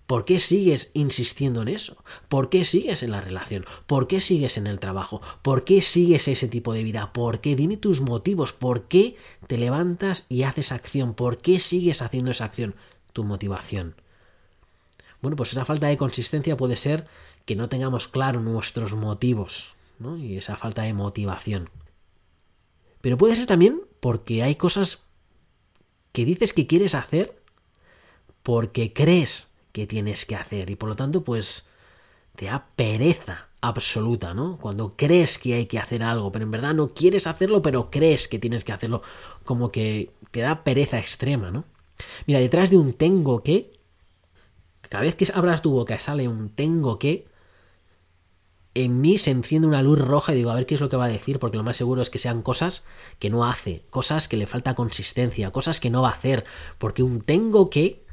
¿Por 0.08 0.24
qué 0.24 0.40
sigues 0.40 0.92
insistiendo 0.94 1.62
en 1.62 1.68
eso? 1.68 2.02
¿Por 2.30 2.48
qué 2.48 2.64
sigues 2.64 3.04
en 3.04 3.12
la 3.12 3.20
relación? 3.20 3.66
¿Por 3.88 4.08
qué 4.08 4.22
sigues 4.22 4.58
en 4.58 4.66
el 4.66 4.80
trabajo? 4.80 5.22
¿Por 5.42 5.66
qué 5.66 5.82
sigues 5.82 6.30
ese 6.30 6.48
tipo 6.48 6.72
de 6.72 6.84
vida? 6.84 7.12
¿Por 7.12 7.42
qué? 7.42 7.58
Dime 7.58 7.76
tus 7.76 8.00
motivos. 8.00 8.54
¿Por 8.54 8.84
qué 8.84 9.18
te 9.48 9.58
levantas 9.58 10.26
y 10.30 10.44
haces 10.44 10.72
acción? 10.72 11.14
¿Por 11.14 11.40
qué 11.40 11.60
sigues 11.60 12.02
haciendo 12.02 12.32
esa 12.32 12.46
acción? 12.46 12.76
Tu 13.18 13.24
motivación. 13.24 13.96
Bueno, 15.24 15.36
pues 15.36 15.52
esa 15.52 15.66
falta 15.66 15.88
de 15.88 15.98
consistencia 15.98 16.56
puede 16.56 16.76
ser 16.76 17.08
que 17.46 17.56
no 17.56 17.68
tengamos 17.68 18.08
claro 18.08 18.42
nuestros 18.42 18.94
motivos, 18.94 19.74
¿no? 19.98 20.20
Y 20.20 20.38
esa 20.38 20.56
falta 20.56 20.84
de 20.84 20.94
motivación. 20.94 21.72
Pero 23.02 23.18
puede 23.18 23.36
ser 23.36 23.48
también 23.48 23.82
porque 24.02 24.44
hay 24.44 24.54
cosas 24.54 25.02
que 26.12 26.26
dices 26.26 26.54
que 26.54 26.68
quieres 26.68 26.94
hacer 26.94 27.42
porque 28.44 28.94
crees 28.94 29.52
que 29.72 29.88
tienes 29.88 30.28
que 30.28 30.36
hacer 30.36 30.70
y 30.70 30.76
por 30.76 30.90
lo 30.90 30.96
tanto 30.96 31.24
pues 31.24 31.68
te 32.36 32.46
da 32.46 32.68
pereza 32.76 33.48
absoluta, 33.62 34.36
¿no? 34.36 34.60
Cuando 34.62 34.96
crees 34.96 35.40
que 35.40 35.56
hay 35.56 35.66
que 35.66 35.80
hacer 35.80 36.04
algo, 36.04 36.32
pero 36.32 36.46
en 36.46 36.52
verdad 36.52 36.76
no 36.76 36.94
quieres 36.94 37.26
hacerlo, 37.26 37.64
pero 37.64 37.90
crees 37.90 38.28
que 38.28 38.38
tienes 38.38 38.64
que 38.64 38.74
hacerlo, 38.74 39.02
como 39.44 39.72
que 39.72 40.12
te 40.30 40.42
da 40.42 40.64
pereza 40.64 41.00
extrema, 41.00 41.50
¿no? 41.50 41.66
Mira, 42.26 42.40
detrás 42.40 42.70
de 42.70 42.78
un 42.78 42.94
tengo 42.94 43.44
que, 43.44 43.72
cada 44.82 45.04
vez 45.04 45.16
que 45.16 45.28
abras 45.34 45.62
tu 45.62 45.72
boca 45.72 46.00
sale 46.00 46.28
un 46.28 46.50
tengo 46.50 47.00
que, 47.00 47.28
en 48.74 49.02
mí 49.02 49.18
se 49.18 49.32
enciende 49.32 49.68
una 49.68 49.82
luz 49.82 50.00
roja 50.00 50.34
y 50.34 50.36
digo, 50.36 50.52
a 50.52 50.56
ver 50.56 50.68
qué 50.68 50.76
es 50.76 50.82
lo 50.82 50.90
que 50.90 50.98
va 50.98 51.06
a 51.06 51.10
decir, 51.10 51.40
porque 51.40 51.58
lo 51.58 51.64
más 51.64 51.78
seguro 51.78 52.02
es 52.02 52.12
que 52.12 52.20
sean 52.20 52.44
cosas 52.44 52.86
que 53.18 53.32
no 53.32 53.46
hace, 53.46 53.82
cosas 53.90 54.28
que 54.28 54.38
le 54.38 54.46
falta 54.46 54.76
consistencia, 54.76 55.52
cosas 55.52 55.80
que 55.80 55.90
no 55.90 56.04
va 56.04 56.10
a 56.10 56.14
hacer, 56.14 56.46
porque 56.78 57.02
un 57.02 57.22
tengo 57.22 57.72
que 57.72 58.04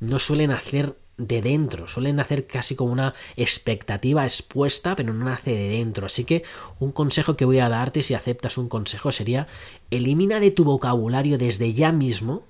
no 0.00 0.18
suelen 0.18 0.50
hacer 0.50 0.96
de 1.18 1.40
dentro, 1.40 1.86
suelen 1.86 2.20
hacer 2.20 2.46
casi 2.46 2.74
como 2.74 2.92
una 2.92 3.14
expectativa 3.36 4.24
expuesta, 4.24 4.96
pero 4.96 5.14
no 5.14 5.24
nace 5.24 5.52
de 5.52 5.68
dentro. 5.68 6.06
Así 6.06 6.24
que 6.24 6.42
un 6.78 6.92
consejo 6.92 7.36
que 7.36 7.44
voy 7.44 7.60
a 7.60 7.68
darte 7.68 8.02
si 8.02 8.14
aceptas 8.14 8.58
un 8.58 8.68
consejo 8.68 9.12
sería 9.12 9.46
elimina 9.90 10.40
de 10.40 10.50
tu 10.50 10.64
vocabulario 10.64 11.38
desde 11.38 11.72
ya 11.72 11.92
mismo 11.92 12.44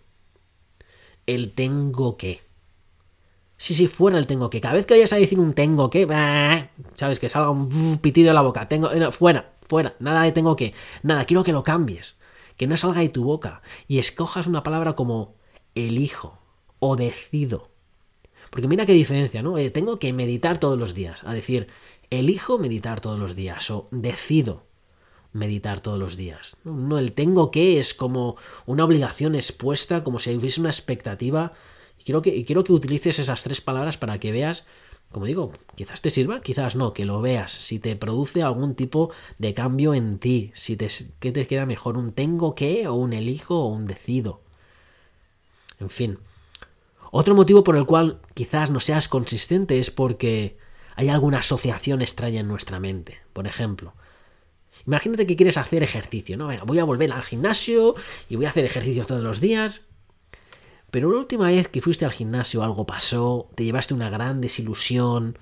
el 1.27 1.53
tengo 1.53 2.17
que. 2.17 2.41
Sí, 3.59 3.75
sí, 3.75 3.87
fuera 3.87 4.19
el 4.19 4.27
tengo 4.27 4.51
que. 4.51 4.61
Cada 4.61 4.75
vez 4.75 4.87
que 4.87 4.95
vayas 4.95 5.13
a 5.13 5.17
decir 5.17 5.41
un 5.41 5.55
tengo 5.55 5.91
que, 5.91 6.07
sabes 6.95 7.19
que 7.19 7.31
salga 7.31 7.51
un 7.51 7.99
pitido 7.99 8.29
de 8.29 8.35
la 8.35 8.43
boca. 8.43 8.69
Tengo, 8.69 8.93
eh, 8.93 9.11
fuera, 9.13 9.55
fuera, 9.69 9.97
nada 9.99 10.23
de 10.23 10.33
tengo 10.33 10.57
que. 10.57 10.75
Nada, 11.03 11.25
quiero 11.25 11.45
que 11.45 11.53
lo 11.53 11.63
cambies. 11.63 12.19
Que 12.57 12.67
no 12.67 12.77
salga 12.77 13.01
de 13.01 13.09
tu 13.09 13.25
boca. 13.25 13.63
Y 13.87 13.99
escojas 13.99 14.47
una 14.47 14.63
palabra 14.63 14.95
como 14.95 15.35
elijo 15.75 16.39
o 16.79 16.97
decido. 16.97 17.71
Porque 18.51 18.69
mira 18.69 18.87
qué 18.87 18.93
diferencia, 18.93 19.43
¿no? 19.43 19.59
Eh, 19.59 19.71
tengo 19.71 19.99
que 19.99 20.13
meditar 20.13 20.59
todos 20.59 20.79
los 20.79 20.95
días. 20.95 21.23
A 21.25 21.35
decir, 21.35 21.69
elijo 22.11 22.59
meditar 22.59 23.01
todos 23.01 23.19
los 23.19 23.35
días 23.35 23.71
o 23.71 23.89
decido 23.91 24.66
meditar 25.37 25.81
todos 25.81 25.99
los 25.99 26.17
días. 26.17 26.57
No, 26.65 26.99
el 26.99 27.13
tengo 27.13 27.51
que 27.51 27.79
es 27.79 27.95
como 27.95 28.37
una 28.65 28.85
obligación 28.85 29.35
expuesta, 29.35 30.03
como 30.03 30.19
si 30.19 30.35
hubiese 30.35 30.61
una 30.61 30.71
expectativa. 30.71 31.53
Y 31.99 32.05
quiero 32.05 32.23
que, 32.23 32.45
quiero 32.45 32.65
que 32.65 32.73
utilices 32.73 33.19
esas 33.19 33.43
tres 33.43 33.61
palabras 33.61 33.97
para 33.97 34.19
que 34.19 34.33
veas, 34.33 34.67
como 35.13 35.27
digo, 35.27 35.53
quizás 35.75 36.01
te 36.01 36.11
sirva, 36.11 36.41
quizás 36.41 36.75
no, 36.75 36.93
que 36.93 37.05
lo 37.05 37.21
veas, 37.21 37.53
si 37.53 37.79
te 37.79 37.97
produce 37.97 38.43
algún 38.43 38.75
tipo 38.75 39.11
de 39.39 39.55
cambio 39.55 39.95
en 39.95 40.19
ti, 40.19 40.53
si 40.55 40.77
te, 40.77 40.89
¿qué 41.21 41.33
te 41.33 41.47
queda 41.47 41.67
mejor? 41.67 41.97
¿Un 41.97 42.13
tengo 42.13 42.55
que 42.55 42.89
o 42.89 42.95
un 42.95 43.13
elijo 43.13 43.61
o 43.61 43.67
un 43.67 43.87
decido? 43.87 44.41
En 45.79 45.91
fin. 45.91 46.19
Otro 47.13 47.35
motivo 47.35 47.63
por 47.63 47.77
el 47.77 47.87
cual 47.87 48.21
quizás 48.35 48.71
no 48.71 48.81
seas 48.81 49.09
consistente 49.09 49.79
es 49.79 49.91
porque 49.91 50.59
hay 50.97 51.09
alguna 51.09 51.39
asociación 51.39 52.03
extraña 52.03 52.41
en 52.41 52.49
nuestra 52.49 52.81
mente. 52.81 53.19
Por 53.33 53.47
ejemplo, 53.47 53.95
Imagínate 54.87 55.27
que 55.27 55.37
quieres 55.37 55.57
hacer 55.57 55.83
ejercicio, 55.83 56.37
¿no? 56.37 56.49
Venga, 56.49 56.65
voy 56.65 56.79
a 56.79 56.85
volver 56.85 57.13
al 57.13 57.23
gimnasio 57.23 57.95
y 58.29 58.37
voy 58.37 58.47
a 58.47 58.51
hacer 58.51 58.65
ejercicio 58.65 59.05
todos 59.07 59.23
los 59.23 59.41
días. 59.41 59.87
Pero 60.91 61.11
la 61.11 61.19
última 61.19 61.49
vez 61.49 61.69
que 61.69 61.83
fuiste 61.83 62.05
al 62.05 62.13
gimnasio 62.13 62.63
algo 62.63 62.87
pasó, 62.87 63.51
te 63.55 63.65
llevaste 63.65 63.95
una 63.95 64.11
gran 64.11 64.41
desilusión. 64.41 65.39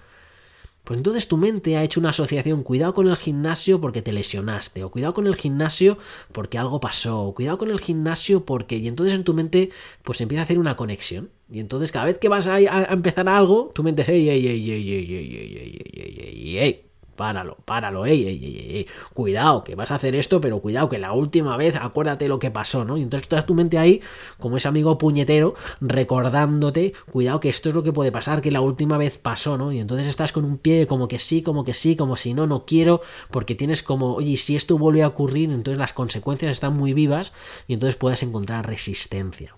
Pues 0.85 0.99
entonces 0.99 1.29
tu 1.29 1.39
mente 1.39 1.77
ha 1.77 1.83
hecho 1.83 1.99
una 1.99 2.11
asociación, 2.11 2.63
cuidado 2.63 2.93
con 2.93 3.09
el 3.09 3.17
gimnasio 3.17 3.81
porque 3.81 4.03
te 4.03 4.13
lesionaste, 4.13 4.85
o 4.85 4.91
cuidado 4.91 5.15
con 5.15 5.27
el 5.27 5.35
gimnasio 5.35 5.97
porque 6.33 6.59
algo 6.59 6.79
pasó, 6.79 7.23
o 7.23 7.35
cuidado 7.35 7.57
con 7.57 7.71
el 7.71 7.81
gimnasio 7.81 8.45
porque... 8.45 8.77
Y 8.77 8.89
entonces 8.89 9.15
en 9.15 9.25
tu 9.25 9.33
mente 9.33 9.71
pues 10.03 10.21
empieza 10.21 10.43
a 10.43 10.45
hacer 10.45 10.59
una 10.59 10.77
conexión. 10.77 11.31
Y 11.51 11.61
entonces 11.61 11.91
cada 11.91 12.05
vez 12.05 12.19
que 12.19 12.29
vas 12.29 12.47
a, 12.47 12.59
empezar 12.93 13.29
algo, 13.29 13.71
tu 13.75 13.83
mente, 13.83 14.05
hey, 14.07 14.27
hey, 14.29 14.43
hey, 14.45 14.65
hey, 14.67 14.85
hey, 14.87 15.07
hey, 15.09 15.29
hey, 15.39 15.91
hey, 15.95 16.15
hey, 16.19 16.57
hey, 16.59 16.91
páralo, 17.15 17.57
páralo, 17.65 18.07
ey, 18.07 18.27
ey, 18.27 18.45
ey, 18.45 18.77
ey, 18.77 18.87
cuidado, 19.13 19.65
que 19.65 19.75
vas 19.75 19.91
a 19.91 19.97
hacer 19.97 20.15
esto, 20.15 20.41
pero 20.41 20.61
cuidado, 20.61 20.89
que 20.89 20.99
la 20.99 21.13
última 21.13 21.57
vez 21.57 21.77
acuérdate 21.77 22.29
lo 22.29 22.39
que 22.39 22.51
pasó, 22.51 22.85
¿no? 22.85 22.97
Y 22.97 23.03
entonces 23.03 23.29
toda 23.29 23.43
tu 23.43 23.55
mente 23.55 23.79
ahí, 23.79 24.01
como 24.39 24.57
ese 24.57 24.69
amigo 24.69 24.99
puñetero, 24.99 25.55
recordándote, 25.81 26.93
cuidado, 27.11 27.41
que 27.41 27.49
esto 27.49 27.69
es 27.69 27.75
lo 27.75 27.83
que 27.83 27.93
puede 27.93 28.13
pasar, 28.13 28.43
que 28.43 28.51
la 28.51 28.61
última 28.61 28.99
vez 28.99 29.19
pasó, 29.19 29.57
¿no? 29.57 29.73
Y 29.73 29.79
entonces 29.79 30.07
estás 30.07 30.33
con 30.33 30.45
un 30.45 30.59
pie 30.59 30.87
como 30.87 31.09
que 31.09 31.19
sí, 31.19 31.43
como 31.43 31.65
que 31.65 31.75
sí, 31.75 31.97
como 31.97 32.17
si 32.17 32.35
no, 32.35 32.47
no 32.47 32.65
quiero, 32.67 33.01
porque 33.31 33.55
tienes 33.55 33.83
como, 33.83 34.15
oye, 34.15 34.37
si 34.37 34.57
esto 34.57 34.79
vuelve 34.79 35.03
a 35.03 35.09
ocurrir, 35.09 35.51
entonces 35.51 35.79
las 35.79 35.93
consecuencias 35.93 36.53
están 36.53 36.77
muy 36.77 36.93
vivas 36.93 37.33
y 37.67 37.75
entonces 37.75 37.97
puedes 37.97 38.23
encontrar 38.23 38.67
resistencia. 38.67 39.55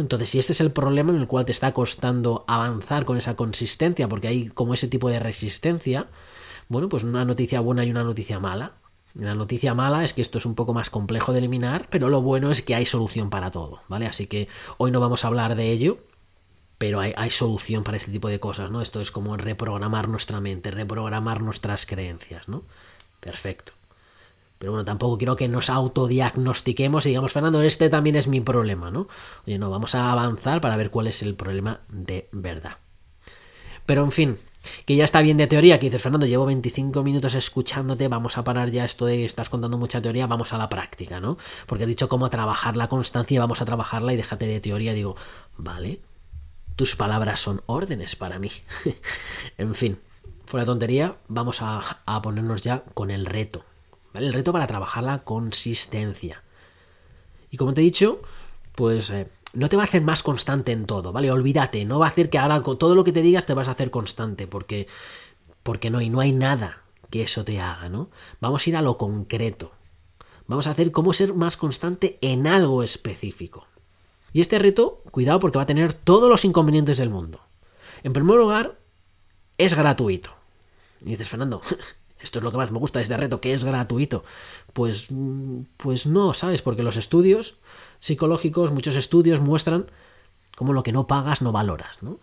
Entonces, 0.00 0.30
si 0.30 0.38
este 0.38 0.52
es 0.52 0.60
el 0.60 0.72
problema 0.72 1.12
en 1.12 1.18
el 1.18 1.26
cual 1.26 1.44
te 1.44 1.52
está 1.52 1.72
costando 1.72 2.44
avanzar 2.46 3.04
con 3.04 3.18
esa 3.18 3.36
consistencia, 3.36 4.08
porque 4.08 4.28
hay 4.28 4.48
como 4.48 4.74
ese 4.74 4.88
tipo 4.88 5.08
de 5.08 5.18
resistencia, 5.18 6.06
bueno, 6.68 6.88
pues 6.88 7.04
una 7.04 7.24
noticia 7.24 7.60
buena 7.60 7.84
y 7.84 7.90
una 7.90 8.04
noticia 8.04 8.38
mala. 8.38 8.74
La 9.14 9.34
noticia 9.34 9.74
mala 9.74 10.04
es 10.04 10.12
que 10.12 10.22
esto 10.22 10.38
es 10.38 10.46
un 10.46 10.54
poco 10.54 10.74
más 10.74 10.90
complejo 10.90 11.32
de 11.32 11.38
eliminar, 11.38 11.88
pero 11.90 12.08
lo 12.08 12.20
bueno 12.20 12.50
es 12.50 12.62
que 12.62 12.74
hay 12.74 12.84
solución 12.84 13.30
para 13.30 13.50
todo, 13.50 13.80
¿vale? 13.88 14.06
Así 14.06 14.26
que 14.26 14.48
hoy 14.76 14.90
no 14.90 15.00
vamos 15.00 15.24
a 15.24 15.28
hablar 15.28 15.54
de 15.54 15.70
ello, 15.70 15.98
pero 16.76 17.00
hay, 17.00 17.14
hay, 17.16 17.30
solución 17.30 17.82
para 17.82 17.96
este 17.96 18.12
tipo 18.12 18.28
de 18.28 18.40
cosas, 18.40 18.70
¿no? 18.70 18.82
Esto 18.82 19.00
es 19.00 19.10
como 19.10 19.36
reprogramar 19.38 20.08
nuestra 20.08 20.40
mente, 20.40 20.70
reprogramar 20.70 21.40
nuestras 21.40 21.86
creencias, 21.86 22.46
¿no? 22.48 22.64
Perfecto. 23.20 23.72
Pero 24.58 24.72
bueno, 24.72 24.84
tampoco 24.84 25.18
quiero 25.18 25.36
que 25.36 25.48
nos 25.48 25.68
autodiagnostiquemos 25.68 27.04
y 27.06 27.10
digamos, 27.10 27.32
Fernando, 27.32 27.62
este 27.62 27.90
también 27.90 28.16
es 28.16 28.26
mi 28.26 28.40
problema, 28.40 28.90
¿no? 28.90 29.06
Oye, 29.46 29.58
no, 29.58 29.70
vamos 29.70 29.94
a 29.94 30.10
avanzar 30.10 30.60
para 30.60 30.76
ver 30.76 30.90
cuál 30.90 31.08
es 31.08 31.22
el 31.22 31.34
problema 31.34 31.80
de 31.88 32.28
verdad. 32.32 32.78
Pero 33.84 34.02
en 34.02 34.12
fin, 34.12 34.38
que 34.84 34.96
ya 34.96 35.04
está 35.04 35.22
bien 35.22 35.36
de 35.36 35.46
teoría, 35.46 35.78
que 35.78 35.86
dices, 35.86 36.02
Fernando, 36.02 36.26
llevo 36.26 36.46
25 36.46 37.02
minutos 37.02 37.34
escuchándote, 37.34 38.08
vamos 38.08 38.38
a 38.38 38.44
parar 38.44 38.70
ya 38.70 38.84
esto 38.84 39.06
de 39.06 39.18
que 39.18 39.24
estás 39.24 39.48
contando 39.48 39.78
mucha 39.78 40.00
teoría, 40.00 40.26
vamos 40.26 40.52
a 40.52 40.58
la 40.58 40.68
práctica, 40.68 41.20
¿no? 41.20 41.38
Porque 41.66 41.84
he 41.84 41.86
dicho 41.86 42.08
cómo 42.08 42.30
trabajar 42.30 42.76
la 42.76 42.88
constancia, 42.88 43.40
vamos 43.40 43.60
a 43.60 43.64
trabajarla 43.64 44.12
y 44.12 44.16
déjate 44.16 44.46
de 44.46 44.60
teoría. 44.60 44.92
Digo, 44.92 45.16
vale, 45.56 46.00
tus 46.76 46.96
palabras 46.96 47.40
son 47.40 47.62
órdenes 47.66 48.16
para 48.16 48.38
mí. 48.38 48.50
en 49.58 49.74
fin, 49.74 49.98
fuera 50.46 50.66
tontería, 50.66 51.16
vamos 51.28 51.62
a, 51.62 52.00
a 52.04 52.22
ponernos 52.22 52.62
ya 52.62 52.82
con 52.94 53.10
el 53.10 53.26
reto. 53.26 53.64
El 54.18 54.32
reto 54.32 54.52
para 54.52 54.66
trabajar 54.66 55.04
la 55.04 55.24
consistencia. 55.24 56.42
Y 57.50 57.56
como 57.56 57.74
te 57.74 57.80
he 57.80 57.84
dicho, 57.84 58.22
pues 58.74 59.10
eh, 59.10 59.28
no 59.52 59.68
te 59.68 59.76
va 59.76 59.84
a 59.84 59.86
hacer 59.86 60.02
más 60.02 60.22
constante 60.22 60.72
en 60.72 60.86
todo, 60.86 61.12
¿vale? 61.12 61.30
Olvídate, 61.30 61.84
no 61.84 61.98
va 61.98 62.06
a 62.06 62.10
hacer 62.10 62.30
que 62.30 62.38
ahora 62.38 62.62
todo 62.62 62.94
lo 62.94 63.04
que 63.04 63.12
te 63.12 63.22
digas 63.22 63.46
te 63.46 63.54
vas 63.54 63.68
a 63.68 63.72
hacer 63.72 63.90
constante, 63.90 64.46
porque, 64.46 64.86
porque 65.62 65.90
no, 65.90 66.00
y 66.00 66.10
no 66.10 66.20
hay 66.20 66.32
nada 66.32 66.82
que 67.10 67.22
eso 67.22 67.44
te 67.44 67.60
haga, 67.60 67.88
¿no? 67.88 68.10
Vamos 68.40 68.66
a 68.66 68.70
ir 68.70 68.76
a 68.76 68.82
lo 68.82 68.98
concreto. 68.98 69.72
Vamos 70.46 70.66
a 70.66 70.70
hacer 70.70 70.92
cómo 70.92 71.12
ser 71.12 71.34
más 71.34 71.56
constante 71.56 72.18
en 72.20 72.46
algo 72.46 72.82
específico. 72.82 73.66
Y 74.32 74.40
este 74.40 74.58
reto, 74.58 75.02
cuidado 75.10 75.40
porque 75.40 75.58
va 75.58 75.62
a 75.62 75.66
tener 75.66 75.92
todos 75.92 76.28
los 76.28 76.44
inconvenientes 76.44 76.98
del 76.98 77.10
mundo. 77.10 77.40
En 78.02 78.12
primer 78.12 78.36
lugar, 78.36 78.78
es 79.58 79.74
gratuito. 79.74 80.30
Y 81.00 81.10
dices, 81.10 81.28
Fernando, 81.28 81.60
esto 82.26 82.38
es 82.38 82.44
lo 82.44 82.50
que 82.50 82.58
más 82.58 82.70
me 82.70 82.78
gusta 82.78 82.98
de 82.98 83.04
este 83.04 83.16
reto, 83.16 83.40
que 83.40 83.54
es 83.54 83.64
gratuito. 83.64 84.24
Pues, 84.72 85.08
pues 85.76 86.06
no, 86.06 86.34
¿sabes? 86.34 86.62
Porque 86.62 86.82
los 86.82 86.96
estudios 86.96 87.56
psicológicos, 88.00 88.72
muchos 88.72 88.96
estudios 88.96 89.40
muestran 89.40 89.90
cómo 90.56 90.72
lo 90.72 90.82
que 90.82 90.92
no 90.92 91.06
pagas 91.06 91.42
no 91.42 91.52
valoras, 91.52 92.02
¿no? 92.02 92.18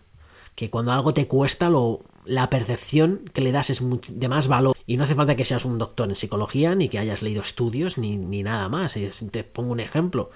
Que 0.54 0.70
cuando 0.70 0.92
algo 0.92 1.14
te 1.14 1.26
cuesta, 1.26 1.68
lo, 1.68 2.02
la 2.24 2.48
percepción 2.48 3.28
que 3.32 3.40
le 3.40 3.50
das 3.50 3.70
es 3.70 3.82
de 3.82 4.28
más 4.28 4.46
valor. 4.46 4.76
Y 4.86 4.96
no 4.96 5.04
hace 5.04 5.16
falta 5.16 5.34
que 5.34 5.44
seas 5.44 5.64
un 5.64 5.78
doctor 5.78 6.08
en 6.08 6.14
psicología, 6.14 6.74
ni 6.74 6.88
que 6.88 6.98
hayas 6.98 7.22
leído 7.22 7.42
estudios, 7.42 7.98
ni, 7.98 8.16
ni 8.16 8.42
nada 8.44 8.68
más. 8.68 8.94
Te 9.30 9.42
pongo 9.42 9.72
un 9.72 9.80
ejemplo. 9.80 10.30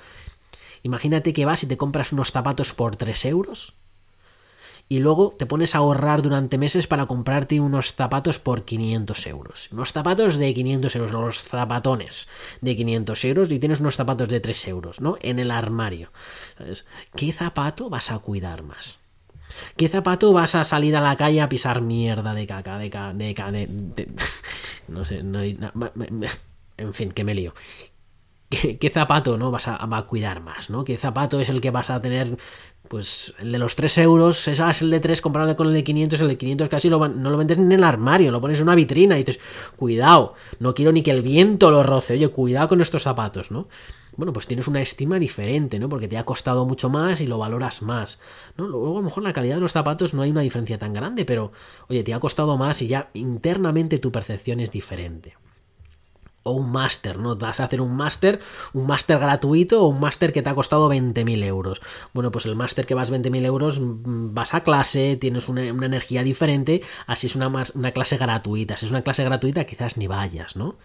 Imagínate 0.82 1.32
que 1.32 1.44
vas 1.44 1.62
y 1.62 1.68
te 1.68 1.76
compras 1.76 2.12
unos 2.12 2.32
zapatos 2.32 2.72
por 2.72 2.96
3 2.96 3.26
euros 3.26 3.77
y 4.88 5.00
luego 5.00 5.34
te 5.38 5.46
pones 5.46 5.74
a 5.74 5.78
ahorrar 5.78 6.22
durante 6.22 6.56
meses 6.56 6.86
para 6.86 7.06
comprarte 7.06 7.60
unos 7.60 7.92
zapatos 7.92 8.38
por 8.38 8.64
500 8.64 9.26
euros. 9.26 9.68
Unos 9.72 9.92
zapatos 9.92 10.36
de 10.36 10.54
500 10.54 10.96
euros, 10.96 11.12
los 11.12 11.42
zapatones 11.42 12.30
de 12.60 12.74
500 12.74 13.24
euros 13.26 13.52
y 13.52 13.58
tienes 13.58 13.80
unos 13.80 13.96
zapatos 13.96 14.28
de 14.28 14.40
3 14.40 14.68
euros, 14.68 15.00
¿no? 15.00 15.18
En 15.20 15.38
el 15.38 15.50
armario. 15.50 16.10
¿Qué 17.14 17.32
zapato 17.32 17.90
vas 17.90 18.10
a 18.10 18.18
cuidar 18.18 18.62
más? 18.62 19.00
¿Qué 19.76 19.88
zapato 19.88 20.32
vas 20.32 20.54
a 20.54 20.64
salir 20.64 20.96
a 20.96 21.00
la 21.00 21.16
calle 21.16 21.40
a 21.40 21.48
pisar 21.48 21.82
mierda 21.82 22.34
de 22.34 22.46
caca, 22.46 22.78
de 22.78 22.90
caca, 22.90 23.14
de 23.14 23.34
caca, 23.34 23.52
de, 23.52 24.08
no 24.88 25.04
sé, 25.04 25.22
no 25.22 25.40
hay, 25.40 25.58
en 26.76 26.94
fin, 26.94 27.12
que 27.12 27.24
me 27.24 27.34
lío. 27.34 27.54
¿Qué, 28.50 28.90
zapato 28.90 29.36
no 29.36 29.50
vas 29.50 29.68
a, 29.68 29.76
a, 29.84 30.02
cuidar 30.06 30.40
más? 30.40 30.70
¿no? 30.70 30.84
¿Qué 30.84 30.96
zapato 30.96 31.38
es 31.40 31.50
el 31.50 31.60
que 31.60 31.70
vas 31.70 31.90
a 31.90 32.00
tener 32.00 32.38
pues 32.88 33.34
el 33.38 33.52
de 33.52 33.58
los 33.58 33.76
3 33.76 33.98
euros, 33.98 34.48
esa 34.48 34.70
es 34.70 34.82
el 34.82 34.90
de 34.90 35.00
3 35.00 35.20
comparado 35.20 35.56
con 35.56 35.68
el 35.68 35.74
de 35.74 35.84
500, 35.84 36.20
el 36.20 36.28
de 36.28 36.38
500 36.38 36.68
casi 36.68 36.88
lo, 36.88 37.08
no 37.08 37.30
lo 37.30 37.36
vendes 37.36 37.58
ni 37.58 37.64
en 37.64 37.72
el 37.72 37.84
armario, 37.84 38.30
lo 38.30 38.40
pones 38.40 38.58
en 38.58 38.64
una 38.64 38.74
vitrina 38.74 39.16
y 39.16 39.24
dices, 39.24 39.40
cuidado, 39.76 40.34
no 40.58 40.74
quiero 40.74 40.92
ni 40.92 41.02
que 41.02 41.10
el 41.10 41.22
viento 41.22 41.70
lo 41.70 41.82
roce, 41.82 42.14
oye, 42.14 42.28
cuidado 42.28 42.68
con 42.68 42.80
estos 42.80 43.02
zapatos, 43.02 43.50
¿no? 43.50 43.68
bueno, 44.18 44.32
pues 44.32 44.48
tienes 44.48 44.66
una 44.66 44.82
estima 44.82 45.20
diferente, 45.20 45.78
¿no? 45.78 45.88
Porque 45.88 46.08
te 46.08 46.18
ha 46.18 46.24
costado 46.24 46.66
mucho 46.66 46.90
más 46.90 47.20
y 47.20 47.26
lo 47.28 47.38
valoras 47.38 47.82
más, 47.82 48.18
¿no? 48.56 48.66
Luego 48.66 48.96
a 48.96 49.00
lo 49.00 49.04
mejor 49.04 49.22
la 49.22 49.32
calidad 49.32 49.54
de 49.54 49.60
los 49.60 49.70
zapatos 49.70 50.12
no 50.12 50.22
hay 50.22 50.30
una 50.32 50.40
diferencia 50.40 50.76
tan 50.76 50.92
grande, 50.92 51.24
pero 51.24 51.52
oye, 51.88 52.02
te 52.02 52.12
ha 52.12 52.18
costado 52.18 52.56
más 52.56 52.82
y 52.82 52.88
ya 52.88 53.10
internamente 53.14 54.00
tu 54.00 54.10
percepción 54.10 54.58
es 54.58 54.72
diferente 54.72 55.36
o 56.48 56.52
un 56.52 56.72
máster, 56.72 57.18
¿no? 57.18 57.36
Vas 57.36 57.60
a 57.60 57.64
hacer 57.64 57.80
un 57.80 57.96
máster, 57.96 58.40
un 58.72 58.86
máster 58.86 59.18
gratuito 59.18 59.82
o 59.82 59.88
un 59.88 60.00
máster 60.00 60.32
que 60.32 60.42
te 60.42 60.50
ha 60.50 60.54
costado 60.54 60.88
20.000 60.90 61.44
euros. 61.44 61.80
Bueno, 62.12 62.30
pues 62.30 62.46
el 62.46 62.56
máster 62.56 62.86
que 62.86 62.94
vas 62.94 63.12
20.000 63.12 63.44
euros, 63.44 63.80
mm, 63.80 64.34
vas 64.34 64.54
a 64.54 64.62
clase, 64.62 65.16
tienes 65.16 65.48
una, 65.48 65.64
energía 65.64 66.22
diferente, 66.22 66.82
así 67.06 67.26
es 67.26 67.36
una, 67.36 67.92
clase 67.92 68.16
gratuita. 68.16 68.76
Si 68.76 68.86
es 68.86 68.90
una 68.90 69.02
clase 69.02 69.24
gratuita, 69.24 69.64
quizás 69.64 69.96
ni 69.96 70.06
vayas, 70.06 70.56
¿no? 70.56 70.76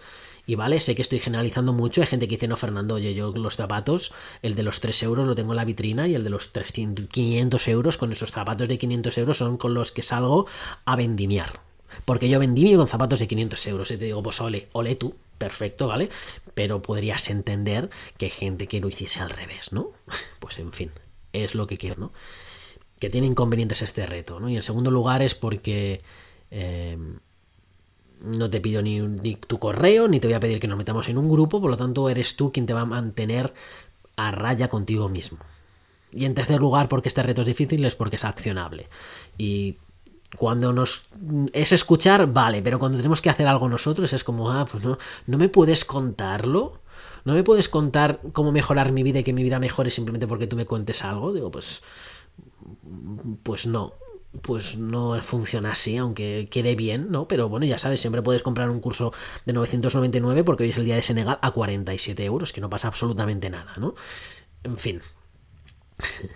Y 0.46 0.56
vale, 0.56 0.80
sé 0.82 0.94
que 0.94 1.02
estoy 1.02 1.20
generalizando 1.20 1.72
mucho. 1.72 2.02
Hay 2.02 2.08
gente 2.08 2.28
que 2.28 2.36
dice, 2.36 2.50
no, 2.50 2.58
Fernando, 2.58 2.96
oye, 2.96 3.14
yo 3.14 3.32
los 3.32 3.56
zapatos, 3.56 4.14
el 4.42 4.56
de 4.56 4.64
los 4.64 4.82
3 4.82 5.04
euros 5.04 5.26
lo 5.26 5.36
tengo 5.36 5.54
en 5.54 5.58
la 5.58 5.66
vitrina 5.66 6.08
y 6.08 6.16
el 6.16 6.24
de 6.26 6.30
los 6.30 6.52
300, 6.52 7.08
500 7.08 7.68
euros, 7.70 7.98
con 7.98 8.12
esos 8.12 8.32
zapatos 8.32 8.68
de 8.68 8.78
500 8.78 9.18
euros 9.20 9.38
son 9.38 9.58
con 9.58 9.74
los 9.74 9.94
que 9.94 10.02
salgo 10.02 10.46
a 10.84 10.98
vendimiar. 10.98 11.62
Porque 12.06 12.28
yo 12.28 12.40
vendimio 12.40 12.78
con 12.78 12.88
zapatos 12.88 13.20
de 13.20 13.28
500 13.28 13.68
euros. 13.68 13.92
Y 13.92 13.98
te 13.98 14.06
digo, 14.06 14.22
pues 14.22 14.42
ole, 14.42 14.68
ole 14.74 14.96
tú, 14.96 15.16
perfecto, 15.38 15.88
¿vale? 15.88 16.10
Pero 16.54 16.82
podrías 16.82 17.30
entender 17.30 17.90
que 18.18 18.26
hay 18.26 18.32
gente 18.32 18.68
que 18.68 18.80
lo 18.80 18.88
hiciese 18.88 19.20
al 19.20 19.30
revés, 19.30 19.72
¿no? 19.72 19.92
Pues 20.40 20.60
en 20.60 20.74
fin, 20.74 20.92
es 21.32 21.56
lo 21.56 21.68
que 21.68 21.78
quiero, 21.78 22.00
¿no? 22.00 22.14
Que 23.00 23.10
tiene 23.10 23.28
inconvenientes 23.28 23.82
este 23.82 24.06
reto, 24.06 24.40
¿no? 24.40 24.50
Y 24.50 24.56
en 24.56 24.64
segundo 24.64 24.92
lugar 24.92 25.22
es 25.22 25.36
porque 25.36 26.02
eh, 26.52 26.98
no 28.24 28.50
te 28.50 28.62
pido 28.62 28.82
ni, 28.82 29.00
ni, 29.00 29.36
tu 29.36 29.60
correo, 29.60 30.08
ni 30.08 30.20
te 30.20 30.28
voy 30.28 30.36
a 30.36 30.40
pedir 30.40 30.60
que 30.60 30.68
nos 30.68 30.78
metamos 30.78 31.10
en 31.10 31.18
un 31.18 31.30
grupo, 31.30 31.62
por 31.62 31.70
lo 31.70 31.78
tanto 31.78 32.10
eres 32.10 32.36
tú 32.36 32.52
quien 32.52 32.66
te 32.66 32.74
va 32.74 32.82
a 32.82 32.86
mantener 32.86 33.54
a 34.16 34.32
raya 34.32 34.70
contigo 34.70 35.10
mismo. 35.10 35.40
Y 36.12 36.26
en 36.26 36.36
tercer 36.36 36.60
lugar, 36.60 36.88
porque 36.88 37.10
este 37.10 37.24
reto 37.24 37.42
es 37.42 37.48
difícil, 37.48 37.84
es 37.86 37.96
porque 37.96 38.18
es 38.18 38.24
accionable. 38.24 38.88
Y 39.38 39.78
cuando 40.38 40.74
nos 40.74 41.06
es 41.54 41.72
escuchar, 41.72 42.32
vale, 42.32 42.62
pero 42.62 42.80
cuando 42.80 42.98
tenemos 42.98 43.22
que 43.22 43.30
hacer 43.30 43.48
algo 43.48 43.70
nosotros 43.70 44.14
es 44.14 44.24
como, 44.24 44.52
ah, 44.52 44.66
pues 44.70 44.84
no, 44.84 44.98
no 45.28 45.38
me 45.38 45.50
puedes 45.50 45.86
contarlo. 45.86 46.82
No 47.26 47.34
me 47.34 47.44
puedes 47.44 47.70
contar 47.70 48.20
cómo 48.34 48.52
mejorar 48.52 48.92
mi 48.92 49.02
vida 49.02 49.20
y 49.20 49.24
que 49.24 49.32
mi 49.32 49.44
vida 49.44 49.58
mejore 49.58 49.90
simplemente 49.92 50.28
porque 50.28 50.46
tú 50.46 50.58
me 50.58 50.66
cuentes 50.66 51.06
algo. 51.06 51.32
Digo, 51.32 51.52
pues, 51.52 51.82
pues 53.44 53.66
no, 53.66 53.94
pues 54.42 54.78
no 54.78 55.22
funciona 55.22 55.72
así, 55.72 55.96
aunque 55.98 56.48
quede 56.52 56.76
bien, 56.76 57.12
¿no? 57.12 57.28
Pero 57.28 57.48
bueno, 57.50 57.66
ya 57.66 57.78
sabes, 57.78 58.02
siempre 58.02 58.22
puedes 58.22 58.42
comprar 58.42 58.70
un 58.70 58.80
curso 58.80 59.14
de 59.46 59.54
999 59.54 60.44
porque 60.44 60.64
hoy 60.64 60.72
es 60.72 60.78
el 60.78 60.86
día 60.86 60.96
de 60.96 61.02
Senegal 61.02 61.40
a 61.42 61.52
47 61.52 62.26
euros, 62.26 62.52
que 62.52 62.60
no 62.60 62.70
pasa 62.70 62.88
absolutamente 62.88 63.50
nada, 63.50 63.74
¿no? 63.78 63.96
En 64.64 64.78
fin. 64.78 65.02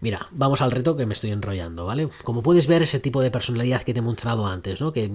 Mira, 0.00 0.28
vamos 0.30 0.62
al 0.62 0.70
reto 0.70 0.96
que 0.96 1.04
me 1.04 1.12
estoy 1.12 1.30
enrollando, 1.30 1.84
¿vale? 1.84 2.08
Como 2.24 2.42
puedes 2.42 2.66
ver, 2.66 2.82
ese 2.82 3.00
tipo 3.00 3.20
de 3.20 3.30
personalidad 3.30 3.82
que 3.82 3.92
te 3.92 3.98
he 3.98 4.02
mostrado 4.02 4.46
antes, 4.46 4.80
¿no? 4.80 4.92
Que, 4.92 5.10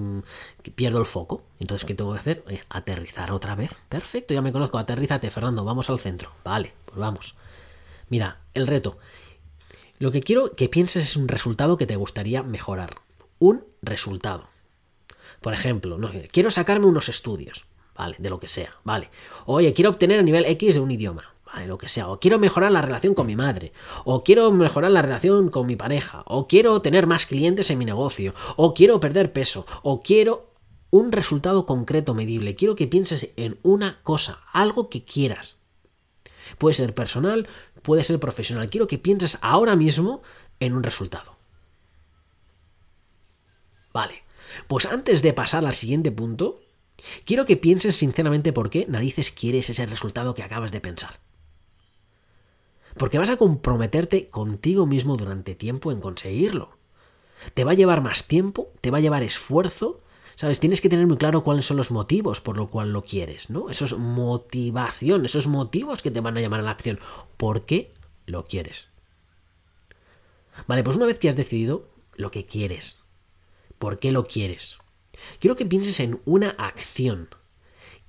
pierdo 0.75 0.99
el 0.99 1.07
foco. 1.07 1.43
Entonces, 1.59 1.85
¿qué 1.85 1.95
tengo 1.95 2.13
que 2.13 2.19
hacer? 2.19 2.43
aterrizar 2.69 3.31
otra 3.31 3.55
vez. 3.55 3.75
Perfecto, 3.89 4.33
ya 4.33 4.41
me 4.41 4.51
conozco. 4.51 4.77
Aterrízate, 4.77 5.31
Fernando. 5.31 5.65
Vamos 5.65 5.89
al 5.89 5.99
centro. 5.99 6.31
Vale, 6.43 6.73
pues 6.85 6.97
vamos. 6.97 7.35
Mira, 8.09 8.41
el 8.53 8.67
reto. 8.67 8.99
Lo 9.97 10.11
que 10.11 10.21
quiero 10.21 10.51
que 10.51 10.69
pienses 10.69 11.03
es 11.03 11.15
un 11.15 11.27
resultado 11.27 11.77
que 11.77 11.87
te 11.87 11.95
gustaría 11.95 12.43
mejorar. 12.43 12.97
Un 13.39 13.63
resultado. 13.81 14.49
Por 15.41 15.53
ejemplo, 15.53 15.99
quiero 16.31 16.51
sacarme 16.51 16.85
unos 16.85 17.09
estudios. 17.09 17.65
Vale, 17.95 18.17
de 18.19 18.29
lo 18.29 18.39
que 18.39 18.47
sea. 18.47 18.75
Vale. 18.83 19.09
Oye, 19.45 19.73
quiero 19.73 19.89
obtener 19.89 20.19
a 20.19 20.23
nivel 20.23 20.45
X 20.45 20.75
de 20.75 20.81
un 20.81 20.91
idioma 20.91 21.34
lo 21.63 21.77
que 21.77 21.89
sea, 21.89 22.09
o 22.09 22.19
quiero 22.19 22.39
mejorar 22.39 22.71
la 22.71 22.81
relación 22.81 23.13
con 23.13 23.27
mi 23.27 23.35
madre, 23.35 23.71
o 24.03 24.23
quiero 24.23 24.51
mejorar 24.51 24.91
la 24.91 25.01
relación 25.01 25.49
con 25.49 25.65
mi 25.65 25.75
pareja, 25.75 26.23
o 26.27 26.47
quiero 26.47 26.81
tener 26.81 27.07
más 27.07 27.25
clientes 27.25 27.69
en 27.69 27.77
mi 27.77 27.85
negocio, 27.85 28.33
o 28.57 28.73
quiero 28.73 28.99
perder 28.99 29.31
peso, 29.31 29.65
o 29.81 30.03
quiero 30.03 30.53
un 30.89 31.11
resultado 31.11 31.65
concreto 31.65 32.13
medible. 32.13 32.55
Quiero 32.55 32.75
que 32.75 32.87
pienses 32.87 33.31
en 33.35 33.59
una 33.63 34.01
cosa, 34.03 34.43
algo 34.53 34.89
que 34.89 35.03
quieras. 35.03 35.57
Puede 36.57 36.75
ser 36.75 36.93
personal, 36.93 37.47
puede 37.81 38.03
ser 38.03 38.19
profesional. 38.19 38.69
Quiero 38.69 38.87
que 38.87 38.97
pienses 38.97 39.37
ahora 39.41 39.75
mismo 39.75 40.21
en 40.59 40.73
un 40.73 40.83
resultado. 40.83 41.37
Vale. 43.91 44.23
Pues 44.67 44.85
antes 44.85 45.21
de 45.21 45.33
pasar 45.33 45.65
al 45.65 45.73
siguiente 45.73 46.11
punto, 46.11 46.59
quiero 47.25 47.45
que 47.45 47.57
pienses 47.57 47.95
sinceramente 47.95 48.53
por 48.53 48.69
qué 48.69 48.85
narices 48.87 49.31
quieres 49.31 49.69
ese 49.69 49.85
resultado 49.85 50.33
que 50.33 50.43
acabas 50.43 50.71
de 50.71 50.81
pensar 50.81 51.19
porque 52.97 53.17
vas 53.17 53.29
a 53.29 53.37
comprometerte 53.37 54.29
contigo 54.29 54.85
mismo 54.85 55.17
durante 55.17 55.55
tiempo 55.55 55.91
en 55.91 56.01
conseguirlo. 56.01 56.77
Te 57.53 57.63
va 57.63 57.71
a 57.71 57.75
llevar 57.75 58.01
más 58.01 58.27
tiempo, 58.27 58.71
te 58.81 58.91
va 58.91 58.99
a 58.99 59.01
llevar 59.01 59.23
esfuerzo, 59.23 60.01
¿sabes? 60.35 60.59
Tienes 60.59 60.81
que 60.81 60.89
tener 60.89 61.05
muy 61.05 61.17
claro 61.17 61.43
cuáles 61.43 61.65
son 61.65 61.77
los 61.77 61.91
motivos 61.91 62.41
por 62.41 62.57
lo 62.57 62.69
cual 62.69 62.93
lo 62.93 63.03
quieres, 63.03 63.49
¿no? 63.49 63.69
Eso 63.69 63.85
es 63.85 63.97
motivación, 63.97 65.25
esos 65.25 65.47
motivos 65.47 66.01
que 66.01 66.11
te 66.11 66.21
van 66.21 66.37
a 66.37 66.41
llamar 66.41 66.61
a 66.61 66.63
la 66.63 66.71
acción. 66.71 66.99
¿Por 67.37 67.65
qué 67.65 67.93
lo 68.25 68.45
quieres? 68.45 68.87
Vale, 70.67 70.83
pues 70.83 70.95
una 70.95 71.05
vez 71.05 71.19
que 71.19 71.29
has 71.29 71.35
decidido 71.35 71.89
lo 72.15 72.31
que 72.31 72.45
quieres, 72.45 73.01
¿por 73.77 73.99
qué 73.99 74.11
lo 74.11 74.25
quieres? 74.25 74.77
Quiero 75.39 75.55
que 75.55 75.65
pienses 75.65 75.99
en 75.99 76.21
una 76.25 76.49
acción 76.49 77.29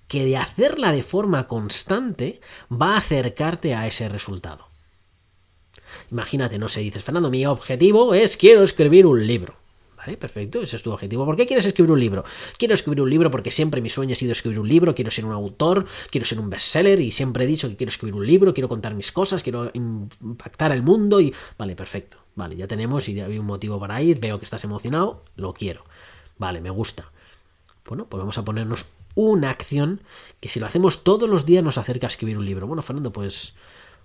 que 0.08 0.24
de 0.24 0.36
hacerla 0.36 0.92
de 0.92 1.02
forma 1.02 1.46
constante 1.46 2.40
va 2.70 2.94
a 2.94 2.98
acercarte 2.98 3.74
a 3.74 3.86
ese 3.86 4.08
resultado. 4.08 4.65
Imagínate, 6.10 6.58
no 6.58 6.68
sé, 6.68 6.80
dices, 6.80 7.04
Fernando, 7.04 7.30
mi 7.30 7.46
objetivo 7.46 8.14
es 8.14 8.36
quiero 8.36 8.62
escribir 8.62 9.06
un 9.06 9.26
libro. 9.26 9.56
Vale, 9.96 10.16
perfecto, 10.16 10.62
ese 10.62 10.76
es 10.76 10.82
tu 10.82 10.92
objetivo. 10.92 11.24
¿Por 11.24 11.34
qué 11.34 11.46
quieres 11.46 11.66
escribir 11.66 11.90
un 11.90 11.98
libro? 11.98 12.24
Quiero 12.58 12.74
escribir 12.74 13.02
un 13.02 13.10
libro 13.10 13.30
porque 13.30 13.50
siempre 13.50 13.80
mi 13.80 13.88
sueño 13.88 14.12
ha 14.12 14.16
sido 14.16 14.32
escribir 14.32 14.60
un 14.60 14.68
libro, 14.68 14.94
quiero 14.94 15.10
ser 15.10 15.24
un 15.24 15.32
autor, 15.32 15.86
quiero 16.10 16.24
ser 16.24 16.38
un 16.38 16.48
bestseller 16.48 17.00
y 17.00 17.10
siempre 17.10 17.44
he 17.44 17.46
dicho 17.46 17.68
que 17.68 17.76
quiero 17.76 17.90
escribir 17.90 18.14
un 18.14 18.24
libro, 18.24 18.54
quiero 18.54 18.68
contar 18.68 18.94
mis 18.94 19.10
cosas, 19.10 19.42
quiero 19.42 19.70
impactar 19.74 20.70
al 20.70 20.82
mundo 20.82 21.20
y... 21.20 21.34
Vale, 21.58 21.74
perfecto. 21.74 22.18
Vale, 22.36 22.54
ya 22.54 22.68
tenemos 22.68 23.08
y 23.08 23.14
ya 23.14 23.26
hay 23.26 23.38
un 23.38 23.46
motivo 23.46 23.80
para 23.80 24.00
ir, 24.00 24.20
veo 24.20 24.38
que 24.38 24.44
estás 24.44 24.62
emocionado, 24.62 25.24
lo 25.34 25.52
quiero. 25.54 25.84
Vale, 26.38 26.60
me 26.60 26.70
gusta. 26.70 27.10
Bueno, 27.88 28.06
pues 28.08 28.18
vamos 28.18 28.38
a 28.38 28.44
ponernos 28.44 28.86
una 29.16 29.50
acción 29.50 30.02
que 30.40 30.48
si 30.48 30.60
lo 30.60 30.66
hacemos 30.66 31.02
todos 31.02 31.28
los 31.28 31.46
días 31.46 31.64
nos 31.64 31.78
acerca 31.78 32.06
a 32.06 32.08
escribir 32.08 32.38
un 32.38 32.44
libro. 32.44 32.66
Bueno, 32.66 32.82
Fernando, 32.82 33.12
pues 33.12 33.56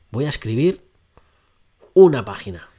voy 0.09 0.25
a 0.25 0.29
escribir 0.29 0.81
una 1.93 2.25
página. 2.25 2.69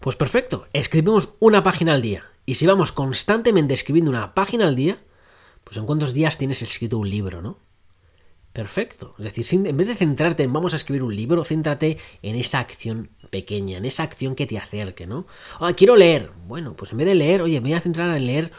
Pues 0.00 0.16
perfecto, 0.16 0.68
escribimos 0.72 1.30
una 1.40 1.62
página 1.62 1.94
al 1.94 2.02
día. 2.02 2.24
Y 2.46 2.54
si 2.54 2.66
vamos 2.66 2.92
constantemente 2.92 3.74
escribiendo 3.74 4.10
una 4.10 4.34
página 4.34 4.66
al 4.66 4.76
día, 4.76 4.98
pues 5.64 5.76
en 5.76 5.86
cuántos 5.86 6.14
días 6.14 6.38
tienes 6.38 6.62
escrito 6.62 6.98
un 6.98 7.10
libro, 7.10 7.42
¿no? 7.42 7.58
Perfecto. 8.52 9.14
Es 9.18 9.24
decir, 9.24 9.66
en 9.66 9.76
vez 9.76 9.86
de 9.86 9.94
centrarte 9.94 10.42
en 10.42 10.52
vamos 10.52 10.72
a 10.72 10.76
escribir 10.76 11.02
un 11.02 11.14
libro, 11.14 11.44
céntrate 11.44 11.98
en 12.22 12.36
esa 12.36 12.58
acción 12.58 13.10
pequeña, 13.30 13.78
en 13.78 13.84
esa 13.84 14.02
acción 14.02 14.34
que 14.34 14.46
te 14.46 14.58
acerque, 14.58 15.06
¿no? 15.06 15.26
Ah, 15.60 15.74
quiero 15.74 15.94
leer. 15.94 16.32
Bueno, 16.46 16.74
pues 16.74 16.92
en 16.92 16.98
vez 16.98 17.06
de 17.06 17.14
leer, 17.14 17.42
oye, 17.42 17.60
me 17.60 17.68
voy 17.68 17.74
a 17.74 17.80
centrar 17.80 18.16
en 18.16 18.26
leer 18.26 18.52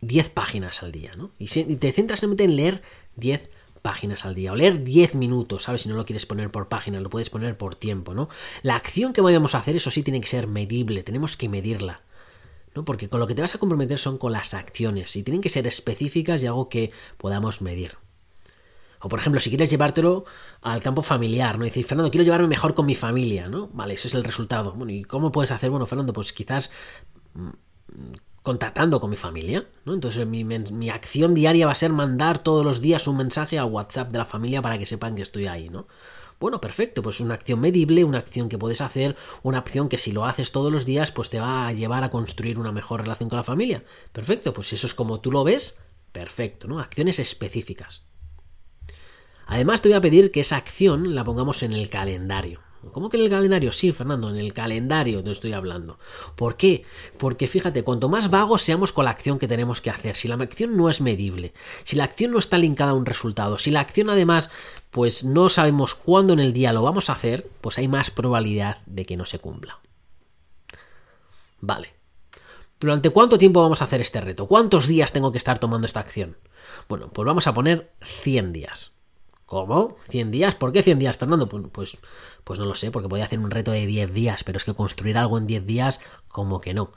10 0.00 0.30
páginas 0.30 0.82
al 0.82 0.92
día, 0.92 1.14
¿no? 1.14 1.32
Y 1.38 1.46
te 1.48 1.92
centras 1.92 2.20
solamente 2.20 2.44
en 2.44 2.56
leer 2.56 2.82
10 3.16 3.40
páginas 3.40 3.59
al 4.24 4.34
día 4.34 4.52
o 4.52 4.56
leer 4.56 4.84
10 4.84 5.14
minutos, 5.14 5.64
¿sabes? 5.64 5.82
Si 5.82 5.88
no 5.88 5.96
lo 5.96 6.04
quieres 6.04 6.26
poner 6.26 6.50
por 6.50 6.68
página, 6.68 7.00
lo 7.00 7.10
puedes 7.10 7.30
poner 7.30 7.56
por 7.56 7.74
tiempo, 7.74 8.14
¿no? 8.14 8.28
La 8.62 8.76
acción 8.76 9.12
que 9.12 9.20
vayamos 9.20 9.54
a 9.54 9.58
hacer, 9.58 9.76
eso 9.76 9.90
sí, 9.90 10.02
tiene 10.02 10.20
que 10.20 10.28
ser 10.28 10.46
medible, 10.46 11.02
tenemos 11.02 11.36
que 11.36 11.48
medirla. 11.48 12.02
¿no? 12.74 12.84
Porque 12.84 13.08
con 13.08 13.18
lo 13.18 13.26
que 13.26 13.34
te 13.34 13.42
vas 13.42 13.54
a 13.54 13.58
comprometer 13.58 13.98
son 13.98 14.16
con 14.16 14.32
las 14.32 14.54
acciones 14.54 15.16
y 15.16 15.22
tienen 15.22 15.40
que 15.40 15.48
ser 15.48 15.66
específicas 15.66 16.42
y 16.42 16.46
algo 16.46 16.68
que 16.68 16.92
podamos 17.16 17.62
medir. 17.62 17.96
O 19.00 19.08
por 19.08 19.18
ejemplo, 19.18 19.40
si 19.40 19.48
quieres 19.48 19.70
llevártelo 19.70 20.24
al 20.60 20.82
campo 20.82 21.02
familiar, 21.02 21.58
¿no? 21.58 21.66
Y 21.66 21.70
Fernando, 21.70 22.10
quiero 22.10 22.24
llevarme 22.24 22.46
mejor 22.46 22.74
con 22.74 22.86
mi 22.86 22.94
familia, 22.94 23.48
¿no? 23.48 23.68
Vale, 23.72 23.94
ese 23.94 24.08
es 24.08 24.14
el 24.14 24.24
resultado. 24.24 24.72
Bueno, 24.72 24.92
¿y 24.92 25.02
cómo 25.04 25.32
puedes 25.32 25.50
hacer? 25.50 25.70
Bueno, 25.70 25.86
Fernando, 25.86 26.12
pues 26.12 26.32
quizás 26.32 26.70
contactando 28.42 29.00
con 29.00 29.10
mi 29.10 29.16
familia, 29.16 29.66
¿no? 29.84 29.94
Entonces 29.94 30.26
mi, 30.26 30.44
mi, 30.44 30.90
acción 30.90 31.34
diaria 31.34 31.66
va 31.66 31.72
a 31.72 31.76
ser 31.76 31.92
mandar 31.92 32.38
todos 32.38 32.64
los 32.64 32.80
días 32.80 33.06
un 33.06 33.18
mensaje 33.18 33.58
al 33.58 33.66
WhatsApp 33.66 34.10
de 34.10 34.18
la 34.18 34.24
familia 34.24 34.62
para 34.62 34.78
que 34.78 34.86
sepan 34.86 35.14
que 35.14 35.22
estoy 35.22 35.46
ahí, 35.46 35.68
¿no? 35.68 35.86
Bueno, 36.40 36.58
perfecto, 36.58 37.02
pues 37.02 37.20
una 37.20 37.34
acción 37.34 37.60
medible, 37.60 38.02
una 38.02 38.16
acción 38.16 38.48
que 38.48 38.56
puedes 38.56 38.80
hacer, 38.80 39.14
una 39.42 39.58
acción 39.58 39.90
que 39.90 39.98
si 39.98 40.10
lo 40.10 40.24
haces 40.24 40.52
todos 40.52 40.72
los 40.72 40.86
días, 40.86 41.12
pues 41.12 41.28
te 41.28 41.38
va 41.38 41.66
a 41.66 41.72
llevar 41.74 42.02
a 42.02 42.08
construir 42.08 42.58
una 42.58 42.72
mejor 42.72 43.02
relación 43.02 43.28
con 43.28 43.36
la 43.36 43.44
familia. 43.44 43.84
Perfecto, 44.12 44.54
pues 44.54 44.68
si 44.68 44.76
eso 44.76 44.86
es 44.86 44.94
como 44.94 45.20
tú 45.20 45.30
lo 45.30 45.44
ves, 45.44 45.78
perfecto, 46.12 46.66
¿no? 46.66 46.80
Acciones 46.80 47.18
específicas. 47.18 48.04
Además 49.46 49.82
te 49.82 49.90
voy 49.90 49.96
a 49.96 50.00
pedir 50.00 50.30
que 50.30 50.40
esa 50.40 50.56
acción 50.56 51.14
la 51.14 51.24
pongamos 51.24 51.62
en 51.62 51.74
el 51.74 51.90
calendario. 51.90 52.60
¿Cómo 52.92 53.10
que 53.10 53.18
en 53.18 53.24
el 53.24 53.30
calendario? 53.30 53.72
Sí, 53.72 53.92
Fernando, 53.92 54.30
en 54.30 54.36
el 54.36 54.52
calendario 54.54 55.22
te 55.22 55.30
estoy 55.30 55.52
hablando. 55.52 55.98
¿Por 56.34 56.56
qué? 56.56 56.84
Porque 57.18 57.46
fíjate, 57.46 57.84
cuanto 57.84 58.08
más 58.08 58.30
vagos 58.30 58.62
seamos 58.62 58.92
con 58.92 59.04
la 59.04 59.10
acción 59.10 59.38
que 59.38 59.46
tenemos 59.46 59.80
que 59.80 59.90
hacer, 59.90 60.16
si 60.16 60.28
la 60.28 60.36
acción 60.36 60.76
no 60.76 60.88
es 60.88 61.00
medible, 61.00 61.52
si 61.84 61.96
la 61.96 62.04
acción 62.04 62.30
no 62.32 62.38
está 62.38 62.56
linkada 62.56 62.92
a 62.92 62.94
un 62.94 63.06
resultado, 63.06 63.58
si 63.58 63.70
la 63.70 63.80
acción 63.80 64.08
además 64.08 64.50
pues 64.90 65.24
no 65.24 65.48
sabemos 65.48 65.94
cuándo 65.94 66.32
en 66.32 66.40
el 66.40 66.52
día 66.52 66.72
lo 66.72 66.82
vamos 66.82 67.10
a 67.10 67.12
hacer, 67.12 67.48
pues 67.60 67.78
hay 67.78 67.86
más 67.86 68.10
probabilidad 68.10 68.78
de 68.86 69.04
que 69.04 69.16
no 69.16 69.26
se 69.26 69.38
cumpla. 69.38 69.78
Vale. 71.60 71.94
¿Durante 72.80 73.10
cuánto 73.10 73.36
tiempo 73.36 73.60
vamos 73.60 73.82
a 73.82 73.84
hacer 73.84 74.00
este 74.00 74.22
reto? 74.22 74.46
¿Cuántos 74.46 74.86
días 74.86 75.12
tengo 75.12 75.32
que 75.32 75.38
estar 75.38 75.58
tomando 75.58 75.86
esta 75.86 76.00
acción? 76.00 76.38
Bueno, 76.88 77.10
pues 77.12 77.26
vamos 77.26 77.46
a 77.46 77.52
poner 77.52 77.92
100 78.00 78.54
días. 78.54 78.92
¿Cómo? 79.50 79.96
¿100 80.08 80.30
días? 80.30 80.54
¿Por 80.54 80.70
qué 80.70 80.80
100 80.80 81.00
días, 81.00 81.18
Fernando? 81.18 81.48
Pues, 81.48 81.64
pues, 81.72 81.98
pues 82.44 82.60
no 82.60 82.66
lo 82.66 82.76
sé, 82.76 82.92
porque 82.92 83.08
podía 83.08 83.24
hacer 83.24 83.40
un 83.40 83.50
reto 83.50 83.72
de 83.72 83.84
10 83.84 84.14
días, 84.14 84.44
pero 84.44 84.58
es 84.58 84.64
que 84.64 84.74
construir 84.74 85.18
algo 85.18 85.38
en 85.38 85.48
10 85.48 85.66
días, 85.66 86.00
como 86.28 86.60
que 86.60 86.72
no. 86.72 86.92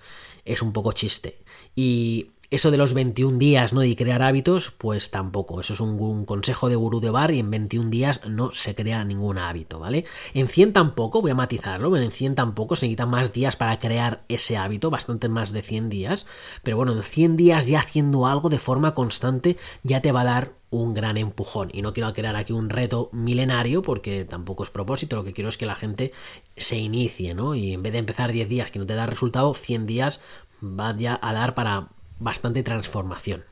Es 0.45 0.61
un 0.61 0.71
poco 0.71 0.91
chiste. 0.91 1.39
Y 1.75 2.32
eso 2.53 2.69
de 2.69 2.77
los 2.77 2.93
21 2.93 3.39
días, 3.39 3.73
¿no? 3.73 3.81
De 3.81 3.95
crear 3.95 4.21
hábitos, 4.21 4.69
pues 4.69 5.09
tampoco. 5.09 5.59
Eso 5.59 5.73
es 5.73 5.79
un, 5.79 6.25
consejo 6.25 6.69
de 6.69 6.75
gurú 6.75 6.99
de 6.99 7.09
bar 7.09 7.31
y 7.31 7.39
en 7.39 7.49
21 7.49 7.89
días 7.89 8.21
no 8.27 8.51
se 8.51 8.75
crea 8.75 9.03
ningún 9.03 9.39
hábito, 9.39 9.79
¿vale? 9.79 10.05
En 10.35 10.47
100 10.47 10.71
tampoco, 10.71 11.23
voy 11.23 11.31
a 11.31 11.35
matizarlo, 11.35 11.89
pero 11.89 12.03
en 12.03 12.11
100 12.11 12.35
tampoco 12.35 12.75
se 12.75 12.85
necesitan 12.85 13.09
más 13.09 13.33
días 13.33 13.55
para 13.55 13.79
crear 13.79 14.23
ese 14.29 14.55
hábito, 14.55 14.91
bastante 14.91 15.29
más 15.29 15.51
de 15.51 15.63
100 15.63 15.89
días. 15.89 16.27
Pero 16.61 16.77
bueno, 16.77 16.93
en 16.93 17.01
100 17.01 17.37
días 17.37 17.65
ya 17.65 17.79
haciendo 17.79 18.27
algo 18.27 18.49
de 18.49 18.59
forma 18.59 18.93
constante 18.93 19.57
ya 19.81 20.01
te 20.01 20.11
va 20.11 20.21
a 20.21 20.25
dar 20.25 20.51
un 20.69 20.93
gran 20.93 21.17
empujón. 21.17 21.71
Y 21.73 21.81
no 21.81 21.93
quiero 21.93 22.13
crear 22.13 22.35
aquí 22.35 22.53
un 22.53 22.69
reto 22.69 23.09
milenario 23.13 23.81
porque 23.81 24.25
tampoco 24.25 24.63
es 24.63 24.69
propósito, 24.69 25.15
lo 25.15 25.23
que 25.23 25.33
quiero 25.33 25.49
es 25.49 25.57
que 25.57 25.65
la 25.65 25.75
gente 25.75 26.11
se 26.55 26.77
inicie, 26.77 27.33
¿no? 27.33 27.55
Y 27.55 27.73
en 27.73 27.81
vez 27.81 27.93
de 27.93 27.99
empezar 27.99 28.31
10 28.31 28.47
días 28.47 28.69
que 28.69 28.77
no 28.77 28.85
te 28.85 28.93
da 28.93 29.07
resultado, 29.07 29.55
100 29.55 29.87
días 29.87 30.21
va 30.63 30.95
ya 30.95 31.19
a 31.21 31.33
dar 31.33 31.55
para 31.55 31.89
bastante 32.19 32.63
transformación. 32.63 33.45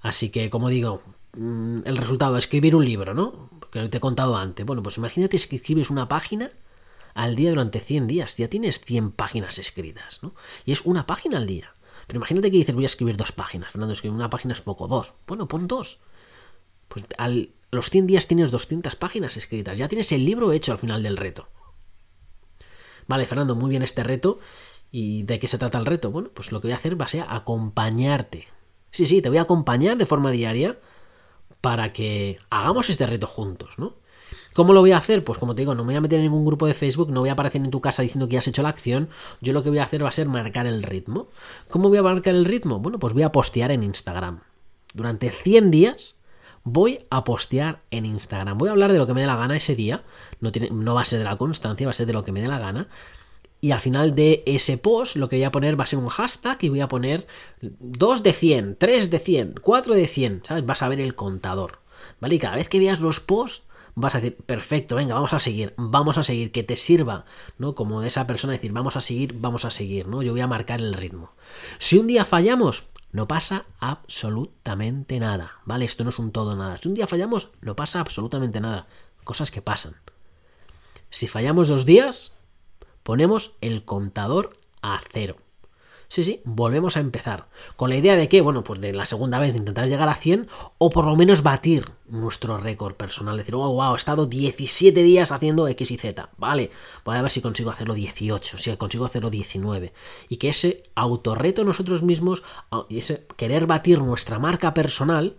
Así 0.00 0.30
que, 0.30 0.50
como 0.50 0.68
digo, 0.68 1.02
mm, 1.34 1.80
el 1.84 1.96
resultado, 1.96 2.36
escribir 2.36 2.74
un 2.74 2.84
libro, 2.84 3.14
¿no? 3.14 3.50
Que 3.70 3.88
te 3.88 3.98
he 3.98 4.00
contado 4.00 4.36
antes. 4.36 4.66
Bueno, 4.66 4.82
pues 4.82 4.98
imagínate 4.98 5.38
que 5.38 5.56
escribes 5.56 5.90
una 5.90 6.08
página 6.08 6.50
al 7.14 7.36
día 7.36 7.50
durante 7.50 7.80
100 7.80 8.06
días. 8.06 8.36
Ya 8.36 8.48
tienes 8.48 8.80
100 8.80 9.12
páginas 9.12 9.58
escritas, 9.58 10.22
¿no? 10.22 10.34
Y 10.64 10.72
es 10.72 10.82
una 10.82 11.06
página 11.06 11.38
al 11.38 11.46
día. 11.46 11.74
Pero 12.06 12.18
imagínate 12.18 12.50
que 12.50 12.58
dices, 12.58 12.74
voy 12.74 12.84
a 12.84 12.86
escribir 12.86 13.16
dos 13.16 13.32
páginas. 13.32 13.70
Fernando, 13.70 13.92
escribir 13.92 14.16
una 14.16 14.30
página 14.30 14.54
es 14.54 14.60
poco, 14.60 14.88
dos. 14.88 15.14
Bueno, 15.26 15.46
pon 15.48 15.68
dos. 15.68 16.00
Pues 16.88 17.04
al 17.16 17.54
los 17.72 17.88
100 17.88 18.06
días 18.06 18.28
tienes 18.28 18.50
200 18.50 18.96
páginas 18.96 19.38
escritas. 19.38 19.78
Ya 19.78 19.88
tienes 19.88 20.12
el 20.12 20.26
libro 20.26 20.52
hecho 20.52 20.72
al 20.72 20.78
final 20.78 21.02
del 21.02 21.16
reto. 21.16 21.48
Vale, 23.08 23.24
Fernando, 23.24 23.54
muy 23.54 23.70
bien 23.70 23.82
este 23.82 24.04
reto. 24.04 24.38
¿Y 24.92 25.22
de 25.22 25.40
qué 25.40 25.48
se 25.48 25.58
trata 25.58 25.78
el 25.78 25.86
reto? 25.86 26.10
Bueno, 26.10 26.28
pues 26.32 26.52
lo 26.52 26.60
que 26.60 26.68
voy 26.68 26.74
a 26.74 26.76
hacer 26.76 27.00
va 27.00 27.06
a 27.06 27.08
ser 27.08 27.24
acompañarte. 27.28 28.46
Sí, 28.90 29.06
sí, 29.06 29.22
te 29.22 29.30
voy 29.30 29.38
a 29.38 29.42
acompañar 29.42 29.96
de 29.96 30.06
forma 30.06 30.30
diaria 30.30 30.78
para 31.62 31.94
que 31.94 32.38
hagamos 32.50 32.90
este 32.90 33.06
reto 33.06 33.26
juntos, 33.26 33.78
¿no? 33.78 33.94
¿Cómo 34.52 34.74
lo 34.74 34.80
voy 34.80 34.92
a 34.92 34.98
hacer? 34.98 35.24
Pues 35.24 35.38
como 35.38 35.54
te 35.54 35.62
digo, 35.62 35.74
no 35.74 35.82
me 35.82 35.92
voy 35.92 35.96
a 35.96 36.00
meter 36.02 36.18
en 36.18 36.24
ningún 36.24 36.44
grupo 36.44 36.66
de 36.66 36.74
Facebook, 36.74 37.10
no 37.10 37.20
voy 37.20 37.30
a 37.30 37.32
aparecer 37.32 37.62
en 37.62 37.70
tu 37.70 37.80
casa 37.80 38.02
diciendo 38.02 38.28
que 38.28 38.34
ya 38.34 38.40
has 38.40 38.48
hecho 38.48 38.62
la 38.62 38.68
acción. 38.68 39.08
Yo 39.40 39.54
lo 39.54 39.62
que 39.62 39.70
voy 39.70 39.78
a 39.78 39.84
hacer 39.84 40.04
va 40.04 40.10
a 40.10 40.12
ser 40.12 40.28
marcar 40.28 40.66
el 40.66 40.82
ritmo. 40.82 41.28
¿Cómo 41.70 41.88
voy 41.88 41.98
a 41.98 42.02
marcar 42.02 42.34
el 42.34 42.44
ritmo? 42.44 42.78
Bueno, 42.78 42.98
pues 42.98 43.14
voy 43.14 43.22
a 43.22 43.32
postear 43.32 43.70
en 43.70 43.82
Instagram. 43.82 44.40
Durante 44.92 45.30
100 45.30 45.70
días 45.70 46.18
voy 46.64 47.06
a 47.08 47.24
postear 47.24 47.80
en 47.90 48.04
Instagram. 48.04 48.58
Voy 48.58 48.68
a 48.68 48.72
hablar 48.72 48.92
de 48.92 48.98
lo 48.98 49.06
que 49.06 49.14
me 49.14 49.22
dé 49.22 49.26
la 49.26 49.36
gana 49.36 49.56
ese 49.56 49.74
día. 49.74 50.04
No, 50.40 50.52
tiene, 50.52 50.68
no 50.70 50.94
va 50.94 51.00
a 51.00 51.06
ser 51.06 51.18
de 51.18 51.24
la 51.24 51.36
constancia, 51.36 51.86
va 51.86 51.92
a 51.92 51.94
ser 51.94 52.06
de 52.06 52.12
lo 52.12 52.24
que 52.24 52.32
me 52.32 52.42
dé 52.42 52.48
la 52.48 52.58
gana. 52.58 52.88
Y 53.62 53.70
al 53.70 53.80
final 53.80 54.16
de 54.16 54.42
ese 54.44 54.76
post 54.76 55.14
lo 55.14 55.28
que 55.28 55.36
voy 55.36 55.44
a 55.44 55.52
poner 55.52 55.78
va 55.78 55.84
a 55.84 55.86
ser 55.86 56.00
un 56.00 56.08
hashtag 56.08 56.58
y 56.62 56.68
voy 56.68 56.80
a 56.80 56.88
poner 56.88 57.28
2 57.60 58.24
de 58.24 58.32
100, 58.32 58.76
3 58.76 59.08
de 59.08 59.18
100, 59.20 59.54
4 59.62 59.94
de 59.94 60.08
100, 60.08 60.42
¿sabes? 60.44 60.66
Vas 60.66 60.82
a 60.82 60.88
ver 60.88 61.00
el 61.00 61.14
contador, 61.14 61.78
¿vale? 62.20 62.34
Y 62.34 62.38
cada 62.40 62.56
vez 62.56 62.68
que 62.68 62.80
veas 62.80 62.98
los 63.00 63.20
posts 63.20 63.62
vas 63.94 64.16
a 64.16 64.20
decir, 64.20 64.36
perfecto, 64.44 64.96
venga, 64.96 65.14
vamos 65.14 65.32
a 65.32 65.38
seguir, 65.38 65.74
vamos 65.76 66.18
a 66.18 66.24
seguir, 66.24 66.50
que 66.50 66.64
te 66.64 66.76
sirva, 66.76 67.24
¿no? 67.56 67.76
Como 67.76 68.00
de 68.00 68.08
esa 68.08 68.26
persona 68.26 68.52
decir, 68.52 68.72
vamos 68.72 68.96
a 68.96 69.00
seguir, 69.00 69.34
vamos 69.34 69.64
a 69.64 69.70
seguir, 69.70 70.08
¿no? 70.08 70.22
Yo 70.22 70.32
voy 70.32 70.40
a 70.40 70.48
marcar 70.48 70.80
el 70.80 70.94
ritmo. 70.94 71.30
Si 71.78 71.98
un 71.98 72.08
día 72.08 72.24
fallamos, 72.24 72.86
no 73.12 73.28
pasa 73.28 73.66
absolutamente 73.78 75.20
nada, 75.20 75.60
¿vale? 75.66 75.84
Esto 75.84 76.02
no 76.02 76.10
es 76.10 76.18
un 76.18 76.32
todo 76.32 76.56
nada. 76.56 76.78
Si 76.78 76.88
un 76.88 76.94
día 76.94 77.06
fallamos, 77.06 77.50
no 77.60 77.76
pasa 77.76 78.00
absolutamente 78.00 78.60
nada. 78.60 78.88
Cosas 79.22 79.52
que 79.52 79.62
pasan. 79.62 79.94
Si 81.10 81.28
fallamos 81.28 81.68
dos 81.68 81.84
días, 81.84 82.32
ponemos 83.02 83.56
el 83.60 83.84
contador 83.84 84.56
a 84.82 85.00
cero. 85.12 85.36
Sí, 86.12 86.24
sí, 86.24 86.42
volvemos 86.44 86.98
a 86.98 87.00
empezar. 87.00 87.48
Con 87.74 87.88
la 87.88 87.96
idea 87.96 88.16
de 88.16 88.28
que, 88.28 88.42
bueno, 88.42 88.62
pues 88.62 88.82
de 88.82 88.92
la 88.92 89.06
segunda 89.06 89.38
vez 89.38 89.56
intentar 89.56 89.88
llegar 89.88 90.10
a 90.10 90.14
100 90.14 90.46
o 90.76 90.90
por 90.90 91.06
lo 91.06 91.16
menos 91.16 91.42
batir 91.42 91.88
nuestro 92.06 92.58
récord 92.58 92.96
personal. 92.96 93.38
Decir, 93.38 93.54
oh, 93.54 93.72
wow, 93.72 93.94
he 93.94 93.96
estado 93.96 94.26
17 94.26 95.02
días 95.02 95.32
haciendo 95.32 95.66
X 95.68 95.90
y 95.90 95.96
Z. 95.96 96.28
Vale, 96.36 96.70
voy 97.06 97.16
a 97.16 97.22
ver 97.22 97.30
si 97.30 97.40
consigo 97.40 97.70
hacerlo 97.70 97.94
18, 97.94 98.58
si 98.58 98.76
consigo 98.76 99.06
hacerlo 99.06 99.30
19. 99.30 99.94
Y 100.28 100.36
que 100.36 100.50
ese 100.50 100.82
autorreto 100.94 101.64
nosotros 101.64 102.02
mismos 102.02 102.42
ese 102.90 103.26
querer 103.38 103.64
batir 103.66 104.02
nuestra 104.02 104.38
marca 104.38 104.74
personal 104.74 105.36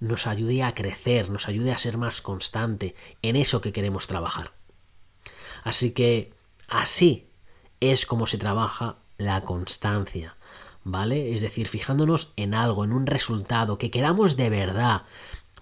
nos 0.00 0.26
ayude 0.26 0.64
a 0.64 0.74
crecer, 0.74 1.30
nos 1.30 1.46
ayude 1.46 1.70
a 1.70 1.78
ser 1.78 1.98
más 1.98 2.20
constante 2.20 2.96
en 3.22 3.36
eso 3.36 3.60
que 3.60 3.72
queremos 3.72 4.08
trabajar. 4.08 4.50
Así 5.62 5.92
que 5.92 6.35
Así 6.68 7.28
es 7.80 8.06
como 8.06 8.26
se 8.26 8.38
trabaja 8.38 8.96
la 9.18 9.42
constancia, 9.42 10.36
¿vale? 10.84 11.34
Es 11.34 11.40
decir, 11.40 11.68
fijándonos 11.68 12.32
en 12.36 12.54
algo, 12.54 12.84
en 12.84 12.92
un 12.92 13.06
resultado 13.06 13.78
que 13.78 13.90
queramos 13.90 14.36
de 14.36 14.50
verdad, 14.50 15.02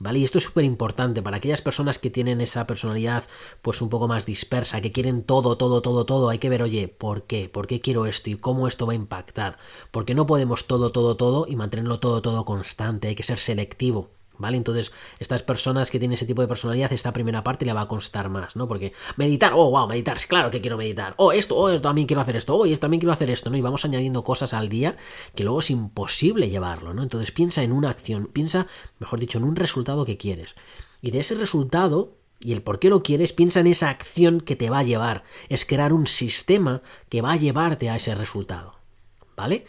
¿Vale? 0.00 0.18
Y 0.18 0.24
esto 0.24 0.38
es 0.38 0.44
súper 0.44 0.64
importante 0.64 1.22
para 1.22 1.36
aquellas 1.36 1.62
personas 1.62 2.00
que 2.00 2.10
tienen 2.10 2.40
esa 2.40 2.66
personalidad 2.66 3.24
pues 3.62 3.80
un 3.80 3.90
poco 3.90 4.08
más 4.08 4.26
dispersa, 4.26 4.80
que 4.80 4.90
quieren 4.90 5.22
todo, 5.22 5.56
todo, 5.56 5.82
todo, 5.82 6.04
todo, 6.04 6.30
hay 6.30 6.38
que 6.38 6.48
ver, 6.48 6.62
oye, 6.62 6.88
¿por 6.88 7.22
qué? 7.24 7.48
¿Por 7.48 7.68
qué 7.68 7.80
quiero 7.80 8.06
esto? 8.06 8.28
¿Y 8.28 8.36
cómo 8.36 8.66
esto 8.66 8.86
va 8.86 8.92
a 8.92 8.96
impactar? 8.96 9.56
Porque 9.92 10.14
no 10.16 10.26
podemos 10.26 10.66
todo, 10.66 10.90
todo, 10.90 11.16
todo 11.16 11.46
y 11.48 11.54
mantenerlo 11.54 12.00
todo, 12.00 12.22
todo 12.22 12.44
constante, 12.44 13.06
hay 13.06 13.14
que 13.14 13.22
ser 13.22 13.38
selectivo. 13.38 14.10
¿Vale? 14.36 14.56
Entonces, 14.56 14.92
estas 15.20 15.42
personas 15.44 15.90
que 15.90 15.98
tienen 16.00 16.14
ese 16.14 16.26
tipo 16.26 16.42
de 16.42 16.48
personalidad, 16.48 16.92
esta 16.92 17.12
primera 17.12 17.44
parte 17.44 17.64
le 17.64 17.72
va 17.72 17.82
a 17.82 17.88
costar 17.88 18.28
más, 18.28 18.56
¿no? 18.56 18.66
Porque 18.66 18.92
meditar, 19.16 19.52
oh, 19.54 19.70
wow, 19.70 19.86
meditar, 19.86 20.18
claro 20.26 20.50
que 20.50 20.60
quiero 20.60 20.76
meditar. 20.76 21.14
Oh, 21.18 21.30
esto, 21.30 21.56
oh, 21.56 21.80
también 21.80 22.08
quiero 22.08 22.20
hacer 22.20 22.34
esto, 22.36 22.56
oh, 22.56 22.66
esto 22.66 22.80
también 22.80 23.00
quiero 23.00 23.12
hacer 23.12 23.30
esto, 23.30 23.48
¿no? 23.50 23.56
Y 23.56 23.60
vamos 23.60 23.84
añadiendo 23.84 24.24
cosas 24.24 24.52
al 24.52 24.68
día 24.68 24.96
que 25.36 25.44
luego 25.44 25.60
es 25.60 25.70
imposible 25.70 26.50
llevarlo, 26.50 26.94
¿no? 26.94 27.02
Entonces, 27.02 27.30
piensa 27.30 27.62
en 27.62 27.70
una 27.70 27.90
acción, 27.90 28.28
piensa, 28.32 28.66
mejor 28.98 29.20
dicho, 29.20 29.38
en 29.38 29.44
un 29.44 29.54
resultado 29.54 30.04
que 30.04 30.16
quieres. 30.16 30.56
Y 31.00 31.12
de 31.12 31.20
ese 31.20 31.36
resultado, 31.36 32.16
y 32.40 32.52
el 32.52 32.62
por 32.62 32.80
qué 32.80 32.90
lo 32.90 33.02
quieres, 33.02 33.32
piensa 33.32 33.60
en 33.60 33.68
esa 33.68 33.88
acción 33.88 34.40
que 34.40 34.56
te 34.56 34.68
va 34.68 34.80
a 34.80 34.84
llevar. 34.84 35.22
Es 35.48 35.64
crear 35.64 35.92
un 35.92 36.06
sistema 36.06 36.82
que 37.08 37.22
va 37.22 37.32
a 37.32 37.36
llevarte 37.36 37.88
a 37.88 37.96
ese 37.96 38.14
resultado. 38.14 38.74
¿Vale? 39.36 39.66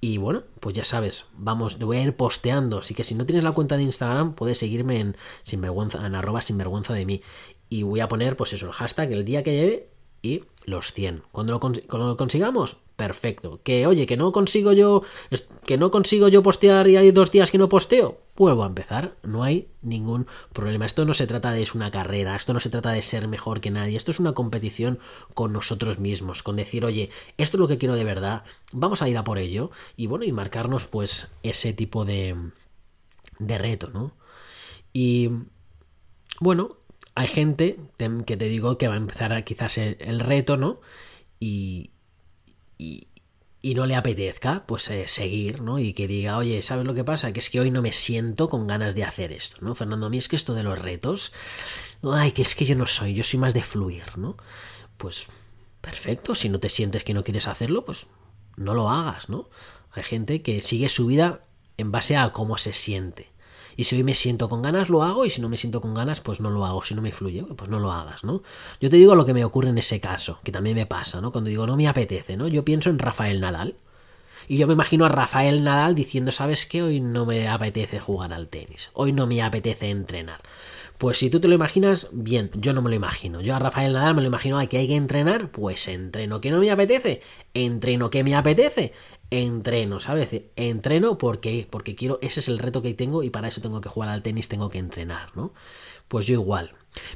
Y 0.00 0.16
bueno, 0.16 0.44
pues 0.60 0.74
ya 0.74 0.84
sabes, 0.84 1.28
vamos, 1.34 1.78
voy 1.78 1.98
a 1.98 2.02
ir 2.02 2.16
posteando. 2.16 2.78
Así 2.78 2.94
que 2.94 3.04
si 3.04 3.14
no 3.14 3.26
tienes 3.26 3.44
la 3.44 3.52
cuenta 3.52 3.76
de 3.76 3.82
Instagram, 3.82 4.34
puedes 4.34 4.58
seguirme 4.58 4.98
en 4.98 5.16
sinvergüenza, 5.42 6.04
en 6.06 6.14
arroba 6.14 6.40
sinvergüenza 6.40 6.94
de 6.94 7.04
mí. 7.04 7.22
Y 7.68 7.82
voy 7.82 8.00
a 8.00 8.08
poner, 8.08 8.36
pues 8.36 8.54
eso, 8.54 8.66
el 8.66 8.72
hashtag 8.72 9.12
el 9.12 9.24
día 9.24 9.42
que 9.42 9.52
lleve 9.52 9.90
y 10.22 10.44
los 10.64 10.92
100. 10.92 11.24
Cuando 11.32 11.52
lo, 11.52 12.16
consigamos, 12.16 12.78
perfecto. 13.00 13.62
Que 13.62 13.86
oye, 13.86 14.04
que 14.04 14.18
no 14.18 14.30
consigo 14.30 14.74
yo, 14.74 15.02
que 15.64 15.78
no 15.78 15.90
consigo 15.90 16.28
yo 16.28 16.42
postear 16.42 16.86
y 16.86 16.98
hay 16.98 17.12
dos 17.12 17.32
días 17.32 17.50
que 17.50 17.56
no 17.56 17.70
posteo, 17.70 18.18
vuelvo 18.36 18.62
a 18.62 18.66
empezar. 18.66 19.14
No 19.22 19.42
hay 19.42 19.68
ningún 19.80 20.26
problema. 20.52 20.84
Esto 20.84 21.06
no 21.06 21.14
se 21.14 21.26
trata 21.26 21.50
de 21.50 21.62
es 21.62 21.74
una 21.74 21.90
carrera, 21.90 22.36
esto 22.36 22.52
no 22.52 22.60
se 22.60 22.68
trata 22.68 22.90
de 22.90 23.00
ser 23.00 23.26
mejor 23.26 23.62
que 23.62 23.70
nadie, 23.70 23.96
esto 23.96 24.10
es 24.10 24.20
una 24.20 24.34
competición 24.34 24.98
con 25.32 25.54
nosotros 25.54 25.98
mismos, 25.98 26.42
con 26.42 26.56
decir, 26.56 26.84
oye, 26.84 27.08
esto 27.38 27.56
es 27.56 27.60
lo 27.60 27.68
que 27.68 27.78
quiero 27.78 27.94
de 27.94 28.04
verdad, 28.04 28.44
vamos 28.70 29.00
a 29.00 29.08
ir 29.08 29.16
a 29.16 29.24
por 29.24 29.38
ello 29.38 29.70
y 29.96 30.06
bueno, 30.06 30.26
y 30.26 30.32
marcarnos 30.32 30.84
pues 30.86 31.34
ese 31.42 31.72
tipo 31.72 32.04
de, 32.04 32.36
de 33.38 33.56
reto, 33.56 33.88
¿no? 33.94 34.12
Y 34.92 35.30
bueno, 36.38 36.76
hay 37.14 37.28
gente 37.28 37.78
que 38.26 38.36
te 38.36 38.44
digo 38.44 38.76
que 38.76 38.88
va 38.88 38.94
a 38.94 38.98
empezar 38.98 39.42
quizás 39.44 39.78
el, 39.78 40.20
reto, 40.20 40.58
¿no? 40.58 40.82
Y, 41.38 41.92
y, 42.80 43.74
no 43.74 43.84
le 43.84 43.94
apetezca, 43.94 44.64
pues 44.66 44.88
eh, 44.90 45.06
seguir, 45.06 45.60
¿no? 45.60 45.78
Y 45.78 45.92
que 45.92 46.08
diga, 46.08 46.38
oye, 46.38 46.62
¿sabes 46.62 46.86
lo 46.86 46.94
que 46.94 47.04
pasa? 47.04 47.32
Que 47.32 47.40
es 47.40 47.50
que 47.50 47.60
hoy 47.60 47.70
no 47.70 47.82
me 47.82 47.92
siento 47.92 48.48
con 48.48 48.66
ganas 48.66 48.94
de 48.94 49.04
hacer 49.04 49.32
esto, 49.32 49.58
¿no? 49.60 49.74
Fernando, 49.74 50.06
a 50.06 50.10
mí 50.10 50.16
es 50.16 50.28
que 50.28 50.36
esto 50.36 50.54
de 50.54 50.62
los 50.62 50.78
retos, 50.78 51.32
ay, 52.02 52.32
que 52.32 52.42
es 52.42 52.54
que 52.54 52.64
yo 52.64 52.74
no 52.74 52.86
soy, 52.86 53.12
yo 53.12 53.22
soy 53.22 53.38
más 53.38 53.52
de 53.52 53.62
fluir, 53.62 54.16
¿no? 54.16 54.36
Pues 54.96 55.26
perfecto, 55.80 56.34
si 56.34 56.48
no 56.48 56.58
te 56.58 56.70
sientes 56.70 57.04
que 57.04 57.14
no 57.14 57.22
quieres 57.22 57.46
hacerlo, 57.46 57.84
pues 57.84 58.06
no 58.56 58.74
lo 58.74 58.88
hagas, 58.88 59.28
¿no? 59.28 59.50
Hay 59.92 60.04
gente 60.04 60.42
que 60.42 60.62
sigue 60.62 60.88
su 60.88 61.06
vida 61.06 61.44
en 61.76 61.92
base 61.92 62.16
a 62.16 62.32
cómo 62.32 62.56
se 62.56 62.72
siente. 62.72 63.29
Y 63.80 63.84
si 63.84 63.96
hoy 63.96 64.04
me 64.04 64.14
siento 64.14 64.50
con 64.50 64.60
ganas, 64.60 64.90
lo 64.90 65.02
hago, 65.02 65.24
y 65.24 65.30
si 65.30 65.40
no 65.40 65.48
me 65.48 65.56
siento 65.56 65.80
con 65.80 65.94
ganas, 65.94 66.20
pues 66.20 66.38
no 66.38 66.50
lo 66.50 66.66
hago. 66.66 66.84
Si 66.84 66.94
no 66.94 67.00
me 67.00 67.12
fluye, 67.12 67.44
pues 67.44 67.70
no 67.70 67.78
lo 67.78 67.90
hagas, 67.90 68.24
¿no? 68.24 68.42
Yo 68.78 68.90
te 68.90 68.98
digo 68.98 69.14
lo 69.14 69.24
que 69.24 69.32
me 69.32 69.42
ocurre 69.42 69.70
en 69.70 69.78
ese 69.78 70.02
caso, 70.02 70.38
que 70.44 70.52
también 70.52 70.76
me 70.76 70.84
pasa, 70.84 71.22
¿no? 71.22 71.32
Cuando 71.32 71.48
digo 71.48 71.66
no 71.66 71.78
me 71.78 71.88
apetece, 71.88 72.36
¿no? 72.36 72.46
Yo 72.46 72.62
pienso 72.62 72.90
en 72.90 72.98
Rafael 72.98 73.40
Nadal. 73.40 73.76
Y 74.48 74.58
yo 74.58 74.66
me 74.66 74.74
imagino 74.74 75.06
a 75.06 75.08
Rafael 75.08 75.64
Nadal 75.64 75.94
diciendo, 75.94 76.30
¿sabes 76.30 76.66
qué? 76.66 76.82
Hoy 76.82 77.00
no 77.00 77.24
me 77.24 77.48
apetece 77.48 78.00
jugar 78.00 78.34
al 78.34 78.48
tenis. 78.48 78.90
Hoy 78.92 79.14
no 79.14 79.26
me 79.26 79.40
apetece 79.40 79.88
entrenar. 79.88 80.42
Pues 80.98 81.16
si 81.16 81.30
tú 81.30 81.40
te 81.40 81.48
lo 81.48 81.54
imaginas, 81.54 82.10
bien, 82.12 82.50
yo 82.52 82.74
no 82.74 82.82
me 82.82 82.90
lo 82.90 82.96
imagino. 82.96 83.40
Yo 83.40 83.56
a 83.56 83.58
Rafael 83.58 83.94
Nadal 83.94 84.14
me 84.14 84.20
lo 84.20 84.26
imagino, 84.26 84.58
que 84.68 84.76
hay 84.76 84.88
que 84.88 84.96
entrenar, 84.96 85.50
pues 85.50 85.88
entreno. 85.88 86.42
¿Que 86.42 86.50
no 86.50 86.58
me 86.58 86.70
apetece? 86.70 87.22
Entreno. 87.54 88.10
¿Que 88.10 88.24
me 88.24 88.34
apetece? 88.34 88.92
Entreno, 89.30 90.00
¿sabes? 90.00 90.28
Entreno 90.56 91.18
porque, 91.18 91.66
porque 91.70 91.94
quiero, 91.94 92.18
ese 92.20 92.40
es 92.40 92.48
el 92.48 92.58
reto 92.58 92.82
que 92.82 92.94
tengo 92.94 93.22
y 93.22 93.30
para 93.30 93.48
eso 93.48 93.60
tengo 93.60 93.80
que 93.80 93.88
jugar 93.88 94.08
al 94.08 94.22
tenis, 94.22 94.48
tengo 94.48 94.68
que 94.68 94.78
entrenar, 94.78 95.36
¿no? 95.36 95.52
Pues 96.08 96.26
yo 96.26 96.34
igual. 96.34 96.72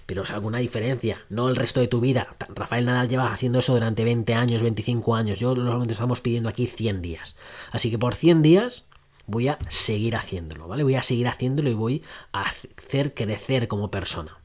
Pero 0.06 0.22
es 0.22 0.30
alguna 0.30 0.58
diferencia, 0.58 1.24
no 1.28 1.48
el 1.48 1.56
resto 1.56 1.80
de 1.80 1.88
tu 1.88 2.00
vida. 2.00 2.28
Rafael 2.54 2.84
Nadal 2.84 3.08
lleva 3.08 3.32
haciendo 3.32 3.58
eso 3.58 3.74
durante 3.74 4.04
20 4.04 4.34
años, 4.34 4.62
25 4.62 5.16
años. 5.16 5.40
Yo 5.40 5.54
normalmente 5.54 5.94
estamos 5.94 6.20
pidiendo 6.20 6.48
aquí 6.48 6.66
100 6.68 7.02
días. 7.02 7.36
Así 7.72 7.90
que 7.90 7.98
por 7.98 8.14
100 8.14 8.42
días 8.42 8.88
voy 9.26 9.48
a 9.48 9.58
seguir 9.68 10.14
haciéndolo, 10.14 10.68
¿vale? 10.68 10.84
Voy 10.84 10.94
a 10.94 11.02
seguir 11.02 11.26
haciéndolo 11.26 11.70
y 11.70 11.74
voy 11.74 12.02
a 12.32 12.52
hacer 12.76 13.14
crecer 13.14 13.66
como 13.66 13.90
persona. 13.90 14.38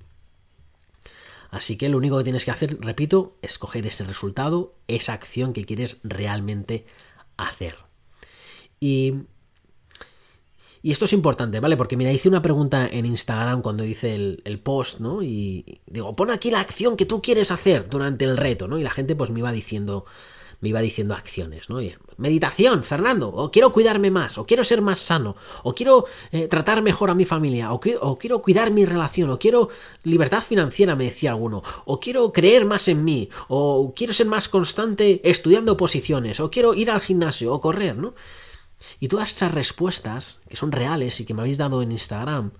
Así 1.51 1.77
que 1.77 1.89
lo 1.89 1.97
único 1.97 2.17
que 2.17 2.23
tienes 2.23 2.45
que 2.45 2.51
hacer, 2.51 2.79
repito, 2.79 3.37
es 3.41 3.57
coger 3.57 3.85
ese 3.87 4.03
resultado, 4.03 4.73
esa 4.87 5.13
acción 5.13 5.53
que 5.53 5.65
quieres 5.65 5.97
realmente 6.03 6.75
hacer. 6.75 7.08
Y, 8.79 9.13
y 10.81 10.91
esto 10.91 11.05
es 11.05 11.13
importante, 11.13 11.59
¿vale? 11.59 11.75
Porque 11.75 11.97
mira, 11.97 12.11
hice 12.11 12.29
una 12.29 12.41
pregunta 12.41 12.87
en 12.87 13.05
Instagram 13.05 13.61
cuando 13.61 13.83
hice 13.83 14.15
el, 14.15 14.41
el, 14.45 14.59
post, 14.59 14.99
¿no? 14.99 15.21
Y 15.21 15.81
digo, 15.85 16.15
pon 16.15 16.31
aquí 16.31 16.51
la 16.51 16.61
acción 16.61 16.95
que 16.95 17.05
tú 17.05 17.21
quieres 17.21 17.51
hacer 17.51 17.89
durante 17.89 18.25
el 18.25 18.37
reto, 18.37 18.67
¿no? 18.67 18.79
Y 18.79 18.83
la 18.83 18.91
gente 18.91 19.15
pues 19.15 19.29
me 19.29 19.39
iba 19.39 19.51
diciendo 19.51 20.05
me 20.61 20.69
iba 20.69 20.81
diciendo 20.81 21.13
acciones, 21.13 21.69
¿no? 21.69 21.79
meditación, 22.17 22.83
Fernando, 22.83 23.29
o 23.29 23.49
quiero 23.49 23.71
cuidarme 23.71 24.11
más, 24.11 24.37
o 24.37 24.45
quiero 24.45 24.63
ser 24.63 24.81
más 24.81 24.99
sano, 24.99 25.35
o 25.63 25.73
quiero 25.73 26.05
eh, 26.31 26.47
tratar 26.47 26.81
mejor 26.81 27.09
a 27.09 27.15
mi 27.15 27.25
familia, 27.25 27.71
o, 27.71 27.79
quiero 27.79 28.41
cuidar 28.41 28.71
mi 28.71 28.85
relación, 28.85 29.29
o 29.29 29.39
quiero 29.39 29.69
libertad 30.03 30.43
financiera, 30.43 30.95
me 30.95 31.05
decía 31.05 31.31
alguno, 31.31 31.63
o 31.85 31.99
quiero 31.99 32.31
creer 32.33 32.65
más 32.65 32.87
en 32.89 33.05
mí, 33.05 33.29
o 33.47 33.93
quiero 33.95 34.13
ser 34.13 34.27
más 34.27 34.49
constante 34.49 35.21
estudiando 35.23 35.77
posiciones, 35.77 36.39
o 36.39 36.51
quiero 36.51 36.73
ir 36.73 36.91
al 36.91 36.99
gimnasio, 36.99 37.53
o 37.53 37.61
correr, 37.61 37.95
¿no? 37.95 38.13
Y 38.99 39.07
todas 39.07 39.33
esas 39.33 39.53
respuestas, 39.53 40.41
que 40.49 40.57
son 40.57 40.71
reales 40.71 41.19
y 41.19 41.25
que 41.25 41.33
me 41.33 41.41
habéis 41.41 41.57
dado 41.57 41.81
en 41.81 41.91
Instagram, 41.91 42.51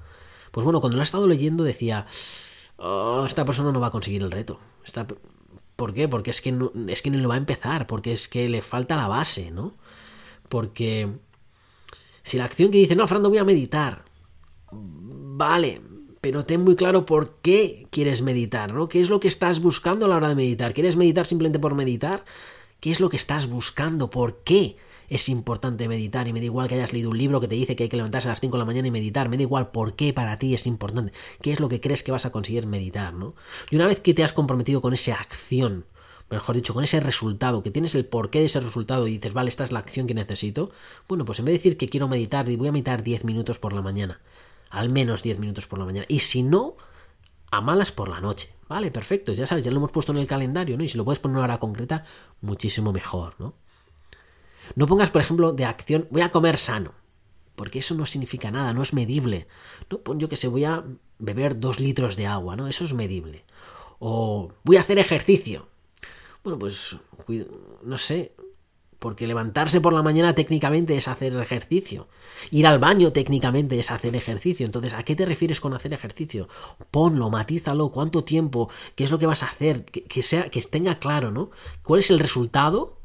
pues 0.52 0.64
bueno, 0.64 0.80
cuando 0.82 0.98
lo 0.98 1.02
he 1.02 1.04
estado 1.04 1.28
leyendo 1.28 1.64
decía, 1.64 2.08
oh, 2.78 3.26
esta 3.26 3.46
persona 3.46 3.72
no 3.72 3.80
va 3.80 3.88
a 3.88 3.92
conseguir 3.92 4.22
el 4.22 4.32
reto. 4.32 4.60
Esta, 4.84 5.06
¿Por 5.80 5.94
qué? 5.94 6.10
Porque 6.10 6.32
es 6.32 6.42
que, 6.42 6.52
no, 6.52 6.74
es 6.90 7.02
que 7.02 7.10
no 7.10 7.20
lo 7.20 7.30
va 7.30 7.36
a 7.36 7.38
empezar, 7.38 7.88
porque 7.88 8.12
es 8.12 8.28
que 8.28 8.50
le 8.50 8.62
falta 8.62 8.98
la 8.98 9.08
base, 9.08 9.50
¿no? 9.50 9.76
Porque 10.50 11.08
si 12.22 12.38
la 12.38 12.44
acción 12.44 12.70
que 12.70 12.80
dice, 12.80 12.98
no, 12.98 13.08
Fernando, 13.08 13.30
voy 13.30 13.38
a 13.38 13.46
meditar, 13.46 14.04
vale, 14.74 15.82
pero 16.20 16.44
ten 16.44 16.66
muy 16.66 16.76
claro 16.76 17.06
por 17.06 17.38
qué 17.42 17.88
quieres 17.92 18.22
meditar, 18.22 18.74
¿no? 18.74 18.90
¿Qué 18.90 19.00
es 19.00 19.10
lo 19.10 19.22
que 19.22 19.30
estás 19.30 19.62
buscando 19.62 20.06
a 20.06 20.10
la 20.10 20.18
hora 20.18 20.28
de 20.28 20.36
meditar? 20.36 20.74
¿Quieres 20.74 20.98
meditar 20.98 21.26
simplemente 21.26 21.60
por 21.60 21.76
meditar? 21.76 22.26
¿Qué 22.82 22.92
es 22.92 23.00
lo 23.00 23.08
que 23.08 23.16
estás 23.16 23.48
buscando? 23.48 24.10
¿Por 24.10 24.44
qué? 24.44 24.76
Es 25.10 25.30
importante 25.30 25.88
meditar 25.88 26.28
y 26.28 26.34
me 26.34 26.40
da 26.40 26.46
igual 26.46 26.68
que 26.68 26.76
hayas 26.76 26.94
leído 26.94 27.10
un 27.10 27.18
libro 27.18 27.40
que 27.42 27.48
te 27.48 27.56
dice 27.56 27.76
que 27.76 27.84
hay 27.84 27.90
que 27.90 27.98
levantarse 27.98 28.28
a 28.28 28.32
las 28.32 28.40
5 28.40 28.56
de 28.56 28.60
la 28.60 28.66
mañana 28.66 28.88
y 28.88 28.92
meditar, 28.92 29.30
me 29.30 29.38
da 29.38 29.44
igual 29.44 29.72
por 29.72 29.96
qué 29.96 30.14
para 30.14 30.38
ti 30.38 30.54
es 30.54 30.68
importante, 30.68 31.12
qué 31.42 31.52
es 31.52 31.60
lo 31.60 31.70
que 31.70 31.82
crees 31.82 32.04
que 32.04 32.12
vas 32.12 32.26
a 32.26 32.32
conseguir 32.32 32.68
meditar, 32.68 33.14
¿no? 33.14 33.36
Y 33.70 33.76
una 33.76 33.88
vez 33.88 34.00
que 34.00 34.14
te 34.14 34.24
has 34.24 34.34
comprometido 34.34 34.82
con 34.82 34.94
esa 34.94 35.16
acción, 35.16 35.86
mejor 36.30 36.56
dicho, 36.56 36.74
con 36.74 36.84
ese 36.84 37.00
resultado, 37.00 37.64
que 37.64 37.72
tienes 37.72 37.96
el 37.96 38.06
porqué 38.06 38.40
de 38.40 38.46
ese 38.46 38.60
resultado 38.60 39.08
y 39.08 39.14
dices, 39.14 39.34
vale, 39.34 39.50
esta 39.50 39.64
es 39.64 39.72
la 39.72 39.80
acción 39.80 40.08
que 40.08 40.14
necesito, 40.14 40.72
bueno, 41.08 41.26
pues 41.26 41.40
en 41.40 41.46
vez 41.46 41.54
de 41.54 41.58
decir 41.58 41.78
que 41.78 41.90
quiero 41.90 42.08
meditar, 42.08 42.46
voy 42.46 42.68
a 42.68 42.72
meditar 42.72 43.04
10 43.04 43.26
minutos 43.26 43.60
por 43.60 43.74
la 43.74 43.82
mañana, 43.82 44.22
al 44.70 44.92
menos 44.92 45.24
10 45.24 45.40
minutos 45.40 45.68
por 45.68 45.80
la 45.80 45.86
mañana, 45.86 46.06
y 46.08 46.20
si 46.20 46.44
no, 46.44 46.78
a 47.52 47.62
malas 47.62 47.92
por 47.92 48.10
la 48.10 48.22
noche. 48.22 48.54
Vale, 48.68 48.92
perfecto, 48.92 49.34
ya 49.34 49.48
sabes, 49.48 49.66
ya 49.66 49.72
lo 49.72 49.78
hemos 49.78 49.92
puesto 49.92 50.12
en 50.12 50.20
el 50.20 50.28
calendario, 50.28 50.78
¿no? 50.78 50.84
Y 50.84 50.90
si 50.90 50.98
lo 50.98 51.06
puedes 51.06 51.20
poner 51.20 51.34
en 51.34 51.38
una 51.38 51.46
hora 51.46 51.60
concreta, 51.60 52.06
muchísimo 52.42 52.94
mejor, 52.94 53.34
¿no? 53.40 53.56
No 54.76 54.88
pongas, 54.88 55.10
por 55.10 55.22
ejemplo, 55.22 55.54
de 55.54 55.66
acción, 55.66 56.08
voy 56.12 56.22
a 56.22 56.32
comer 56.32 56.58
sano, 56.58 56.94
porque 57.56 57.80
eso 57.80 57.96
no 57.96 58.06
significa 58.06 58.52
nada, 58.52 58.74
no 58.74 58.82
es 58.82 58.94
medible. 58.94 59.48
No 59.90 60.00
pon 60.00 60.20
yo 60.20 60.30
que 60.30 60.36
se 60.36 60.48
voy 60.48 60.66
a 60.66 60.84
beber 61.18 61.60
dos 61.60 61.80
litros 61.80 62.16
de 62.16 62.28
agua, 62.28 62.56
¿no? 62.56 62.68
Eso 62.68 62.86
es 62.86 62.94
medible. 62.94 63.44
O 64.00 64.54
voy 64.64 64.78
a 64.78 64.82
hacer 64.82 65.00
ejercicio. 65.00 65.68
Bueno, 66.44 66.58
pues, 66.58 66.96
no 67.84 67.98
sé, 67.98 68.34
porque 69.00 69.28
levantarse 69.28 69.82
por 69.82 69.94
la 69.94 70.04
mañana 70.04 70.36
técnicamente 70.36 70.96
es 70.96 71.08
hacer 71.08 71.36
ejercicio. 71.36 72.08
Ir 72.52 72.68
al 72.68 72.80
baño 72.80 73.12
técnicamente 73.12 73.80
es 73.80 73.92
hacer 73.92 74.16
ejercicio. 74.16 74.66
Entonces, 74.66 74.94
¿a 74.94 75.04
qué 75.04 75.16
te 75.16 75.26
refieres 75.26 75.62
con 75.62 75.74
hacer 75.74 75.94
ejercicio? 75.94 76.48
Ponlo, 76.92 77.30
matízalo, 77.30 77.90
cuánto 77.90 78.24
tiempo, 78.24 78.70
qué 78.96 79.06
es 79.06 79.12
lo 79.12 79.20
que 79.20 79.26
vas 79.26 79.44
a 79.44 79.48
hacer, 79.48 79.86
que, 79.86 80.04
que 80.04 80.22
sea, 80.22 80.50
que 80.50 80.62
tenga 80.62 81.00
claro, 81.00 81.32
¿no? 81.32 81.50
¿Cuál 81.82 82.02
es 82.02 82.12
el 82.12 82.20
resultado 82.20 82.99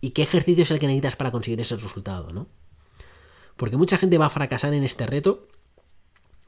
y 0.00 0.10
qué 0.10 0.22
ejercicio 0.22 0.62
es 0.62 0.70
el 0.70 0.78
que 0.78 0.86
necesitas 0.86 1.16
para 1.16 1.30
conseguir 1.30 1.60
ese 1.60 1.76
resultado, 1.76 2.28
¿no? 2.30 2.48
Porque 3.56 3.76
mucha 3.76 3.98
gente 3.98 4.18
va 4.18 4.26
a 4.26 4.30
fracasar 4.30 4.72
en 4.74 4.84
este 4.84 5.06
reto 5.06 5.46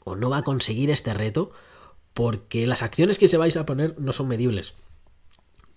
o 0.04 0.16
no 0.16 0.30
va 0.30 0.38
a 0.38 0.44
conseguir 0.44 0.90
este 0.90 1.14
reto 1.14 1.52
porque 2.14 2.66
las 2.66 2.82
acciones 2.82 3.18
que 3.18 3.28
se 3.28 3.36
vais 3.36 3.56
a 3.56 3.66
poner 3.66 3.98
no 3.98 4.12
son 4.12 4.28
medibles, 4.28 4.74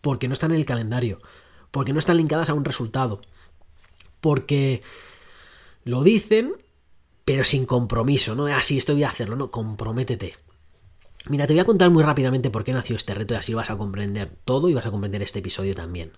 porque 0.01 0.27
no 0.27 0.33
están 0.33 0.51
en 0.51 0.57
el 0.57 0.65
calendario, 0.65 1.19
porque 1.71 1.93
no 1.93 1.99
están 1.99 2.17
linkadas 2.17 2.49
a 2.49 2.53
un 2.53 2.65
resultado, 2.65 3.21
porque 4.21 4.81
lo 5.83 6.03
dicen 6.03 6.55
pero 7.25 7.43
sin 7.43 7.65
compromiso, 7.65 8.35
no 8.35 8.45
así 8.45 8.77
estoy 8.77 9.03
a 9.03 9.09
hacerlo, 9.09 9.35
no, 9.35 9.49
comprométete. 9.49 10.35
Mira, 11.27 11.47
te 11.47 11.53
voy 11.53 11.59
a 11.59 11.65
contar 11.65 11.89
muy 11.89 12.03
rápidamente 12.03 12.51
por 12.51 12.63
qué 12.63 12.71
nació 12.71 12.95
este 12.95 13.15
reto 13.15 13.33
y 13.33 13.37
así 13.37 13.55
vas 13.55 13.71
a 13.71 13.77
comprender 13.77 14.31
todo 14.45 14.69
y 14.69 14.75
vas 14.75 14.85
a 14.85 14.91
comprender 14.91 15.23
este 15.23 15.39
episodio 15.39 15.73
también. 15.73 16.11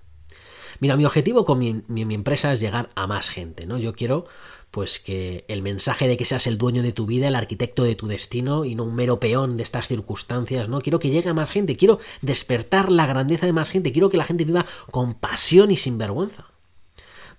Mira, 0.80 0.97
mi 0.97 1.05
objetivo 1.05 1.45
con 1.45 1.59
mi, 1.59 1.84
empresa 2.13 2.53
es 2.53 2.59
llegar 2.59 2.89
a 2.95 3.07
más 3.07 3.30
gente, 3.30 3.65
¿no? 3.65 3.78
Yo 3.78 3.93
quiero 3.93 4.26
pues 4.72 4.99
que 4.99 5.45
el 5.47 5.61
mensaje 5.61 6.07
de 6.07 6.18
que 6.18 6.26
seas 6.26 6.45
el 6.45 6.57
dueño 6.57 6.84
de 6.84 6.91
tu 6.91 7.05
vida, 7.05 7.28
el 7.30 7.36
arquitecto 7.36 7.84
de 7.84 7.95
tu 7.95 8.07
destino 8.07 8.65
y 8.65 8.76
no 8.76 8.84
un 8.84 8.95
mero 8.95 9.20
peón 9.20 9.55
de 9.55 9.63
estas 9.63 9.88
circunstancias, 9.88 10.68
¿no? 10.68 10.82
Quiero 10.82 10.99
que 10.99 11.09
llegue 11.09 11.30
a 11.30 11.34
más 11.34 11.51
gente, 11.51 11.78
quiero 11.78 11.99
despertar 12.22 12.91
la 12.91 13.07
grandeza 13.07 13.45
de 13.45 13.53
más 13.53 13.70
gente, 13.70 13.93
quiero 13.93 14.09
que 14.09 14.18
la 14.18 14.26
gente 14.26 14.43
viva 14.43 14.65
con 14.91 15.13
pasión 15.13 15.72
y 15.72 15.78
sin 15.78 15.97
vergüenza. 15.97 16.47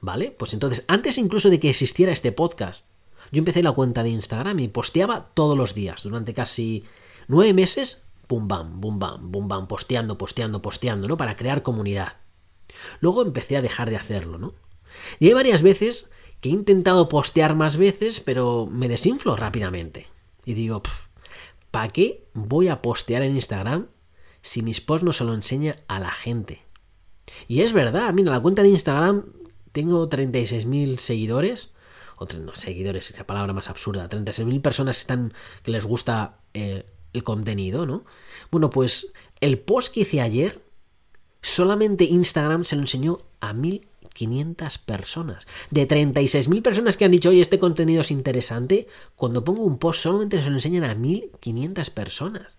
¿Vale? 0.00 0.30
Pues 0.30 0.54
entonces, 0.54 0.84
antes 0.88 1.18
incluso 1.18 1.50
de 1.50 1.60
que 1.60 1.70
existiera 1.70 2.12
este 2.12 2.32
podcast, 2.32 2.84
yo 3.30 3.38
empecé 3.38 3.62
la 3.62 3.72
cuenta 3.72 4.02
de 4.02 4.10
Instagram 4.10 4.58
y 4.60 4.68
posteaba 4.68 5.30
todos 5.34 5.56
los 5.56 5.74
días, 5.74 6.02
durante 6.02 6.34
casi 6.34 6.84
nueve 7.26 7.52
meses, 7.52 8.04
pum 8.26 8.48
bam, 8.48 8.80
bum 8.80 8.98
bam, 8.98 9.30
bum 9.30 9.48
bam, 9.48 9.66
posteando, 9.66 10.16
posteando, 10.16 10.62
posteando, 10.62 11.08
¿no? 11.08 11.16
Para 11.16 11.36
crear 11.36 11.62
comunidad. 11.62 12.14
Luego 13.00 13.22
empecé 13.22 13.56
a 13.56 13.62
dejar 13.62 13.90
de 13.90 13.96
hacerlo, 13.96 14.38
¿no? 14.38 14.54
Y 15.18 15.28
hay 15.28 15.34
varias 15.34 15.62
veces 15.62 16.10
que 16.40 16.48
he 16.48 16.52
intentado 16.52 17.08
postear 17.08 17.54
más 17.54 17.76
veces, 17.76 18.20
pero 18.20 18.66
me 18.70 18.88
desinflo 18.88 19.36
rápidamente. 19.36 20.06
Y 20.44 20.54
digo, 20.54 20.82
¿para 21.70 21.88
qué 21.88 22.26
voy 22.34 22.68
a 22.68 22.80
postear 22.82 23.22
en 23.22 23.34
Instagram 23.34 23.88
si 24.42 24.62
mis 24.62 24.80
posts 24.80 25.04
no 25.04 25.12
se 25.12 25.24
lo 25.24 25.34
enseña 25.34 25.76
a 25.88 25.98
la 25.98 26.12
gente? 26.12 26.62
Y 27.46 27.60
es 27.60 27.72
verdad, 27.72 28.12
mira, 28.14 28.32
la 28.32 28.40
cuenta 28.40 28.62
de 28.62 28.68
Instagram 28.68 29.24
tengo 29.72 30.08
36.000 30.08 30.98
seguidores, 30.98 31.74
o 32.16 32.26
no, 32.26 32.54
seguidores, 32.54 33.10
esa 33.10 33.26
palabra 33.26 33.52
más 33.52 33.68
absurda, 33.68 34.08
36.000 34.08 34.62
personas 34.62 34.96
que 34.96 35.00
están, 35.02 35.32
que 35.62 35.70
les 35.70 35.84
gusta 35.84 36.38
eh, 36.54 36.86
el 37.12 37.24
contenido, 37.24 37.86
¿no? 37.86 38.04
Bueno, 38.50 38.70
pues 38.70 39.12
el 39.40 39.58
post 39.58 39.94
que 39.94 40.00
hice 40.00 40.20
ayer 40.20 40.62
Solamente 41.42 42.04
Instagram 42.04 42.64
se 42.64 42.76
lo 42.76 42.82
enseñó 42.82 43.18
a 43.40 43.52
1.500 43.52 44.78
personas. 44.84 45.46
De 45.70 45.86
36.000 45.86 46.62
personas 46.62 46.96
que 46.96 47.04
han 47.04 47.10
dicho, 47.10 47.30
oye, 47.30 47.40
este 47.40 47.58
contenido 47.58 48.00
es 48.00 48.10
interesante, 48.10 48.88
cuando 49.14 49.44
pongo 49.44 49.62
un 49.62 49.78
post 49.78 50.02
solamente 50.02 50.42
se 50.42 50.50
lo 50.50 50.56
enseñan 50.56 50.84
a 50.84 50.94
1.500 50.94 51.90
personas. 51.90 52.58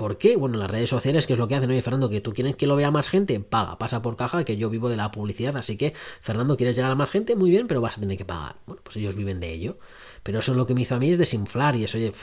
¿Por 0.00 0.16
qué? 0.16 0.34
Bueno, 0.36 0.56
las 0.56 0.70
redes 0.70 0.88
sociales, 0.88 1.26
¿qué 1.26 1.34
es 1.34 1.38
lo 1.38 1.46
que 1.46 1.56
hacen? 1.56 1.70
Oye, 1.70 1.82
Fernando, 1.82 2.08
que 2.08 2.22
tú 2.22 2.32
quieres 2.32 2.56
que 2.56 2.66
lo 2.66 2.74
vea 2.74 2.90
más 2.90 3.10
gente, 3.10 3.38
paga, 3.38 3.76
pasa 3.76 4.00
por 4.00 4.16
caja, 4.16 4.44
que 4.44 4.56
yo 4.56 4.70
vivo 4.70 4.88
de 4.88 4.96
la 4.96 5.10
publicidad, 5.10 5.58
así 5.58 5.76
que, 5.76 5.92
Fernando, 6.22 6.56
¿quieres 6.56 6.74
llegar 6.74 6.90
a 6.90 6.94
más 6.94 7.10
gente? 7.10 7.36
Muy 7.36 7.50
bien, 7.50 7.68
pero 7.68 7.82
vas 7.82 7.98
a 7.98 8.00
tener 8.00 8.16
que 8.16 8.24
pagar. 8.24 8.56
Bueno, 8.64 8.80
pues 8.82 8.96
ellos 8.96 9.14
viven 9.14 9.40
de 9.40 9.52
ello. 9.52 9.78
Pero 10.22 10.38
eso 10.38 10.52
es 10.52 10.56
lo 10.56 10.66
que 10.66 10.72
me 10.74 10.80
hizo 10.80 10.94
a 10.94 10.98
mí 10.98 11.10
es 11.10 11.18
desinflar, 11.18 11.76
y 11.76 11.84
eso, 11.84 11.98
oye, 11.98 12.14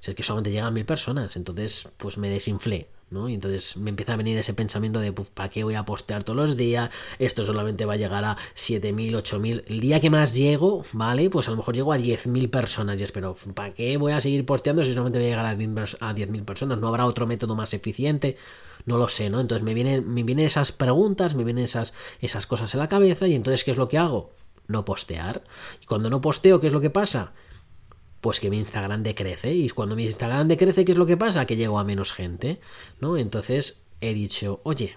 si 0.00 0.10
es 0.10 0.14
que 0.14 0.22
solamente 0.22 0.50
llegan 0.50 0.74
mil 0.74 0.84
personas, 0.84 1.34
entonces, 1.36 1.88
pues 1.96 2.18
me 2.18 2.28
desinflé 2.28 2.90
¿no? 3.12 3.28
Y 3.28 3.34
entonces 3.34 3.76
me 3.76 3.90
empieza 3.90 4.14
a 4.14 4.16
venir 4.16 4.38
ese 4.38 4.54
pensamiento 4.54 5.00
de, 5.00 5.12
¿para 5.12 5.48
qué 5.48 5.64
voy 5.64 5.74
a 5.74 5.84
postear 5.84 6.24
todos 6.24 6.36
los 6.36 6.56
días? 6.56 6.90
Esto 7.18 7.44
solamente 7.44 7.84
va 7.84 7.94
a 7.94 7.96
llegar 7.96 8.24
a 8.24 8.36
7.000, 8.56 9.22
8.000. 9.22 9.64
El 9.66 9.80
día 9.80 10.00
que 10.00 10.10
más 10.10 10.34
llego, 10.34 10.84
¿vale? 10.92 11.30
Pues 11.30 11.48
a 11.48 11.50
lo 11.50 11.58
mejor 11.58 11.74
llego 11.74 11.92
a 11.92 11.98
10.000 11.98 12.50
personas 12.50 13.00
y 13.00 13.04
espero, 13.04 13.36
¿para 13.54 13.72
qué 13.74 13.96
voy 13.96 14.12
a 14.12 14.20
seguir 14.20 14.44
posteando 14.46 14.82
si 14.84 14.90
solamente 14.90 15.18
voy 15.18 15.26
a 15.26 15.30
llegar 15.30 15.46
a 15.46 15.54
10.000 15.54 16.44
personas? 16.44 16.78
¿No 16.78 16.88
habrá 16.88 17.06
otro 17.06 17.26
método 17.26 17.54
más 17.54 17.74
eficiente? 17.74 18.36
No 18.84 18.98
lo 18.98 19.08
sé, 19.08 19.30
¿no? 19.30 19.40
Entonces 19.40 19.64
me 19.64 19.74
vienen, 19.74 20.12
me 20.12 20.22
vienen 20.22 20.46
esas 20.46 20.72
preguntas, 20.72 21.34
me 21.34 21.44
vienen 21.44 21.64
esas, 21.64 21.92
esas 22.20 22.46
cosas 22.46 22.72
en 22.74 22.80
la 22.80 22.88
cabeza 22.88 23.26
y 23.28 23.34
entonces, 23.34 23.64
¿qué 23.64 23.70
es 23.70 23.76
lo 23.76 23.88
que 23.88 23.98
hago? 23.98 24.32
No 24.66 24.84
postear. 24.84 25.44
Y 25.80 25.86
cuando 25.86 26.10
no 26.10 26.20
posteo, 26.20 26.60
¿qué 26.60 26.68
es 26.68 26.72
lo 26.72 26.80
que 26.80 26.90
pasa? 26.90 27.32
Pues 28.22 28.38
que 28.38 28.50
mi 28.50 28.58
Instagram 28.58 29.02
decrece. 29.02 29.52
Y 29.52 29.68
cuando 29.70 29.96
mi 29.96 30.04
Instagram 30.04 30.46
decrece, 30.46 30.84
¿qué 30.84 30.92
es 30.92 30.98
lo 30.98 31.06
que 31.06 31.16
pasa? 31.16 31.44
Que 31.44 31.56
llego 31.56 31.80
a 31.80 31.84
menos 31.84 32.12
gente, 32.12 32.60
¿no? 33.00 33.18
Entonces 33.18 33.82
he 34.00 34.14
dicho, 34.14 34.60
oye, 34.62 34.96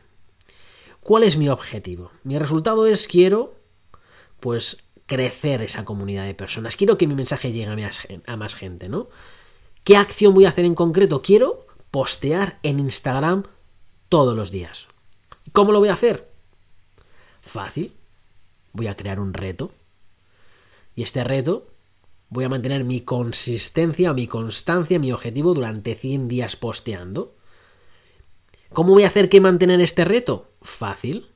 ¿cuál 1.02 1.24
es 1.24 1.36
mi 1.36 1.50
objetivo? 1.50 2.12
Mi 2.24 2.38
resultado 2.38 2.86
es 2.86 3.08
quiero, 3.08 3.56
pues, 4.40 4.88
crecer 5.08 5.64
esa 5.64 5.86
comunidad 5.86 6.26
de 6.26 6.36
personas. 6.36 6.76
Quiero 6.76 7.00
que 7.00 7.08
mi 7.08 7.16
mensaje 7.16 7.52
llegue 7.52 7.66
a 8.28 8.38
más, 8.38 8.56
gente, 8.56 8.90
¿no? 8.90 9.10
¿Qué 9.84 9.98
acción 9.98 10.36
voy 10.36 10.46
a 10.46 10.50
hacer 10.50 10.66
en 10.66 10.76
concreto? 10.76 11.24
Quiero 11.24 11.66
postear 11.90 12.60
en 12.62 12.80
Instagram 12.80 13.46
todos 14.08 14.36
los 14.36 14.52
días. 14.52 14.88
¿Cómo 15.52 15.72
lo 15.72 15.80
voy 15.80 15.90
a 15.90 15.94
hacer? 15.94 16.30
Fácil. 17.42 17.96
Voy 18.72 18.86
a 18.86 18.96
crear 18.96 19.20
un 19.20 19.34
reto. 19.34 19.72
Y 20.96 21.02
este 21.02 21.24
reto 21.24 21.75
voy 22.36 22.44
a 22.44 22.50
mantener 22.50 22.84
mi 22.84 23.00
consistencia, 23.00 24.12
mi 24.12 24.28
constancia, 24.28 25.00
mi 25.00 25.14
objetivo 25.14 25.54
durante 25.54 25.96
100 25.96 26.28
días 26.28 26.58
posteando. 26.58 27.34
¿Cómo 28.74 28.92
voy 28.92 29.04
a 29.04 29.08
hacer 29.08 29.30
que 29.30 29.40
mantener 29.40 29.80
este 29.80 30.04
reto? 30.04 30.50
Fácil. 30.62 31.28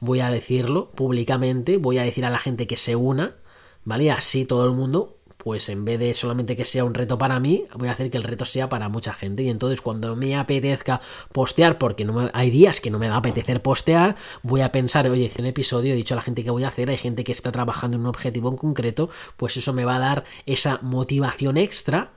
Voy 0.00 0.18
a 0.18 0.30
decirlo 0.30 0.90
públicamente, 0.90 1.78
voy 1.78 1.98
a 1.98 2.02
decir 2.02 2.24
a 2.24 2.30
la 2.30 2.40
gente 2.40 2.66
que 2.66 2.76
se 2.76 2.96
una, 2.96 3.36
¿vale? 3.84 4.10
Así 4.10 4.44
todo 4.44 4.64
el 4.64 4.72
mundo 4.72 5.18
pues 5.42 5.68
en 5.68 5.84
vez 5.84 5.98
de 5.98 6.14
solamente 6.14 6.54
que 6.54 6.64
sea 6.64 6.84
un 6.84 6.94
reto 6.94 7.18
para 7.18 7.40
mí, 7.40 7.66
voy 7.74 7.88
a 7.88 7.92
hacer 7.92 8.10
que 8.10 8.16
el 8.16 8.22
reto 8.22 8.44
sea 8.44 8.68
para 8.68 8.88
mucha 8.88 9.12
gente. 9.12 9.42
Y 9.42 9.48
entonces 9.48 9.80
cuando 9.80 10.14
me 10.14 10.36
apetezca 10.36 11.00
postear, 11.32 11.78
porque 11.78 12.04
no 12.04 12.30
hay 12.32 12.50
días 12.50 12.80
que 12.80 12.90
no 12.92 13.00
me 13.00 13.08
va 13.08 13.16
a 13.16 13.18
apetecer 13.18 13.60
postear, 13.60 14.14
voy 14.42 14.60
a 14.60 14.70
pensar, 14.70 15.08
oye, 15.08 15.24
hice 15.24 15.42
un 15.42 15.46
episodio, 15.46 15.94
he 15.94 15.96
dicho 15.96 16.14
a 16.14 16.16
la 16.16 16.22
gente 16.22 16.44
que 16.44 16.50
voy 16.50 16.62
a 16.62 16.68
hacer, 16.68 16.90
hay 16.90 16.96
gente 16.96 17.24
que 17.24 17.32
está 17.32 17.50
trabajando 17.50 17.96
en 17.96 18.02
un 18.02 18.06
objetivo 18.06 18.50
en 18.50 18.56
concreto, 18.56 19.10
pues 19.36 19.56
eso 19.56 19.72
me 19.72 19.84
va 19.84 19.96
a 19.96 19.98
dar 19.98 20.24
esa 20.46 20.78
motivación 20.80 21.56
extra 21.56 22.12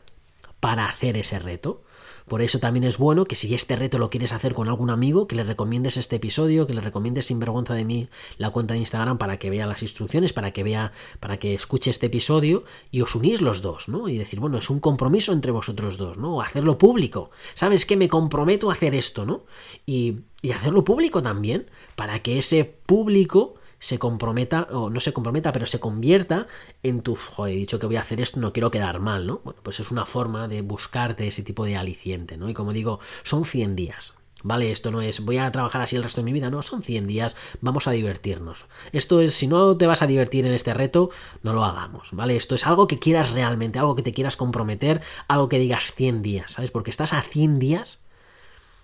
para 0.60 0.86
hacer 0.88 1.18
ese 1.18 1.40
reto. 1.40 1.82
Por 2.28 2.42
eso 2.42 2.60
también 2.60 2.86
es 2.86 2.98
bueno 2.98 3.26
que 3.26 3.36
si 3.36 3.54
este 3.54 3.76
reto 3.76 4.00
lo 4.00 4.10
quieres 4.10 4.32
hacer 4.32 4.56
con 4.56 4.68
algún 4.68 4.90
amigo, 4.90 5.28
que 5.28 5.36
le 5.36 5.44
recomiendes 5.44 5.96
este 5.98 6.16
episodio, 6.16 6.66
que 6.66 6.74
le 6.74 6.82
recomiendes 6.82 7.28
sin 7.28 7.40
vergüenza 7.40 7.76
de 7.76 7.86
mí 7.86 8.10
la 8.38 8.50
cuenta 8.50 8.74
de 8.74 8.80
Instagram 8.80 9.20
para 9.20 9.38
que 9.38 9.52
vea 9.52 9.68
las 9.68 9.84
instrucciones, 9.84 10.34
para 10.34 10.52
que 10.52 10.64
vea, 10.64 10.92
para 11.20 11.38
que 11.38 11.54
escuche 11.54 11.92
este 11.92 12.08
episodio 12.08 12.64
y 12.90 13.02
os 13.02 13.14
unís 13.14 13.42
los 13.42 13.62
dos, 13.62 13.88
¿no? 13.90 14.10
Y 14.10 14.18
decir, 14.18 14.40
bueno, 14.40 14.58
es 14.58 14.72
un 14.72 14.80
compromiso 14.80 15.34
entre 15.34 15.52
vosotros 15.52 15.98
dos, 15.98 16.18
¿no? 16.18 16.42
Hacerlo 16.42 16.80
público. 16.80 17.30
¿Sabes 17.54 17.86
qué? 17.86 17.96
Me 17.96 18.10
comprometo 18.10 18.72
a 18.72 18.74
hacer 18.74 18.96
esto, 18.96 19.26
¿no? 19.26 19.44
Y, 19.86 20.22
y 20.42 20.52
hacerlo 20.52 20.84
público 20.84 21.22
también, 21.22 21.70
para 21.96 22.24
que 22.24 22.40
ese 22.40 22.66
público 22.66 23.56
se 23.86 24.00
comprometa, 24.00 24.68
o 24.72 24.90
no 24.90 25.00
se 25.00 25.14
comprometa, 25.14 25.52
pero 25.52 25.68
se 25.68 25.80
convierta 25.80 26.48
en 26.82 27.02
tu, 27.02 27.16
joder, 27.16 27.54
he 27.54 27.58
dicho 27.58 27.78
que 27.78 27.86
voy 27.86 27.98
a 27.98 28.02
hacer 28.02 28.20
esto, 28.20 28.40
no 28.40 28.52
quiero 28.52 28.72
quedar 28.72 29.00
mal, 29.00 29.28
¿no? 29.28 29.42
Bueno, 29.44 29.60
pues 29.62 29.80
es 29.80 29.92
una 29.92 30.08
forma 30.08 30.48
de 30.48 30.64
buscarte 30.64 31.28
ese 31.28 31.44
tipo 31.44 31.66
de 31.66 31.78
aliciente, 31.78 32.36
¿no? 32.36 32.50
Y 32.50 32.56
como 32.56 32.74
digo, 32.74 33.00
son 33.22 33.46
100 33.46 33.76
días. 33.76 34.16
¿Vale? 34.42 34.72
Esto 34.72 34.92
no 34.92 35.02
es 35.02 35.22
voy 35.22 35.38
a 35.38 35.52
trabajar 35.52 35.82
así 35.82 35.96
el 35.96 36.04
resto 36.04 36.22
de 36.22 36.26
mi 36.26 36.34
vida, 36.34 36.50
no, 36.50 36.62
son 36.64 36.82
100 36.82 37.08
días, 37.08 37.36
vamos 37.62 37.88
a 37.88 37.92
divertirnos. 37.92 38.66
Esto 38.92 39.20
es, 39.20 39.34
si 39.36 39.48
no 39.48 39.78
te 39.78 39.88
vas 39.88 40.02
a 40.02 40.08
divertir 40.08 40.48
en 40.48 40.54
este 40.54 40.74
reto, 40.74 41.12
no 41.44 41.54
lo 41.54 41.64
hagamos, 41.64 42.10
¿vale? 42.12 42.36
Esto 42.36 42.56
es 42.56 42.66
algo 42.66 42.88
que 42.88 43.00
quieras 43.00 43.32
realmente, 43.32 43.78
algo 43.78 43.96
que 43.96 44.04
te 44.04 44.14
quieras 44.14 44.36
comprometer, 44.36 45.02
algo 45.28 45.48
que 45.48 45.60
digas 45.60 45.94
100 45.94 46.24
días, 46.24 46.54
¿sabes? 46.54 46.72
Porque 46.72 46.90
estás 46.90 47.14
a 47.14 47.22
100 47.22 47.60
días 47.60 48.00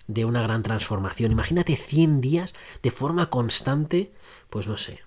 de 0.06 0.24
una 0.24 0.42
gran 0.42 0.62
transformación. 0.62 1.32
Imagínate 1.32 1.76
100 1.76 2.20
días 2.20 2.54
de 2.82 2.90
forma 2.90 3.30
constante 3.30 4.12
pues 4.52 4.68
no 4.68 4.76
sé, 4.76 5.00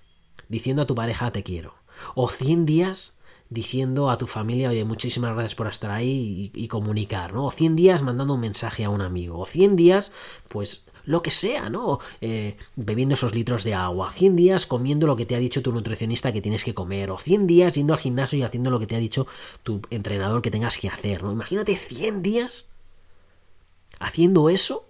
diciendo 0.48 0.82
a 0.82 0.86
tu 0.86 0.96
pareja 0.96 1.30
te 1.30 1.44
quiero. 1.44 1.74
O 2.16 2.28
100 2.28 2.66
días 2.66 3.16
diciendo 3.48 4.10
a 4.10 4.18
tu 4.18 4.26
familia, 4.26 4.70
oye, 4.70 4.84
muchísimas 4.84 5.34
gracias 5.34 5.54
por 5.54 5.68
estar 5.68 5.92
ahí 5.92 6.50
y, 6.52 6.66
comunicar, 6.66 7.32
¿no? 7.32 7.46
O 7.46 7.52
100 7.52 7.76
días 7.76 8.02
mandando 8.02 8.34
un 8.34 8.40
mensaje 8.40 8.82
a 8.84 8.90
un 8.90 9.02
amigo. 9.02 9.38
O 9.38 9.46
100 9.46 9.76
días, 9.76 10.12
pues 10.48 10.88
lo 11.04 11.22
que 11.22 11.30
sea, 11.30 11.70
¿no? 11.70 12.00
Eh, 12.20 12.56
bebiendo 12.74 13.14
esos 13.14 13.36
litros 13.36 13.62
de 13.62 13.74
agua. 13.74 14.10
100 14.10 14.34
días 14.34 14.66
comiendo 14.66 15.06
lo 15.06 15.14
que 15.14 15.26
te 15.26 15.36
ha 15.36 15.38
dicho 15.38 15.62
tu 15.62 15.70
nutricionista 15.70 16.32
que 16.32 16.42
tienes 16.42 16.64
que 16.64 16.74
comer. 16.74 17.12
O 17.12 17.18
100 17.18 17.46
días 17.46 17.76
yendo 17.76 17.94
al 17.94 18.00
gimnasio 18.00 18.36
y 18.36 18.42
haciendo 18.42 18.72
lo 18.72 18.80
que 18.80 18.88
te 18.88 18.96
ha 18.96 18.98
dicho 18.98 19.28
tu 19.62 19.80
entrenador 19.90 20.42
que 20.42 20.50
tengas 20.50 20.76
que 20.76 20.88
hacer, 20.88 21.22
¿no? 21.22 21.30
Imagínate 21.30 21.76
100 21.76 22.22
días 22.22 22.66
haciendo 24.00 24.50
eso 24.50 24.88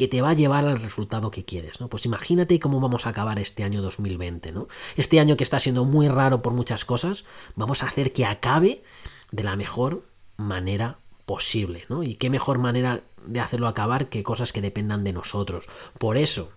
que 0.00 0.08
te 0.08 0.22
va 0.22 0.30
a 0.30 0.32
llevar 0.32 0.64
al 0.64 0.80
resultado 0.80 1.30
que 1.30 1.44
quieres, 1.44 1.78
¿no? 1.78 1.88
Pues 1.88 2.06
imagínate 2.06 2.58
cómo 2.58 2.80
vamos 2.80 3.04
a 3.04 3.10
acabar 3.10 3.38
este 3.38 3.64
año 3.64 3.82
2020, 3.82 4.50
¿no? 4.50 4.66
Este 4.96 5.20
año 5.20 5.36
que 5.36 5.44
está 5.44 5.60
siendo 5.60 5.84
muy 5.84 6.08
raro 6.08 6.40
por 6.40 6.54
muchas 6.54 6.86
cosas, 6.86 7.26
vamos 7.54 7.82
a 7.82 7.88
hacer 7.88 8.14
que 8.14 8.24
acabe 8.24 8.82
de 9.30 9.42
la 9.42 9.56
mejor 9.56 10.06
manera 10.38 10.96
posible, 11.26 11.84
¿no? 11.90 12.02
Y 12.02 12.14
qué 12.14 12.30
mejor 12.30 12.56
manera 12.56 13.02
de 13.26 13.40
hacerlo 13.40 13.68
acabar 13.68 14.08
que 14.08 14.22
cosas 14.22 14.54
que 14.54 14.62
dependan 14.62 15.04
de 15.04 15.12
nosotros. 15.12 15.66
Por 15.98 16.16
eso 16.16 16.50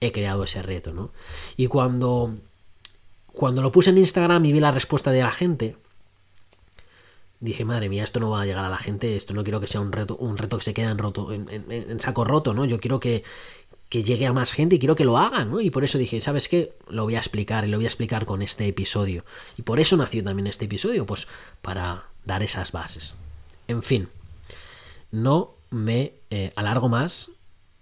he 0.00 0.10
creado 0.10 0.42
ese 0.42 0.60
reto, 0.60 0.92
¿no? 0.92 1.12
Y 1.56 1.68
cuando 1.68 2.34
cuando 3.28 3.62
lo 3.62 3.70
puse 3.70 3.90
en 3.90 3.98
Instagram 3.98 4.46
y 4.46 4.52
vi 4.52 4.58
la 4.58 4.72
respuesta 4.72 5.12
de 5.12 5.20
la 5.20 5.30
gente, 5.30 5.76
dije, 7.40 7.64
madre 7.64 7.88
mía, 7.88 8.04
esto 8.04 8.20
no 8.20 8.30
va 8.30 8.42
a 8.42 8.46
llegar 8.46 8.64
a 8.64 8.68
la 8.68 8.78
gente, 8.78 9.16
esto 9.16 9.34
no 9.34 9.42
quiero 9.42 9.60
que 9.60 9.66
sea 9.66 9.80
un 9.80 9.92
reto, 9.92 10.16
un 10.16 10.36
reto 10.36 10.58
que 10.58 10.64
se 10.64 10.74
quede 10.74 10.90
en, 10.90 10.98
roto, 10.98 11.32
en, 11.32 12.00
saco 12.00 12.24
roto, 12.24 12.54
¿no? 12.54 12.66
Yo 12.66 12.78
quiero 12.78 13.00
que, 13.00 13.24
que 13.88 14.02
llegue 14.02 14.26
a 14.26 14.32
más 14.32 14.52
gente 14.52 14.76
y 14.76 14.78
quiero 14.78 14.94
que 14.94 15.04
lo 15.04 15.18
hagan, 15.18 15.50
¿no? 15.50 15.60
Y 15.60 15.70
por 15.70 15.82
eso 15.82 15.98
dije, 15.98 16.20
¿sabes 16.20 16.48
qué? 16.48 16.74
Lo 16.88 17.04
voy 17.04 17.16
a 17.16 17.18
explicar 17.18 17.64
y 17.64 17.68
lo 17.68 17.78
voy 17.78 17.86
a 17.86 17.88
explicar 17.88 18.26
con 18.26 18.42
este 18.42 18.66
episodio. 18.68 19.24
Y 19.56 19.62
por 19.62 19.80
eso 19.80 19.96
nació 19.96 20.22
también 20.22 20.46
este 20.46 20.66
episodio, 20.66 21.06
pues 21.06 21.26
para 21.62 22.04
dar 22.24 22.42
esas 22.42 22.72
bases. 22.72 23.16
En 23.68 23.82
fin, 23.82 24.08
no 25.10 25.54
me 25.70 26.14
eh, 26.30 26.52
alargo 26.56 26.88
más, 26.88 27.32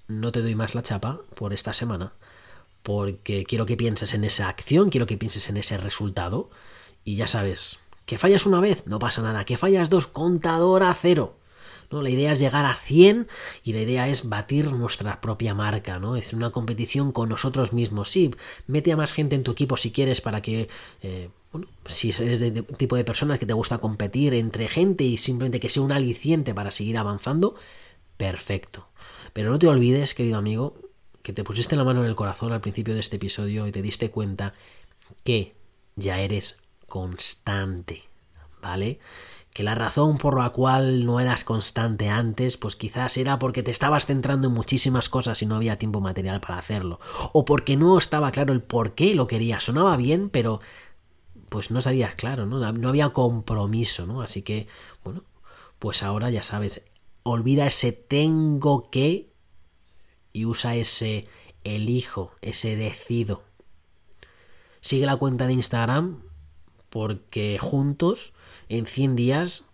no 0.06 0.30
te 0.32 0.40
doy 0.40 0.54
más 0.54 0.74
la 0.74 0.82
chapa 0.82 1.20
por 1.34 1.52
esta 1.52 1.72
semana, 1.72 2.12
porque 2.82 3.44
quiero 3.44 3.66
que 3.66 3.76
pienses 3.76 4.14
en 4.14 4.24
esa 4.24 4.48
acción, 4.48 4.90
quiero 4.90 5.06
que 5.06 5.18
pienses 5.18 5.48
en 5.48 5.56
ese 5.56 5.76
resultado, 5.78 6.48
y 7.04 7.16
ya 7.16 7.26
sabes, 7.26 7.80
que 8.08 8.16
fallas 8.16 8.46
una 8.46 8.58
vez, 8.58 8.84
no 8.86 8.98
pasa 8.98 9.20
nada. 9.20 9.44
Que 9.44 9.58
fallas 9.58 9.90
dos, 9.90 10.06
contador 10.06 10.82
a 10.82 10.94
cero. 10.94 11.36
¿no? 11.90 12.00
La 12.00 12.08
idea 12.08 12.32
es 12.32 12.38
llegar 12.38 12.64
a 12.64 12.74
100 12.74 13.28
y 13.62 13.74
la 13.74 13.82
idea 13.82 14.08
es 14.08 14.26
batir 14.26 14.72
nuestra 14.72 15.20
propia 15.20 15.52
marca, 15.52 15.98
¿no? 15.98 16.16
Es 16.16 16.32
una 16.32 16.50
competición 16.50 17.12
con 17.12 17.28
nosotros 17.28 17.74
mismos. 17.74 18.08
Sí, 18.08 18.34
mete 18.66 18.92
a 18.92 18.96
más 18.96 19.12
gente 19.12 19.36
en 19.36 19.42
tu 19.42 19.50
equipo 19.50 19.76
si 19.76 19.92
quieres 19.92 20.22
para 20.22 20.40
que, 20.40 20.70
eh, 21.02 21.28
bueno, 21.52 21.68
si 21.84 22.08
eres 22.08 22.40
de, 22.40 22.62
tipo 22.62 22.96
de 22.96 23.04
personas 23.04 23.38
que 23.38 23.44
te 23.44 23.52
gusta 23.52 23.76
competir 23.76 24.32
entre 24.32 24.68
gente 24.68 25.04
y 25.04 25.18
simplemente 25.18 25.60
que 25.60 25.68
sea 25.68 25.82
un 25.82 25.92
aliciente 25.92 26.54
para 26.54 26.70
seguir 26.70 26.96
avanzando, 26.96 27.56
perfecto. 28.16 28.88
Pero 29.34 29.50
no 29.50 29.58
te 29.58 29.68
olvides, 29.68 30.14
querido 30.14 30.38
amigo, 30.38 30.78
que 31.20 31.34
te 31.34 31.44
pusiste 31.44 31.76
la 31.76 31.84
mano 31.84 32.00
en 32.00 32.06
el 32.06 32.16
corazón 32.16 32.52
al 32.52 32.62
principio 32.62 32.94
de 32.94 33.00
este 33.00 33.16
episodio 33.16 33.66
y 33.66 33.72
te 33.72 33.82
diste 33.82 34.10
cuenta 34.10 34.54
que 35.24 35.56
ya 35.94 36.20
eres 36.22 36.58
constante, 36.88 38.02
¿vale? 38.60 38.98
Que 39.52 39.62
la 39.62 39.74
razón 39.74 40.18
por 40.18 40.38
la 40.38 40.50
cual 40.50 41.04
no 41.04 41.20
eras 41.20 41.44
constante 41.44 42.08
antes, 42.08 42.56
pues 42.56 42.76
quizás 42.76 43.16
era 43.16 43.38
porque 43.38 43.62
te 43.62 43.70
estabas 43.70 44.06
centrando 44.06 44.48
en 44.48 44.54
muchísimas 44.54 45.08
cosas 45.08 45.42
y 45.42 45.46
no 45.46 45.56
había 45.56 45.78
tiempo 45.78 46.00
material 46.00 46.40
para 46.40 46.58
hacerlo. 46.58 47.00
O 47.32 47.44
porque 47.44 47.76
no 47.76 47.98
estaba 47.98 48.30
claro 48.30 48.52
el 48.52 48.62
por 48.62 48.94
qué 48.94 49.14
lo 49.14 49.26
querías. 49.26 49.64
Sonaba 49.64 49.96
bien, 49.96 50.30
pero 50.30 50.60
pues 51.48 51.70
no 51.70 51.80
sabías 51.80 52.14
claro, 52.14 52.46
¿no? 52.46 52.72
No 52.72 52.88
había 52.88 53.10
compromiso, 53.10 54.06
¿no? 54.06 54.22
Así 54.22 54.42
que, 54.42 54.66
bueno, 55.02 55.24
pues 55.78 56.02
ahora 56.02 56.30
ya 56.30 56.42
sabes, 56.42 56.82
olvida 57.22 57.66
ese 57.66 57.92
tengo 57.92 58.90
que 58.90 59.32
y 60.32 60.44
usa 60.44 60.76
ese 60.76 61.26
elijo, 61.64 62.32
ese 62.42 62.76
decido. 62.76 63.42
Sigue 64.80 65.06
la 65.06 65.16
cuenta 65.16 65.46
de 65.46 65.54
Instagram, 65.54 66.22
porque 66.90 67.58
juntos 67.60 68.32
en 68.68 68.86
100 68.86 69.16
días 69.16 69.64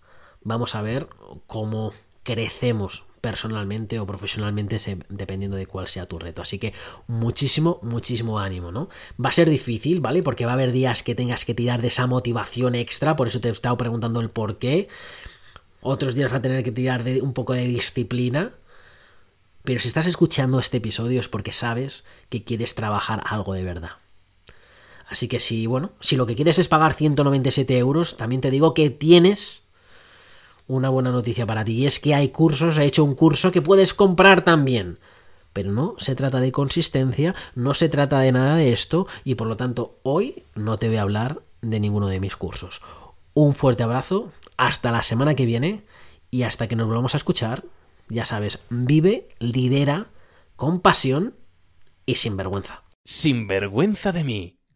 vamos 0.42 0.74
a 0.74 0.82
ver 0.82 1.08
cómo 1.46 1.92
crecemos 2.22 3.04
personalmente 3.24 3.98
o 4.00 4.06
profesionalmente 4.06 4.78
dependiendo 5.08 5.56
de 5.56 5.66
cuál 5.66 5.88
sea 5.88 6.06
tu 6.06 6.18
reto. 6.18 6.42
Así 6.42 6.58
que 6.58 6.74
muchísimo, 7.06 7.78
muchísimo 7.80 8.38
ánimo, 8.38 8.70
¿no? 8.70 8.90
Va 9.22 9.30
a 9.30 9.32
ser 9.32 9.48
difícil, 9.48 10.00
¿vale? 10.00 10.22
Porque 10.22 10.44
va 10.44 10.52
a 10.52 10.54
haber 10.54 10.72
días 10.72 11.02
que 11.02 11.14
tengas 11.14 11.46
que 11.46 11.54
tirar 11.54 11.80
de 11.80 11.88
esa 11.88 12.06
motivación 12.06 12.74
extra, 12.74 13.16
por 13.16 13.28
eso 13.28 13.40
te 13.40 13.48
he 13.48 13.52
estado 13.52 13.78
preguntando 13.78 14.20
el 14.20 14.28
por 14.28 14.58
qué. 14.58 14.88
Otros 15.80 16.14
días 16.14 16.30
va 16.32 16.36
a 16.36 16.42
tener 16.42 16.62
que 16.62 16.72
tirar 16.72 17.02
de 17.02 17.22
un 17.22 17.32
poco 17.32 17.54
de 17.54 17.66
disciplina. 17.66 18.52
Pero 19.62 19.80
si 19.80 19.88
estás 19.88 20.06
escuchando 20.06 20.60
este 20.60 20.76
episodio 20.76 21.20
es 21.20 21.28
porque 21.28 21.52
sabes 21.52 22.06
que 22.28 22.44
quieres 22.44 22.74
trabajar 22.74 23.22
algo 23.24 23.54
de 23.54 23.64
verdad. 23.64 24.03
Así 25.08 25.28
que 25.28 25.40
si, 25.40 25.66
bueno, 25.66 25.92
si 26.00 26.16
lo 26.16 26.26
que 26.26 26.34
quieres 26.34 26.58
es 26.58 26.68
pagar 26.68 26.94
197 26.94 27.76
euros, 27.78 28.16
también 28.16 28.40
te 28.40 28.50
digo 28.50 28.74
que 28.74 28.90
tienes 28.90 29.68
una 30.66 30.88
buena 30.88 31.10
noticia 31.10 31.46
para 31.46 31.64
ti. 31.64 31.72
Y 31.72 31.86
es 31.86 32.00
que 32.00 32.14
hay 32.14 32.28
cursos, 32.28 32.78
he 32.78 32.84
hecho 32.84 33.04
un 33.04 33.14
curso 33.14 33.52
que 33.52 33.62
puedes 33.62 33.94
comprar 33.94 34.42
también. 34.42 34.98
Pero 35.52 35.72
no 35.72 35.94
se 35.98 36.16
trata 36.16 36.40
de 36.40 36.52
consistencia, 36.52 37.34
no 37.54 37.74
se 37.74 37.88
trata 37.88 38.18
de 38.18 38.32
nada 38.32 38.56
de 38.56 38.72
esto 38.72 39.06
y 39.22 39.36
por 39.36 39.46
lo 39.46 39.56
tanto 39.56 39.98
hoy 40.02 40.42
no 40.54 40.78
te 40.78 40.88
voy 40.88 40.96
a 40.96 41.02
hablar 41.02 41.42
de 41.62 41.80
ninguno 41.80 42.08
de 42.08 42.20
mis 42.20 42.36
cursos. 42.36 42.80
Un 43.34 43.54
fuerte 43.54 43.82
abrazo, 43.82 44.32
hasta 44.56 44.90
la 44.90 45.02
semana 45.02 45.34
que 45.34 45.46
viene 45.46 45.84
y 46.30 46.42
hasta 46.42 46.66
que 46.66 46.76
nos 46.76 46.88
volvamos 46.88 47.14
a 47.14 47.18
escuchar, 47.18 47.64
ya 48.08 48.24
sabes, 48.24 48.60
vive, 48.68 49.28
lidera, 49.38 50.08
con 50.56 50.80
pasión 50.80 51.34
y 52.06 52.16
sin 52.16 52.36
vergüenza. 52.36 52.82
Sin 53.04 53.46
vergüenza 53.46 54.12
de 54.12 54.24
mí, 54.24 54.58